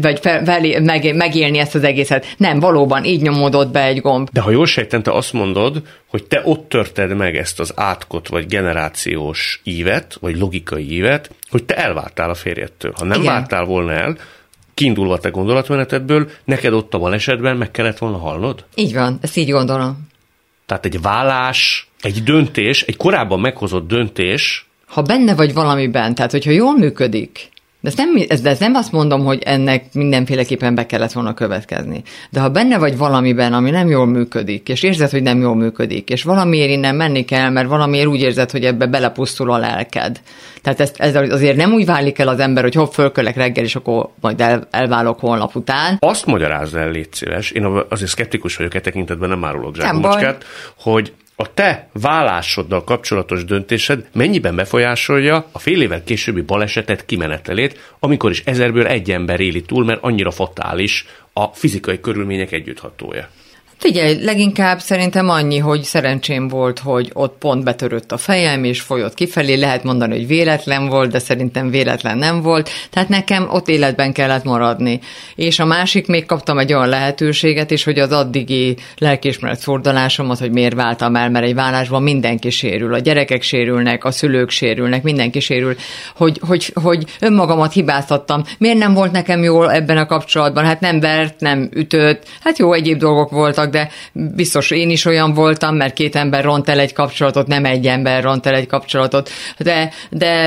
vagy 0.02 0.20
fel, 0.20 0.44
velé, 0.44 0.80
meg, 0.80 1.16
megélni 1.16 1.58
ezt 1.58 1.76
az 1.76 1.84
egészet. 1.84 2.36
Nem, 2.38 2.60
valóban 2.60 3.04
így 3.04 3.22
nyomódott 3.22 3.72
be 3.72 3.84
egy 3.84 4.02
gomb. 4.02 4.30
De 4.32 4.42
ha 4.42 4.52
jól 4.52 4.66
sejtem, 4.66 5.02
te 5.02 5.12
azt 5.12 5.34
mondod, 5.34 5.82
hogy 6.10 6.24
te 6.24 6.42
ott 6.44 6.70
törted 6.70 7.16
meg 7.16 7.36
ezt 7.36 7.60
az 7.60 7.72
átkot, 7.76 8.28
vagy 8.28 8.46
generációs 8.46 9.62
ívet, 9.64 10.18
vagy 10.20 10.38
logikai 10.38 10.92
ívet, 10.92 11.30
hogy 11.50 11.64
te 11.64 11.76
elváltál 11.76 12.30
a 12.30 12.36
férjedtől. 12.36 12.94
Ha 12.98 13.06
nem 13.06 13.22
Igen. 13.22 13.34
váltál 13.34 13.66
volna 13.66 13.92
el, 13.92 14.18
kiindulva 14.78 15.18
te 15.18 15.30
gondolatmenetedből, 15.30 16.30
neked 16.46 16.74
ott 16.74 16.94
a 16.94 17.00
balesetben 17.00 17.58
meg 17.58 17.72
kellett 17.72 17.98
volna 17.98 18.18
halnod? 18.18 18.66
Így 18.76 18.94
van, 18.94 19.18
ezt 19.22 19.38
így 19.38 19.52
gondolom. 19.52 20.07
Tehát 20.68 20.86
egy 20.86 21.02
vállás, 21.02 21.88
egy 22.02 22.24
döntés, 22.24 22.82
egy 22.82 22.98
korábban 22.98 23.40
meghozott 23.40 23.88
döntés, 23.88 24.68
ha 24.88 25.02
benne 25.02 25.36
vagy 25.36 25.54
valamiben, 25.54 26.16
tehát 26.16 26.32
hogyha 26.32 26.52
jól 26.52 26.78
működik, 26.78 27.50
de 27.80 27.90
ez 27.90 27.96
nem, 27.96 28.26
ez, 28.28 28.42
de 28.42 28.50
ez 28.50 28.60
nem 28.60 28.76
azt 28.76 28.92
mondom, 28.92 29.26
hogy 29.26 29.42
ennek 29.46 29.94
mindenféleképpen 29.94 30.76
be 30.76 30.86
kellett 30.86 31.12
volna 31.12 31.34
következni. 31.34 32.04
De 32.30 32.40
ha 32.40 32.50
benne 32.50 32.78
vagy 32.78 32.98
valamiben, 32.98 33.54
ami 33.54 33.70
nem 33.70 33.90
jól 33.90 34.06
működik, 34.06 34.70
és 34.70 34.84
érzed, 34.84 35.10
hogy 35.10 35.22
nem 35.22 35.40
jól 35.40 35.56
működik, 35.56 36.10
és 36.10 36.24
valamiért 36.24 36.70
innen 36.70 36.96
menni 36.96 37.26
kell, 37.26 37.50
mert 37.50 37.68
valamiért 37.68 38.08
úgy 38.08 38.22
érzed, 38.22 38.52
hogy 38.52 38.64
ebbe 38.64 38.86
belepusztul 38.86 39.52
a 39.52 39.58
lelked. 39.58 40.22
Tehát 40.62 40.80
ezt, 40.80 41.00
ez 41.00 41.16
azért 41.16 41.56
nem 41.56 41.74
úgy 41.74 41.86
válik 41.86 42.20
el 42.20 42.28
az 42.28 42.40
ember, 42.40 42.64
hogy 42.64 42.74
hopp, 42.74 42.92
fölkölek 42.92 43.36
reggel, 43.36 43.64
és 43.64 43.76
akkor 43.76 44.10
majd 44.22 44.42
el, 44.42 44.68
elválok 44.72 45.20
holnap 45.20 45.56
után. 45.56 45.98
azt 46.00 46.26
magyarázd 46.26 46.76
el, 46.76 46.90
légy 46.90 47.14
szíves, 47.14 47.52
én 47.52 47.66
azért 47.90 48.12
szkeptikus 48.12 48.56
vagyok 48.56 48.76
e 48.76 48.80
tekintetben, 48.80 49.30
nem 49.30 49.46
árulok 49.46 49.76
zsákmacskát, 49.76 50.44
hogy 50.78 51.14
a 51.40 51.54
te 51.54 51.90
vállásoddal 51.94 52.84
kapcsolatos 52.84 53.46
döntésed 53.46 54.08
mennyiben 54.14 54.56
befolyásolja 54.56 55.50
a 55.52 55.60
fél 55.60 55.82
évvel 55.82 56.04
későbbi 56.04 56.42
balesetet 56.42 57.06
kimenetelét, 57.06 57.96
amikor 58.00 58.32
is 58.32 58.42
ezerből 58.46 58.88
egy 58.88 59.12
ember 59.12 59.40
éli 59.40 59.62
túl, 59.62 59.86
mert 59.86 60.04
annyira 60.04 60.32
fatális 60.32 61.06
a 61.34 61.46
fizikai 61.46 62.00
körülmények 62.00 62.52
együtthatója. 62.52 63.30
Figyelj, 63.80 64.24
leginkább 64.24 64.80
szerintem 64.80 65.30
annyi, 65.30 65.58
hogy 65.58 65.84
szerencsém 65.84 66.48
volt, 66.48 66.80
hogy 66.80 67.10
ott 67.14 67.38
pont 67.38 67.64
betörött 67.64 68.12
a 68.12 68.18
fejem, 68.18 68.64
és 68.64 68.82
folyott 68.82 69.14
kifelé. 69.14 69.54
Lehet 69.54 69.84
mondani, 69.84 70.16
hogy 70.16 70.28
véletlen 70.28 70.88
volt, 70.88 71.12
de 71.12 71.20
szerintem 71.20 71.70
véletlen 71.70 72.18
nem 72.18 72.42
volt. 72.42 72.70
Tehát 72.90 73.10
nekem 73.10 73.48
ott 73.52 73.68
életben 73.68 74.14
kellett 74.14 74.44
maradni. 74.44 75.00
És 75.36 75.60
a 75.60 75.66
másik, 75.66 76.08
még 76.08 76.26
kaptam 76.26 76.58
egy 76.58 76.74
olyan 76.74 76.88
lehetőséget 76.90 77.72
is, 77.72 77.84
hogy 77.84 78.00
az 78.00 78.12
addigi 78.12 78.78
lelkiismeret 78.98 79.64
fordulásomat, 79.64 80.40
hogy 80.40 80.52
miért 80.52 80.76
váltam 80.76 81.16
el, 81.16 81.30
mert 81.30 81.46
egy 81.46 81.56
vállásban 81.56 82.04
mindenki 82.04 82.50
sérül. 82.50 82.94
A 82.94 83.00
gyerekek 83.00 83.42
sérülnek, 83.42 84.04
a 84.04 84.12
szülők 84.12 84.50
sérülnek, 84.50 85.04
mindenki 85.04 85.40
sérül. 85.40 85.76
Hogy, 86.16 86.40
hogy, 86.48 86.72
hogy 86.74 87.04
önmagamat 87.20 87.74
hibáztattam. 87.74 88.44
Miért 88.58 88.78
nem 88.78 88.94
volt 88.94 89.12
nekem 89.12 89.44
jól 89.44 89.72
ebben 89.72 89.98
a 89.98 90.06
kapcsolatban? 90.06 90.66
Hát 90.66 90.80
nem 90.80 91.00
vert, 91.00 91.40
nem 91.40 91.70
ütött. 91.74 92.24
Hát 92.44 92.58
jó, 92.58 92.74
egyéb 92.74 92.98
dolgok 92.98 93.32
voltak, 93.32 93.66
de 93.70 93.90
biztos 94.14 94.72
én 94.72 94.90
is 94.90 95.06
olyan 95.06 95.34
voltam, 95.34 95.76
mert 95.76 95.94
két 95.94 96.16
ember 96.16 96.44
ront 96.44 96.70
el 96.70 96.80
egy 96.80 96.94
kapcsolatot, 96.94 97.48
nem 97.48 97.66
egy 97.66 97.88
ember 97.88 98.24
ront 98.24 98.46
el 98.46 98.56
egy 98.56 98.68
kapcsolatot. 98.68 99.30
De, 99.58 99.90
de 100.10 100.46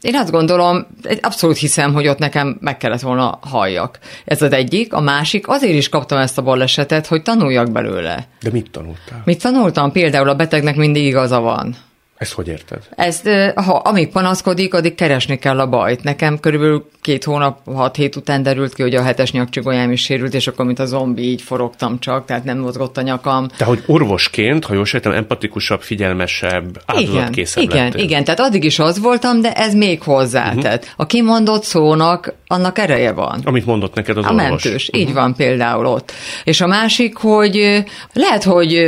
én 0.00 0.16
azt 0.16 0.30
gondolom, 0.30 0.86
abszolút 1.20 1.56
hiszem, 1.56 1.92
hogy 1.92 2.08
ott 2.08 2.18
nekem 2.18 2.56
meg 2.60 2.76
kellett 2.76 3.00
volna 3.00 3.38
halljak. 3.40 3.98
Ez 4.24 4.42
az 4.42 4.52
egyik. 4.52 4.92
A 4.92 5.00
másik, 5.00 5.48
azért 5.48 5.74
is 5.74 5.88
kaptam 5.88 6.18
ezt 6.18 6.38
a 6.38 6.42
balesetet, 6.42 7.06
hogy 7.06 7.22
tanuljak 7.22 7.70
belőle. 7.70 8.26
De 8.42 8.50
mit 8.50 8.70
tanultál? 8.70 9.22
Mit 9.24 9.42
tanultam? 9.42 9.92
Például 9.92 10.28
a 10.28 10.34
betegnek 10.34 10.76
mindig 10.76 11.04
igaza 11.04 11.40
van. 11.40 11.76
Ezt 12.22 12.32
hogy 12.32 12.48
érted? 12.48 12.78
Ezt, 12.96 13.28
ha 13.54 13.72
amíg 13.72 14.08
panaszkodik, 14.08 14.74
addig 14.74 14.94
keresni 14.94 15.38
kell 15.38 15.60
a 15.60 15.66
bajt. 15.68 16.02
Nekem 16.02 16.40
körülbelül 16.40 16.88
két 17.00 17.24
hónap, 17.24 17.58
hat 17.74 17.96
hét 17.96 18.16
után 18.16 18.42
derült 18.42 18.74
ki, 18.74 18.82
hogy 18.82 18.94
a 18.94 19.02
hetes 19.02 19.32
nyakcsigolyám 19.32 19.92
is 19.92 20.02
sérült, 20.02 20.34
és 20.34 20.46
akkor, 20.46 20.64
mint 20.66 20.78
a 20.78 20.84
zombi, 20.86 21.22
így 21.22 21.42
forogtam 21.42 21.98
csak, 21.98 22.24
tehát 22.26 22.44
nem 22.44 22.58
mozgott 22.58 22.96
a 22.96 23.02
nyakam. 23.02 23.46
De 23.58 23.64
hogy 23.64 23.82
orvosként, 23.86 24.64
ha 24.64 24.74
jól 24.74 24.84
sejtem, 24.84 25.12
empatikusabb, 25.12 25.80
figyelmesebb, 25.82 26.64
Igen, 26.64 26.82
áldozatkészebb 26.86 27.62
igen, 27.62 27.84
lettél. 27.84 28.02
igen, 28.02 28.24
tehát 28.24 28.40
addig 28.40 28.64
is 28.64 28.78
az 28.78 28.98
voltam, 29.00 29.40
de 29.40 29.52
ez 29.52 29.74
még 29.74 30.02
hozzátett. 30.02 30.82
Uh-huh. 30.82 30.94
A 30.96 31.06
kimondott 31.06 31.62
szónak 31.64 32.34
annak 32.46 32.78
ereje 32.78 33.12
van. 33.12 33.40
Amit 33.44 33.66
mondott 33.66 33.94
neked 33.94 34.16
az 34.16 34.24
A 34.24 34.28
orvos. 34.28 34.42
mentős, 34.64 34.90
így 34.92 35.12
van 35.12 35.34
például 35.34 35.86
ott. 35.86 36.12
És 36.44 36.60
a 36.60 36.66
másik, 36.66 37.16
hogy 37.16 37.84
lehet, 38.12 38.42
hogy 38.42 38.82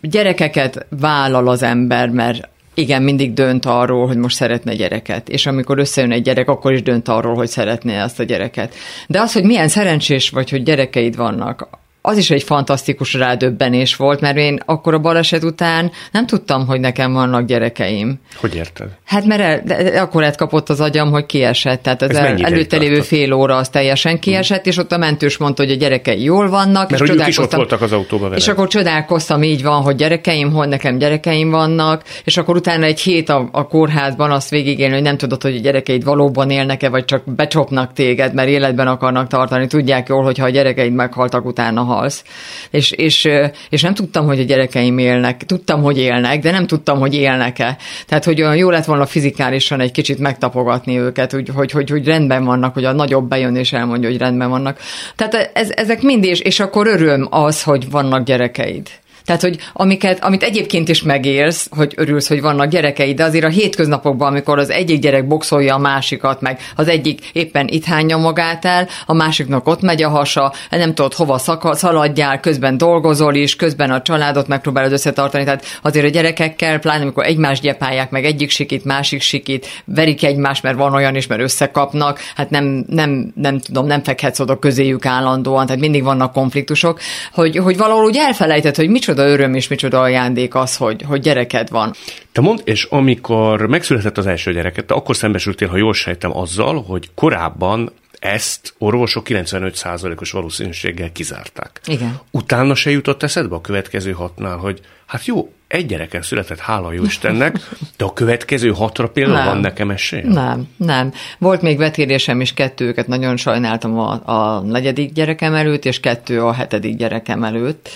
gyerekeket 0.00 0.86
vállal 1.00 1.48
az 1.48 1.62
ember, 1.62 1.92
mert 2.10 2.48
igen, 2.74 3.02
mindig 3.02 3.32
dönt 3.32 3.66
arról, 3.66 4.06
hogy 4.06 4.16
most 4.16 4.36
szeretne 4.36 4.74
gyereket. 4.74 5.28
És 5.28 5.46
amikor 5.46 5.78
összejön 5.78 6.12
egy 6.12 6.22
gyerek, 6.22 6.48
akkor 6.48 6.72
is 6.72 6.82
dönt 6.82 7.08
arról, 7.08 7.34
hogy 7.34 7.48
szeretné 7.48 7.96
ezt 7.96 8.20
a 8.20 8.22
gyereket. 8.22 8.74
De 9.06 9.20
az, 9.20 9.32
hogy 9.32 9.44
milyen 9.44 9.68
szerencsés 9.68 10.30
vagy, 10.30 10.50
hogy 10.50 10.62
gyerekeid 10.62 11.16
vannak, 11.16 11.68
az 12.06 12.16
is 12.16 12.30
egy 12.30 12.42
fantasztikus 12.42 13.14
rádöbbenés 13.14 13.96
volt, 13.96 14.20
mert 14.20 14.36
én 14.36 14.60
akkor 14.64 14.94
a 14.94 14.98
baleset 14.98 15.44
után 15.44 15.90
nem 16.12 16.26
tudtam, 16.26 16.66
hogy 16.66 16.80
nekem 16.80 17.12
vannak 17.12 17.46
gyerekeim. 17.46 18.20
Hogy 18.36 18.54
érted? 18.54 18.88
Hát 19.04 19.24
mert 19.24 19.40
el, 19.40 19.62
de, 19.64 19.82
de 19.82 20.00
akkor 20.00 20.30
kapott 20.36 20.68
az 20.68 20.80
agyam, 20.80 21.10
hogy 21.10 21.26
kiesett. 21.26 21.82
Tehát 21.82 22.02
az 22.02 22.10
Ez 22.10 22.16
el, 22.16 22.36
előtte 22.36 22.76
lévő 22.76 23.00
fél 23.00 23.32
óra 23.32 23.56
az 23.56 23.68
teljesen 23.68 24.18
kiesett, 24.18 24.66
és 24.66 24.76
ott 24.76 24.92
a 24.92 24.96
mentős 24.96 25.36
mondta, 25.36 25.62
hogy 25.62 25.72
a 25.72 25.74
gyerekei 25.74 26.22
jól 26.22 26.48
vannak. 26.48 26.90
Mert 26.90 27.02
és 27.02 27.08
hogy 27.08 27.18
ők 27.18 27.26
is 27.26 27.38
ott 27.38 27.54
voltak 27.54 27.80
az 27.80 27.92
autóban 27.92 28.28
veled. 28.28 28.38
És 28.38 28.48
akkor 28.48 28.68
csodálkoztam, 28.68 29.42
így 29.42 29.62
van, 29.62 29.82
hogy 29.82 29.96
gyerekeim, 29.96 30.52
hol 30.52 30.66
nekem 30.66 30.98
gyerekeim 30.98 31.50
vannak, 31.50 32.02
és 32.24 32.36
akkor 32.36 32.56
utána 32.56 32.84
egy 32.84 33.00
hét 33.00 33.28
a, 33.28 33.48
a 33.52 33.66
kórházban 33.66 34.30
azt 34.30 34.50
végigélni, 34.50 34.94
hogy 34.94 35.02
nem 35.02 35.16
tudod, 35.16 35.42
hogy 35.42 35.56
a 35.56 35.60
gyerekeid 35.60 36.04
valóban 36.04 36.50
élnek-e, 36.50 36.88
vagy 36.88 37.04
csak 37.04 37.34
becsopnak 37.34 37.92
téged, 37.92 38.34
mert 38.34 38.48
életben 38.48 38.86
akarnak 38.86 39.28
tartani. 39.28 39.66
Tudják 39.66 40.08
jól, 40.08 40.22
hogy 40.22 40.38
ha 40.38 40.44
a 40.44 40.50
gyerekeid 40.50 40.92
meghaltak, 40.92 41.44
utána 41.44 41.93
halsz. 41.94 42.24
És, 42.70 42.90
és, 42.90 43.28
és 43.68 43.82
nem 43.82 43.94
tudtam, 43.94 44.26
hogy 44.26 44.40
a 44.40 44.44
gyerekeim 44.44 44.98
élnek. 44.98 45.44
Tudtam, 45.44 45.82
hogy 45.82 45.98
élnek, 45.98 46.40
de 46.40 46.50
nem 46.50 46.66
tudtam, 46.66 46.98
hogy 46.98 47.14
élnek-e. 47.14 47.76
Tehát, 48.06 48.24
hogy 48.24 48.42
olyan 48.42 48.56
jó 48.56 48.70
lett 48.70 48.84
volna 48.84 49.06
fizikálisan 49.06 49.80
egy 49.80 49.92
kicsit 49.92 50.18
megtapogatni 50.18 50.98
őket, 50.98 51.32
hogy, 51.32 51.48
hogy, 51.54 51.70
hogy, 51.70 51.90
hogy 51.90 52.06
rendben 52.06 52.44
vannak, 52.44 52.74
hogy 52.74 52.84
a 52.84 52.92
nagyobb 52.92 53.28
bejön 53.28 53.56
és 53.56 53.72
elmondja, 53.72 54.08
hogy 54.08 54.18
rendben 54.18 54.50
vannak. 54.50 54.78
Tehát 55.16 55.50
ez, 55.54 55.70
ezek 55.70 56.02
mind, 56.02 56.24
és, 56.24 56.40
és 56.40 56.60
akkor 56.60 56.86
öröm 56.86 57.26
az, 57.30 57.62
hogy 57.62 57.90
vannak 57.90 58.24
gyerekeid. 58.24 58.88
Tehát, 59.24 59.40
hogy 59.40 59.58
amiket, 59.72 60.24
amit 60.24 60.42
egyébként 60.42 60.88
is 60.88 61.02
megérsz, 61.02 61.68
hogy 61.76 61.92
örülsz, 61.96 62.28
hogy 62.28 62.40
vannak 62.40 62.68
gyerekeid, 62.68 63.16
de 63.16 63.24
azért 63.24 63.44
a 63.44 63.48
hétköznapokban, 63.48 64.28
amikor 64.28 64.58
az 64.58 64.70
egyik 64.70 65.00
gyerek 65.00 65.26
boxolja 65.26 65.74
a 65.74 65.78
másikat, 65.78 66.40
meg 66.40 66.60
az 66.76 66.88
egyik 66.88 67.30
éppen 67.32 67.68
itt 67.68 67.84
hányja 67.84 68.16
magát 68.16 68.64
el, 68.64 68.88
a 69.06 69.14
másiknak 69.14 69.68
ott 69.68 69.80
megy 69.80 70.02
a 70.02 70.08
hasa, 70.08 70.52
nem 70.70 70.94
tudod 70.94 71.14
hova 71.14 71.38
szaka, 71.38 71.74
szaladjál, 71.74 72.40
közben 72.40 72.76
dolgozol 72.76 73.34
is, 73.34 73.56
közben 73.56 73.90
a 73.90 74.02
családot 74.02 74.48
megpróbálod 74.48 74.92
összetartani, 74.92 75.44
tehát 75.44 75.64
azért 75.82 76.06
a 76.06 76.08
gyerekekkel, 76.08 76.78
pláne 76.78 77.02
amikor 77.02 77.24
egymást 77.24 77.62
gyepálják, 77.62 78.10
meg 78.10 78.24
egyik 78.24 78.50
sikít, 78.50 78.84
másik 78.84 79.20
sikít, 79.20 79.82
verik 79.84 80.24
egymást, 80.24 80.62
mert 80.62 80.76
van 80.76 80.94
olyan 80.94 81.16
is, 81.16 81.26
mert 81.26 81.40
összekapnak, 81.40 82.20
hát 82.36 82.50
nem, 82.50 82.84
nem, 82.88 83.32
nem 83.34 83.58
tudom, 83.58 83.86
nem 83.86 84.02
fekhetsz 84.02 84.40
oda 84.40 84.58
közéjük 84.58 85.06
állandóan, 85.06 85.66
tehát 85.66 85.80
mindig 85.80 86.02
vannak 86.02 86.32
konfliktusok, 86.32 87.00
hogy, 87.32 87.56
hogy 87.56 87.76
valahol 87.76 88.04
úgy 88.04 88.16
elfelejtett, 88.16 88.76
hogy 88.76 88.88
micsoda 88.88 89.13
öröm 89.22 89.54
és 89.54 89.68
micsoda 89.68 90.00
ajándék 90.00 90.54
az, 90.54 90.76
hogy, 90.76 91.02
hogy 91.02 91.20
gyereked 91.20 91.70
van. 91.70 91.92
Te 92.32 92.40
mondd, 92.40 92.58
és 92.64 92.84
amikor 92.84 93.66
megszületett 93.66 94.18
az 94.18 94.26
első 94.26 94.52
gyereket, 94.52 94.84
te 94.84 94.94
akkor 94.94 95.16
szembesültél, 95.16 95.68
ha 95.68 95.76
jól 95.76 95.94
sejtem, 95.94 96.36
azzal, 96.36 96.82
hogy 96.82 97.08
korábban 97.14 97.92
ezt 98.24 98.74
orvosok 98.78 99.26
95%-os 99.28 100.30
valószínűséggel 100.30 101.12
kizárták. 101.12 101.80
Igen. 101.86 102.20
Utána 102.30 102.74
se 102.74 102.90
jutott 102.90 103.22
eszedbe 103.22 103.54
a 103.54 103.60
következő 103.60 104.12
hatnál, 104.12 104.56
hogy 104.56 104.80
hát 105.06 105.26
jó, 105.26 105.52
egy 105.68 105.86
gyereken 105.86 106.22
született, 106.22 106.58
hála 106.58 106.92
jó 106.92 107.04
Istennek, 107.04 107.58
de 107.96 108.04
a 108.04 108.12
következő 108.12 108.70
hatra 108.70 109.08
például 109.08 109.36
Nem. 109.36 109.46
van 109.46 109.58
nekem 109.58 109.90
esélyem? 109.90 110.28
Nem, 110.28 110.68
nem. 110.76 111.12
Volt 111.38 111.62
még 111.62 111.78
vetérésem 111.78 112.40
is 112.40 112.54
kettőket, 112.54 113.06
nagyon 113.06 113.36
sajnáltam 113.36 113.98
a, 113.98 114.20
a 114.24 114.60
negyedik 114.60 115.12
gyerekem 115.12 115.54
előtt, 115.54 115.84
és 115.84 116.00
kettő 116.00 116.42
a 116.42 116.52
hetedik 116.52 116.96
gyerekem 116.96 117.44
előtt. 117.44 117.88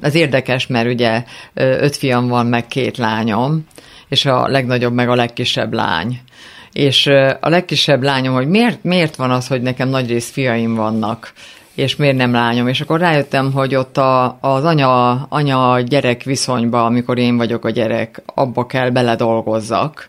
Ez 0.00 0.14
érdekes, 0.14 0.66
mert 0.66 0.88
ugye 0.88 1.24
öt 1.54 1.96
fiam 1.96 2.28
van, 2.28 2.46
meg 2.46 2.66
két 2.66 2.96
lányom, 2.96 3.66
és 4.08 4.24
a 4.24 4.48
legnagyobb 4.48 4.92
meg 4.92 5.08
a 5.08 5.14
legkisebb 5.14 5.72
lány. 5.72 6.20
És 6.72 7.06
a 7.40 7.48
legkisebb 7.48 8.02
lányom, 8.02 8.34
hogy 8.34 8.48
miért, 8.48 8.84
miért 8.84 9.16
van 9.16 9.30
az, 9.30 9.46
hogy 9.46 9.62
nekem 9.62 9.88
nagyrészt 9.88 10.32
fiaim 10.32 10.74
vannak, 10.74 11.32
és 11.74 11.96
miért 11.96 12.16
nem 12.16 12.32
lányom. 12.32 12.68
És 12.68 12.80
akkor 12.80 13.00
rájöttem, 13.00 13.52
hogy 13.52 13.74
ott 13.74 13.96
a, 13.96 14.38
az 14.40 14.64
anya, 14.64 15.10
anya-gyerek 15.22 16.22
viszonyba, 16.22 16.84
amikor 16.84 17.18
én 17.18 17.36
vagyok 17.36 17.64
a 17.64 17.70
gyerek, 17.70 18.22
abba 18.34 18.66
kell 18.66 18.90
beledolgozzak, 18.90 20.08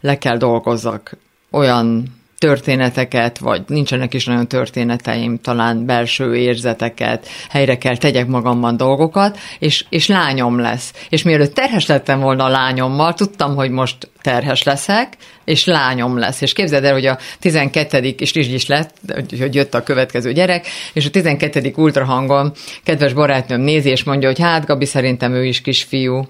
le 0.00 0.18
kell 0.18 0.36
dolgozzak 0.36 1.16
olyan 1.50 2.18
történeteket, 2.40 3.38
vagy 3.38 3.62
nincsenek 3.66 4.14
is 4.14 4.24
nagyon 4.24 4.48
történeteim, 4.48 5.38
talán 5.38 5.86
belső 5.86 6.36
érzeteket, 6.36 7.26
helyre 7.48 7.78
kell 7.78 7.96
tegyek 7.96 8.26
magamban 8.26 8.76
dolgokat, 8.76 9.38
és, 9.58 9.84
és 9.88 10.06
lányom 10.06 10.58
lesz. 10.58 10.92
És 11.08 11.22
mielőtt 11.22 11.54
terhes 11.54 11.86
lettem 11.86 12.20
volna 12.20 12.44
a 12.44 12.48
lányommal, 12.48 13.14
tudtam, 13.14 13.54
hogy 13.54 13.70
most 13.70 14.10
terhes 14.22 14.62
leszek, 14.62 15.16
és 15.44 15.64
lányom 15.64 16.18
lesz. 16.18 16.40
És 16.40 16.52
képzeld 16.52 16.84
el, 16.84 16.92
hogy 16.92 17.06
a 17.06 17.18
12. 17.38 17.98
és 17.98 18.34
is 18.34 18.48
is 18.48 18.66
lett, 18.66 18.94
hogy 19.38 19.54
jött 19.54 19.74
a 19.74 19.82
következő 19.82 20.32
gyerek, 20.32 20.66
és 20.92 21.06
a 21.06 21.10
12. 21.10 21.72
ultrahangon 21.76 22.52
kedves 22.84 23.12
barátnőm 23.12 23.60
nézi, 23.60 23.90
és 23.90 24.04
mondja, 24.04 24.28
hogy 24.28 24.40
hát 24.40 24.66
Gabi, 24.66 24.84
szerintem 24.84 25.32
ő 25.32 25.44
is 25.44 25.60
kisfiú 25.60 26.26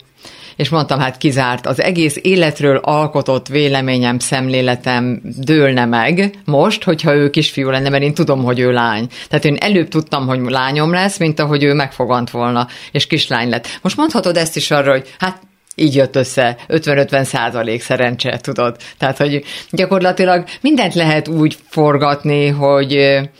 és 0.61 0.68
mondtam, 0.68 0.98
hát 0.98 1.16
kizárt, 1.16 1.66
az 1.66 1.80
egész 1.80 2.18
életről 2.22 2.76
alkotott 2.76 3.48
véleményem, 3.48 4.18
szemléletem 4.18 5.20
dőlne 5.22 5.84
meg 5.84 6.38
most, 6.44 6.84
hogyha 6.84 7.14
ő 7.14 7.30
kisfiú 7.30 7.68
lenne, 7.68 7.88
mert 7.88 8.02
én 8.02 8.14
tudom, 8.14 8.44
hogy 8.44 8.58
ő 8.58 8.72
lány. 8.72 9.06
Tehát 9.28 9.44
én 9.44 9.56
előbb 9.61 9.88
tudtam, 9.88 10.26
hogy 10.26 10.40
lányom 10.40 10.92
lesz, 10.92 11.18
mint 11.18 11.40
ahogy 11.40 11.62
ő 11.62 11.74
megfogant 11.74 12.30
volna, 12.30 12.66
és 12.92 13.06
kislány 13.06 13.48
lett. 13.48 13.78
Most 13.82 13.96
mondhatod 13.96 14.36
ezt 14.36 14.56
is 14.56 14.70
arra, 14.70 14.90
hogy 14.90 15.14
hát 15.18 15.42
így 15.80 15.94
jött 15.94 16.16
össze, 16.16 16.56
50-50 16.68 17.22
százalék 17.22 17.82
szerencse, 17.82 18.38
tudod. 18.42 18.76
Tehát, 18.98 19.16
hogy 19.16 19.44
gyakorlatilag 19.70 20.44
mindent 20.60 20.94
lehet 20.94 21.28
úgy 21.28 21.56
forgatni, 21.68 22.48
hogy 22.48 22.92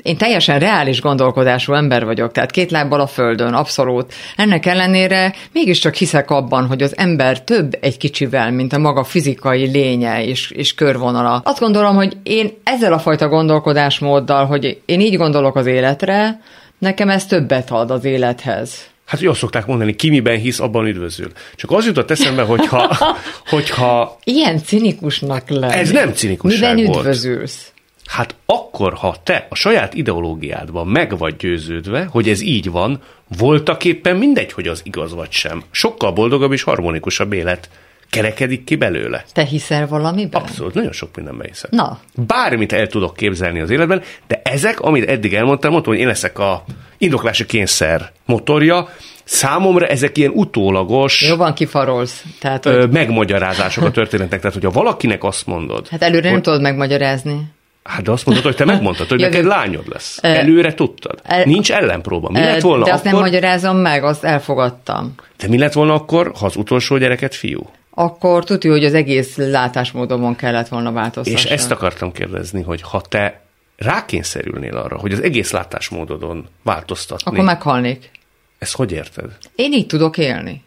én 0.03 0.16
teljesen 0.16 0.59
reális 0.59 1.01
gondolkodású 1.01 1.72
ember 1.72 2.05
vagyok, 2.05 2.32
tehát 2.32 2.51
két 2.51 2.70
lábbal 2.70 3.01
a 3.01 3.07
földön, 3.07 3.55
abszolút. 3.55 4.12
Ennek 4.36 4.66
ellenére 4.66 5.34
mégiscsak 5.53 5.95
hiszek 5.95 6.30
abban, 6.30 6.66
hogy 6.66 6.82
az 6.82 6.97
ember 6.97 7.43
több 7.43 7.78
egy 7.80 7.97
kicsivel, 7.97 8.51
mint 8.51 8.72
a 8.72 8.78
maga 8.78 9.05
fizikai 9.05 9.70
lénye 9.70 10.24
és, 10.24 10.51
és 10.51 10.74
körvonala. 10.74 11.41
Azt 11.45 11.61
gondolom, 11.61 11.95
hogy 11.95 12.16
én 12.22 12.51
ezzel 12.64 12.93
a 12.93 12.99
fajta 12.99 13.28
gondolkodásmóddal, 13.28 14.47
hogy 14.47 14.80
én 14.86 15.01
így 15.01 15.16
gondolok 15.16 15.57
az 15.57 15.66
életre, 15.66 16.41
nekem 16.78 17.09
ez 17.09 17.26
többet 17.26 17.70
ad 17.70 17.91
az 17.91 18.05
élethez. 18.05 18.91
Hát, 19.11 19.19
hogy 19.19 19.29
azt 19.29 19.39
szokták 19.39 19.67
mondani, 19.67 19.97
ki 19.97 20.09
miben 20.09 20.39
hisz, 20.39 20.61
abban 20.61 20.87
üdvözül. 20.87 21.33
Csak 21.57 21.71
az 21.71 21.87
jutott 21.87 22.11
eszembe, 22.11 22.43
hogyha, 22.43 22.97
hogyha 23.51 24.19
Ilyen 24.25 24.59
cinikusnak 24.59 25.49
lenni. 25.49 25.73
Ez 25.73 25.91
nem 25.91 26.13
cinikusság 26.13 26.75
Miben 26.75 26.95
üdvözülsz? 26.95 27.73
Hát 28.07 28.35
akkor, 28.47 28.95
ha 28.95 29.17
te 29.23 29.47
a 29.49 29.55
saját 29.55 29.95
ideológiádban 29.95 30.87
meg 30.87 31.19
vagy 31.19 31.37
győződve, 31.37 32.05
hogy 32.11 32.29
ez 32.29 32.41
így 32.41 32.71
van, 32.71 33.03
voltak 33.39 33.85
éppen 33.85 34.17
mindegy, 34.17 34.53
hogy 34.53 34.69
az 34.69 34.81
igaz 34.85 35.15
vagy 35.15 35.31
sem. 35.31 35.63
Sokkal 35.71 36.13
boldogabb 36.13 36.53
és 36.53 36.63
harmonikusabb 36.63 37.33
élet 37.33 37.69
kerekedik 38.11 38.65
ki 38.65 38.77
belőle. 38.77 39.25
Te 39.33 39.43
hiszel 39.45 39.87
valamiben? 39.87 40.41
Abszolút, 40.43 40.75
nagyon 40.75 40.93
sok 40.93 41.17
mindenben 41.17 41.47
hiszek. 41.47 41.71
Na. 41.71 41.99
Bármit 42.15 42.73
el 42.73 42.87
tudok 42.87 43.17
képzelni 43.17 43.61
az 43.61 43.71
életben, 43.71 44.03
de 44.27 44.41
ezek, 44.45 44.81
amit 44.81 45.09
eddig 45.09 45.35
elmondtam, 45.35 45.71
mondtam, 45.73 45.93
hogy 45.93 46.03
én 46.03 46.09
leszek 46.09 46.39
a 46.39 46.65
indoklási 46.99 47.47
kényszer 47.47 48.13
motorja, 48.25 48.89
számomra 49.25 49.87
ezek 49.87 50.19
ilyen 50.19 50.31
utólagos 50.35 51.23
Jobban 51.29 51.55
kifarolsz. 51.55 52.25
Tehát, 52.41 52.65
hogy, 52.65 52.73
ö, 52.73 52.87
megmagyarázások 52.87 53.85
a 53.85 53.91
történetnek. 53.91 54.41
Tehát, 54.41 54.55
hogyha 54.55 54.71
valakinek 54.71 55.25
azt 55.25 55.47
mondod, 55.47 55.89
hát 55.89 56.03
előre 56.03 56.23
nem 56.23 56.33
hogy- 56.33 56.43
tudod 56.43 56.61
megmagyarázni. 56.61 57.41
Hát 57.83 58.03
de 58.03 58.11
azt 58.11 58.27
mondod, 58.27 58.45
hogy 58.45 58.57
te 58.57 58.65
megmondtad, 58.65 59.09
hogy 59.09 59.21
Jövő- 59.21 59.33
neked 59.33 59.47
lányod 59.49 59.89
lesz. 59.89 60.19
Előre 60.23 60.75
tudtad. 60.75 61.21
el- 61.25 61.45
Nincs 61.45 61.73
ellenpróba. 61.73 62.31
Mi 62.31 62.39
Ö, 62.39 62.43
lett 62.43 62.61
volna 62.61 62.85
De 62.85 62.93
azt 62.93 63.05
nem 63.05 63.13
akkor? 63.15 63.25
magyarázom 63.27 63.77
meg, 63.77 64.05
azt 64.05 64.25
elfogadtam. 64.25 65.15
De 65.39 65.49
mi 65.49 65.59
lett 65.59 65.73
volna 65.73 65.95
akkor, 65.95 66.33
ha 66.41 66.47
az 66.47 66.57
utolsó 66.57 66.97
gyereket 66.99 67.35
fiú? 67.35 67.71
Akkor 67.91 68.45
tudja, 68.45 68.70
hogy 68.70 68.84
az 68.84 68.95
egész 68.95 69.36
látásmódomon 69.36 70.36
kellett 70.36 70.68
volna 70.68 70.93
változtatni. 70.93 71.41
És 71.41 71.45
ezt 71.45 71.70
akartam 71.70 72.12
kérdezni, 72.12 72.62
hogy 72.62 72.82
ha 72.82 73.01
te 73.01 73.41
rákényszerülnél 73.76 74.76
arra, 74.76 74.99
hogy 74.99 75.12
az 75.12 75.22
egész 75.22 75.51
látásmódodon 75.51 76.49
változtatni, 76.62 77.30
Akkor 77.30 77.45
meghalnék. 77.45 78.11
ezt 78.59 78.74
hogy 78.76 78.93
érted? 78.93 79.36
Én 79.55 79.72
így 79.72 79.86
tudok 79.86 80.18
élni. 80.18 80.62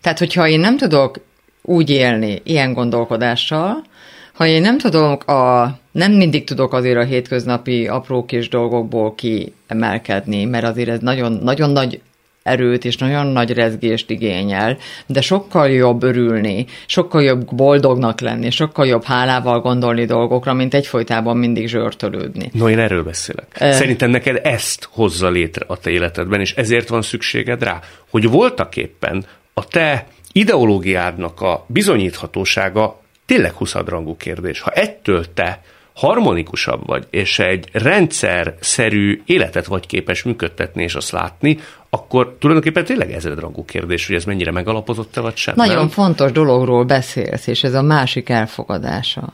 Tehát, 0.00 0.18
hogyha 0.18 0.48
én 0.48 0.60
nem 0.60 0.76
tudok 0.76 1.20
úgy 1.62 1.90
élni 1.90 2.40
ilyen 2.44 2.72
gondolkodással, 2.72 3.84
ha 4.32 4.46
én 4.46 4.60
nem 4.60 4.78
tudok 4.78 5.24
a, 5.28 5.78
nem 5.92 6.12
mindig 6.12 6.44
tudok 6.44 6.72
azért 6.72 6.96
a 6.96 7.04
hétköznapi 7.04 7.86
apró 7.88 8.24
kis 8.24 8.48
dolgokból 8.48 9.14
kiemelkedni, 9.14 10.44
mert 10.44 10.64
azért 10.64 10.88
ez 10.88 11.00
nagyon, 11.00 11.32
nagyon 11.32 11.70
nagy 11.70 12.00
erőt 12.42 12.84
és 12.84 12.96
nagyon 12.96 13.26
nagy 13.26 13.52
rezgést 13.52 14.10
igényel, 14.10 14.78
de 15.06 15.20
sokkal 15.20 15.70
jobb 15.70 16.02
örülni, 16.02 16.66
sokkal 16.86 17.22
jobb 17.22 17.54
boldognak 17.54 18.20
lenni, 18.20 18.50
sokkal 18.50 18.86
jobb 18.86 19.04
hálával 19.04 19.60
gondolni 19.60 20.04
dolgokra, 20.04 20.54
mint 20.54 20.74
egyfolytában 20.74 21.36
mindig 21.36 21.68
zsörtölődni. 21.68 22.50
No, 22.52 22.68
én 22.68 22.78
erről 22.78 23.02
beszélek. 23.02 23.56
Szerintem 23.58 24.10
neked 24.10 24.40
ezt 24.42 24.88
hozza 24.90 25.28
létre 25.28 25.64
a 25.68 25.78
te 25.78 25.90
életedben, 25.90 26.40
és 26.40 26.54
ezért 26.54 26.88
van 26.88 27.02
szükséged 27.02 27.62
rá, 27.62 27.80
hogy 28.10 28.28
voltak 28.28 28.76
éppen 28.76 29.24
a 29.54 29.66
te 29.66 30.06
ideológiádnak 30.32 31.40
a 31.40 31.64
bizonyíthatósága 31.66 33.00
tényleg 33.26 33.52
huszadrangú 33.52 34.16
kérdés. 34.16 34.60
Ha 34.60 34.70
ettől 34.70 35.32
te 35.34 35.62
harmonikusabb 36.00 36.86
vagy, 36.86 37.06
és 37.10 37.38
egy 37.38 37.68
rendszer-szerű 37.72 39.22
életet 39.24 39.66
vagy 39.66 39.86
képes 39.86 40.22
működtetni 40.22 40.82
és 40.82 40.94
azt 40.94 41.10
látni, 41.10 41.58
akkor 41.90 42.36
tulajdonképpen 42.38 42.84
tényleg 42.84 43.12
ezredrangú 43.12 43.64
kérdés, 43.64 44.06
hogy 44.06 44.16
ez 44.16 44.24
mennyire 44.24 44.50
megalapozott-e 44.50 45.20
vagy 45.20 45.36
sem. 45.36 45.54
Nagyon 45.56 45.76
nem? 45.76 45.88
fontos 45.88 46.32
dologról 46.32 46.84
beszélsz, 46.84 47.46
és 47.46 47.64
ez 47.64 47.74
a 47.74 47.82
másik 47.82 48.28
elfogadása. 48.28 49.32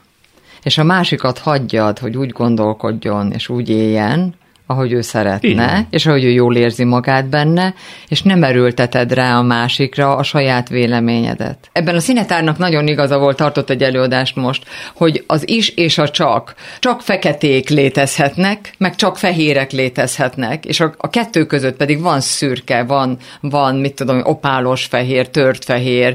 És 0.62 0.78
a 0.78 0.84
másikat 0.84 1.38
hagyjad, 1.38 1.98
hogy 1.98 2.16
úgy 2.16 2.30
gondolkodjon, 2.30 3.32
és 3.32 3.48
úgy 3.48 3.68
éljen, 3.68 4.34
ahogy 4.66 4.92
ő 4.92 5.00
szeretne, 5.00 5.48
Igen. 5.48 5.86
és 5.90 6.06
ahogy 6.06 6.24
ő 6.24 6.30
jól 6.30 6.56
érzi 6.56 6.84
magát 6.84 7.28
benne, 7.28 7.74
és 8.08 8.22
nem 8.22 8.42
erőlteted 8.42 9.12
rá 9.12 9.38
a 9.38 9.42
másikra 9.42 10.16
a 10.16 10.22
saját 10.22 10.68
véleményedet. 10.68 11.58
Ebben 11.72 11.94
a 11.94 12.00
színetárnak 12.00 12.58
nagyon 12.58 12.86
igaza 12.86 13.18
volt, 13.18 13.36
tartott 13.36 13.70
egy 13.70 13.82
előadást 13.82 14.36
most, 14.36 14.64
hogy 14.94 15.24
az 15.26 15.48
is 15.48 15.68
és 15.68 15.98
a 15.98 16.08
csak, 16.08 16.54
csak 16.78 17.00
feketék 17.00 17.68
létezhetnek, 17.68 18.72
meg 18.78 18.94
csak 18.94 19.18
fehérek 19.18 19.72
létezhetnek, 19.72 20.64
és 20.64 20.80
a, 20.80 20.94
a 20.96 21.08
kettő 21.08 21.44
között 21.44 21.76
pedig 21.76 22.00
van 22.00 22.20
szürke, 22.20 22.82
van, 22.82 23.18
van 23.40 23.76
mit 23.76 23.94
tudom, 23.94 24.20
opálos 24.24 24.84
fehér, 24.84 25.28
tört 25.28 25.64
fehér, 25.64 26.14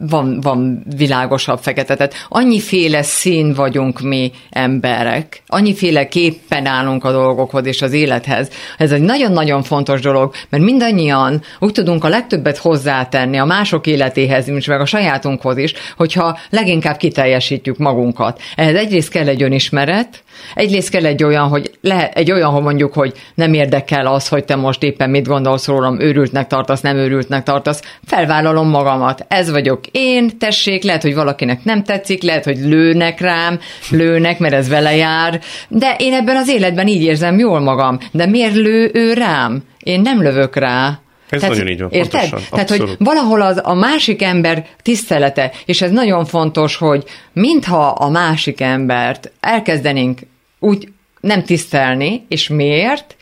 van, 0.00 0.40
van 0.40 0.84
világosabb 0.96 1.58
fekete. 1.58 1.96
Tehát 1.96 2.14
annyiféle 2.28 3.02
szín 3.02 3.52
vagyunk 3.54 4.00
mi 4.00 4.32
emberek, 4.50 5.42
annyiféle 5.46 6.08
képpen 6.08 6.66
állunk 6.66 7.04
a 7.04 7.12
dolgokhoz 7.12 7.68
és 7.70 7.82
az 7.82 7.92
élethez. 7.92 8.48
Ez 8.78 8.92
egy 8.92 9.00
nagyon-nagyon 9.00 9.62
fontos 9.62 10.00
dolog, 10.00 10.34
mert 10.48 10.64
mindannyian 10.64 11.42
úgy 11.58 11.72
tudunk 11.72 12.04
a 12.04 12.08
legtöbbet 12.08 12.56
hozzátenni 12.56 13.38
a 13.38 13.44
mások 13.44 13.86
életéhez, 13.86 14.48
és 14.48 14.66
meg 14.66 14.80
a 14.80 14.86
sajátunkhoz 14.86 15.56
is, 15.56 15.72
hogyha 15.96 16.38
leginkább 16.50 16.96
kiteljesítjük 16.96 17.78
magunkat. 17.78 18.40
Ehhez 18.56 18.74
egyrészt 18.74 19.10
kell 19.10 19.28
egy 19.28 19.42
önismeret, 19.42 20.22
egyrészt 20.54 20.90
kell 20.90 21.04
egy 21.04 21.24
olyan, 21.24 21.48
hogy 21.48 21.70
le, 21.80 22.08
egy 22.08 22.32
olyan, 22.32 22.50
hogy 22.50 22.62
mondjuk, 22.62 22.92
hogy 22.92 23.12
nem 23.34 23.52
érdekel 23.52 24.06
az, 24.06 24.28
hogy 24.28 24.44
te 24.44 24.56
most 24.56 24.82
éppen 24.82 25.10
mit 25.10 25.26
gondolsz 25.26 25.66
rólam, 25.66 26.00
őrültnek 26.00 26.46
tartasz, 26.46 26.80
nem 26.80 26.96
őrültnek 26.96 27.42
tartasz, 27.42 27.82
felvállalom 28.04 28.68
magamat. 28.68 29.24
Ez 29.28 29.50
vagyok 29.50 29.80
én, 29.92 30.38
tessék, 30.38 30.82
lehet, 30.82 31.02
hogy 31.02 31.14
valakinek 31.14 31.64
nem 31.64 31.82
tetszik, 31.82 32.22
lehet, 32.22 32.44
hogy 32.44 32.58
lőnek 32.58 33.20
rám, 33.20 33.58
lőnek, 33.90 34.38
mert 34.38 34.54
ez 34.54 34.68
vele 34.68 34.96
jár, 34.96 35.40
de 35.68 35.96
én 35.98 36.12
ebben 36.12 36.36
az 36.36 36.48
életben 36.48 36.86
így 36.86 37.02
érzem 37.02 37.38
jól 37.38 37.59
magam. 37.60 37.98
De 38.12 38.26
miért 38.26 38.54
lő 38.54 38.90
ő 38.94 39.12
rám? 39.12 39.62
Én 39.78 40.00
nem 40.00 40.22
lövök 40.22 40.56
rá. 40.56 41.00
Ez 41.28 41.42
nagyon 41.42 41.68
így 41.68 41.80
van, 41.80 41.90
Érted? 41.90 42.20
pontosan, 42.20 42.48
Tehát, 42.50 42.68
hogy 42.68 42.80
abszolút. 42.80 43.04
valahol 43.04 43.40
az 43.42 43.60
a 43.64 43.74
másik 43.74 44.22
ember 44.22 44.66
tisztelete, 44.82 45.52
és 45.64 45.82
ez 45.82 45.90
nagyon 45.90 46.24
fontos, 46.24 46.76
hogy 46.76 47.04
mintha 47.32 47.86
a 47.88 48.08
másik 48.08 48.60
embert 48.60 49.32
elkezdenénk 49.40 50.20
úgy 50.58 50.88
nem 51.20 51.42
tisztelni, 51.42 52.24
és 52.28 52.48
miért? 52.48 53.16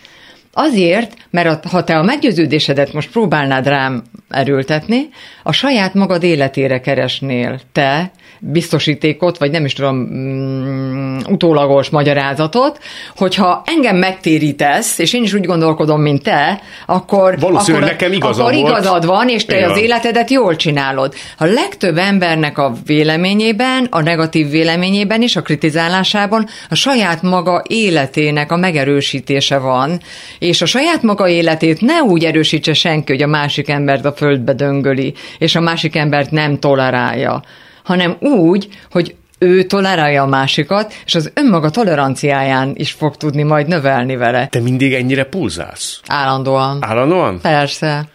Azért, 0.53 1.14
mert 1.30 1.64
ha 1.64 1.84
te 1.84 1.99
a 1.99 2.03
meggyőződésedet 2.03 2.92
most 2.92 3.11
próbálnád 3.11 3.66
rám 3.66 4.03
erőltetni, 4.28 5.09
a 5.42 5.53
saját 5.53 5.94
magad 5.94 6.22
életére 6.22 6.80
keresnél 6.80 7.61
te 7.72 8.11
biztosítékot, 8.40 9.38
vagy 9.38 9.51
nem 9.51 9.64
is 9.64 9.72
tudom, 9.72 9.96
mm, 9.96 11.18
utólagos 11.28 11.88
magyarázatot, 11.88 12.78
hogyha 13.16 13.62
engem 13.64 13.96
megtérítesz, 13.96 14.99
és 14.99 15.12
én 15.12 15.22
is 15.22 15.32
úgy 15.34 15.44
gondolkodom, 15.44 16.01
mint 16.01 16.22
te, 16.22 16.61
akkor, 16.86 17.38
Valószínűleg 17.38 17.88
akkor, 17.88 17.99
nekem 17.99 18.12
igazam 18.12 18.46
akkor 18.46 18.59
volt. 18.59 18.68
igazad 18.68 19.07
van, 19.07 19.28
és 19.28 19.44
te 19.44 19.57
Igen. 19.57 19.70
az 19.70 19.78
életedet 19.78 20.30
jól 20.30 20.57
csinálod. 20.57 21.14
A 21.38 21.44
legtöbb 21.44 21.96
embernek 21.96 22.59
a 22.59 22.72
véleményében, 22.86 23.86
a 23.90 24.03
negatív 24.03 24.51
véleményében 24.51 25.22
és 25.22 25.36
a 25.36 25.42
kritizálásában 25.42 26.46
a 26.68 26.74
saját 26.74 27.22
maga 27.22 27.62
életének 27.68 28.53
a 28.53 28.57
megerősítése 28.57 29.59
van, 29.59 30.01
és 30.39 30.62
a 30.62 30.66
saját 30.66 31.03
maga 31.03 31.28
életét 31.28 31.80
ne 31.80 32.03
úgy 32.03 32.24
erősítse 32.24 32.74
senki, 32.74 33.12
hogy 33.12 33.22
a 33.22 33.26
másik 33.26 33.68
embert 33.68 34.05
a 34.05 34.12
földbe 34.12 34.53
döngöli, 34.53 35.14
és 35.39 35.55
a 35.55 35.61
másik 35.61 35.97
embert 35.97 36.30
nem 36.30 36.59
tolerálja, 36.59 37.43
hanem 37.84 38.16
úgy, 38.20 38.68
hogy 38.91 39.14
ő 39.39 39.62
tolerálja 39.62 40.22
a 40.22 40.26
másikat, 40.26 40.95
és 41.05 41.14
az 41.14 41.30
önmaga 41.34 41.70
toleranciáján 41.70 42.72
is 42.74 42.93
fog 42.93 43.16
tudni 43.16 43.43
majd 43.43 43.68
növelni 43.68 44.16
vele. 44.16 44.47
Te 44.47 44.61
mindig 44.61 44.93
ennyire 44.93 45.24
pulzálsz? 45.24 46.01
Állandóan. 46.07 46.78
Állandóan? 46.80 47.41
Persze. 47.41 48.09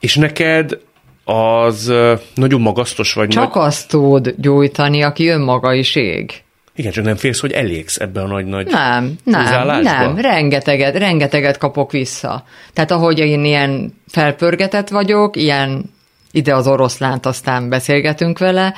És 0.00 0.16
neked 0.16 0.78
az 1.24 1.92
nagyon 2.34 2.60
magasztos 2.60 3.12
vagy 3.12 3.28
Csak 3.28 3.54
nagy... 3.54 3.64
azt 3.64 3.88
tud 3.88 4.34
gyújtani, 4.36 5.02
aki 5.02 5.28
önmaga 5.28 5.74
is 5.74 5.94
ég. 5.96 6.42
Igen, 6.80 6.92
csak 6.92 7.04
nem 7.04 7.16
félsz, 7.16 7.40
hogy 7.40 7.52
elégsz 7.52 7.96
ebbe 7.96 8.20
a 8.20 8.26
nagy-nagy 8.26 8.66
Nem, 8.66 9.16
nem, 9.24 9.80
nem, 9.80 10.18
rengeteget, 10.18 10.96
rengeteget 10.96 11.58
kapok 11.58 11.92
vissza. 11.92 12.44
Tehát 12.72 12.90
ahogy 12.90 13.18
én 13.18 13.44
ilyen 13.44 13.92
felpörgetett 14.06 14.88
vagyok, 14.88 15.36
ilyen 15.36 15.84
ide 16.30 16.54
az 16.54 16.66
oroszlánt, 16.66 17.26
aztán 17.26 17.68
beszélgetünk 17.68 18.38
vele, 18.38 18.74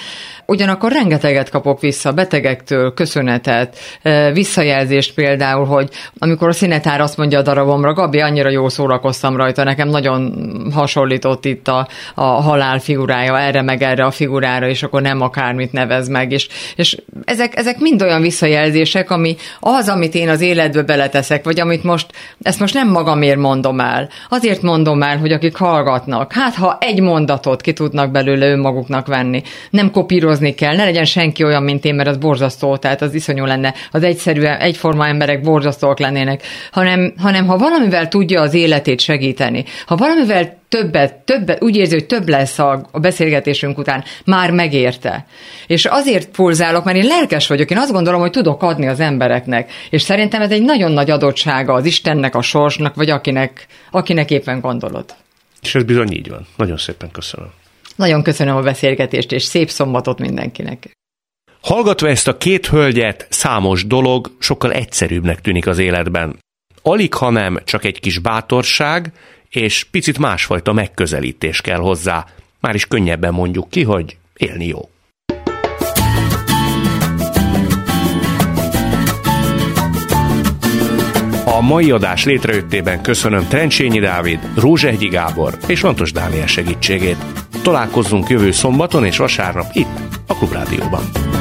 ugyanakkor 0.47 0.93
rengeteget 0.93 1.51
kapok 1.51 1.81
vissza 1.81 2.13
betegektől, 2.13 2.95
köszönetet, 2.95 3.77
eh, 4.03 4.33
visszajelzést 4.33 5.15
például, 5.15 5.65
hogy 5.65 5.89
amikor 6.19 6.49
a 6.49 6.53
színetár 6.53 7.01
azt 7.01 7.17
mondja 7.17 7.39
a 7.39 7.43
darabomra, 7.43 7.93
Gabi, 7.93 8.21
annyira 8.21 8.51
jól 8.51 8.71
szórakoztam 8.71 9.37
rajta, 9.37 9.65
nekem 9.65 9.89
nagyon 9.89 10.35
hasonlított 10.75 11.45
itt 11.45 11.69
a, 11.69 11.89
a 12.15 12.25
halál 12.25 12.79
figurája, 12.79 13.39
erre 13.39 13.63
meg 13.63 13.83
erre 13.83 14.05
a 14.05 14.11
figurára, 14.11 14.69
és 14.69 14.83
akkor 14.83 15.03
nem 15.03 15.21
akármit 15.21 15.73
nevez 15.73 16.09
meg, 16.09 16.33
és, 16.33 16.49
és 16.77 16.97
ezek, 17.25 17.57
ezek 17.57 17.79
mind 17.79 18.03
olyan 18.03 18.21
visszajelzések, 18.21 19.11
ami 19.11 19.37
az, 19.61 19.89
amit 19.89 20.15
én 20.15 20.29
az 20.29 20.41
életbe 20.41 20.83
beleteszek, 20.83 21.45
vagy 21.45 21.61
amit 21.61 21.83
most, 21.83 22.07
ezt 22.43 22.61
most 22.61 22.75
nem 22.75 22.89
magamért 22.89 23.39
mondom 23.39 23.81
el, 23.81 24.09
azért 24.29 24.63
mondom 24.63 25.03
el, 25.03 25.19
hogy 25.19 25.33
akik 25.33 25.57
hallgatnak, 25.57 26.33
hát 26.33 26.55
ha 26.55 26.79
egy 26.81 27.01
mondatot 27.01 27.61
ki 27.61 27.73
tudnak 27.73 28.11
belőle 28.11 28.51
önmaguknak 28.51 29.07
venni, 29.07 29.43
nem 29.71 29.91
kopírozni 30.33 30.55
kell, 30.55 30.77
ne 30.77 30.85
legyen 30.85 31.05
senki 31.05 31.45
olyan, 31.45 31.63
mint 31.63 31.85
én, 31.85 31.95
mert 31.95 32.09
az 32.09 32.17
borzasztó, 32.17 32.77
tehát 32.77 33.03
az 33.03 33.15
iszonyú 33.15 33.45
lenne, 33.45 33.75
az 33.91 34.03
egyszerűen, 34.03 34.59
egyforma 34.59 35.07
emberek 35.07 35.41
borzasztóak 35.41 35.99
lennének, 35.99 36.43
hanem, 36.71 37.15
hanem 37.19 37.47
ha 37.47 37.57
valamivel 37.57 38.09
tudja 38.09 38.41
az 38.41 38.55
életét 38.55 39.01
segíteni, 39.01 39.65
ha 39.87 39.97
valamivel 39.97 40.61
többet, 40.69 41.15
többet, 41.15 41.63
úgy 41.63 41.77
érzi, 41.77 41.95
hogy 41.95 42.07
több 42.07 42.29
lesz 42.29 42.59
a, 42.59 42.89
a 42.93 42.99
beszélgetésünk 42.99 43.79
után, 43.79 44.05
már 44.25 44.51
megérte. 44.51 45.27
És 45.67 45.85
azért 45.85 46.31
pulzálok, 46.31 46.85
mert 46.85 46.97
én 46.97 47.07
lelkes 47.07 47.49
vagyok, 47.49 47.71
én 47.71 47.79
azt 47.79 47.93
gondolom, 47.93 48.21
hogy 48.21 48.31
tudok 48.31 48.63
adni 48.63 48.89
az 48.89 49.01
embereknek, 49.01 49.73
és 49.91 50.03
szerintem 50.03 50.43
ez 50.43 50.51
egy 50.51 50.63
nagyon 50.63 50.93
nagy 50.93 51.11
adottsága 51.11 51.73
az 51.73 51.85
Istennek, 51.85 52.35
a 52.35 52.43
sorsnak, 52.43 52.95
vagy 52.95 53.11
akinek, 53.11 53.67
akinek 53.91 54.31
éppen 54.31 54.61
gondolod. 54.61 55.05
És 55.63 55.75
ez 55.75 55.83
bizony 55.83 56.13
így 56.13 56.29
van. 56.29 56.47
Nagyon 56.57 56.77
szépen 56.77 57.11
köszönöm. 57.11 57.62
Nagyon 57.97 58.23
köszönöm 58.23 58.57
a 58.57 58.63
beszélgetést, 58.63 59.33
és 59.33 59.43
szép 59.43 59.71
szombatot 59.71 60.19
mindenkinek. 60.19 60.91
Hallgatva 61.61 62.09
ezt 62.09 62.29
a 62.29 62.37
két 62.37 62.67
hölgyet, 62.67 63.27
számos 63.31 63.87
dolog 63.87 64.31
sokkal 64.39 64.73
egyszerűbbnek 64.73 65.41
tűnik 65.41 65.67
az 65.67 65.79
életben. 65.79 66.39
Alig, 66.83 67.15
ha 67.15 67.31
nem 67.31 67.61
csak 67.65 67.85
egy 67.85 68.01
kis 68.01 68.19
bátorság, 68.19 69.13
és 69.49 69.85
picit 69.85 70.19
másfajta 70.19 70.73
megközelítés 70.73 71.61
kell 71.61 71.79
hozzá. 71.79 72.27
Már 72.61 72.75
is 72.75 72.87
könnyebben 72.87 73.35
mondjuk 73.35 73.71
ki, 73.71 73.83
hogy 73.83 74.17
élni 74.37 74.67
jó. 74.67 74.89
A 81.45 81.61
mai 81.61 81.91
adás 81.91 82.25
létrejöttében 82.25 83.03
köszönöm 83.03 83.49
Trencsényi 83.49 83.99
Dávid, 83.99 84.39
Rózsehgyi 84.57 85.09
Gábor 85.09 85.57
és 85.67 85.81
Lantos 85.81 86.13
Dániel 86.13 86.47
segítségét. 86.47 87.25
Találkozzunk 87.63 88.29
jövő 88.29 88.51
szombaton 88.51 89.05
és 89.05 89.17
vasárnap 89.17 89.67
itt, 89.73 89.99
a 90.27 90.35
Klubrádióban. 90.35 91.32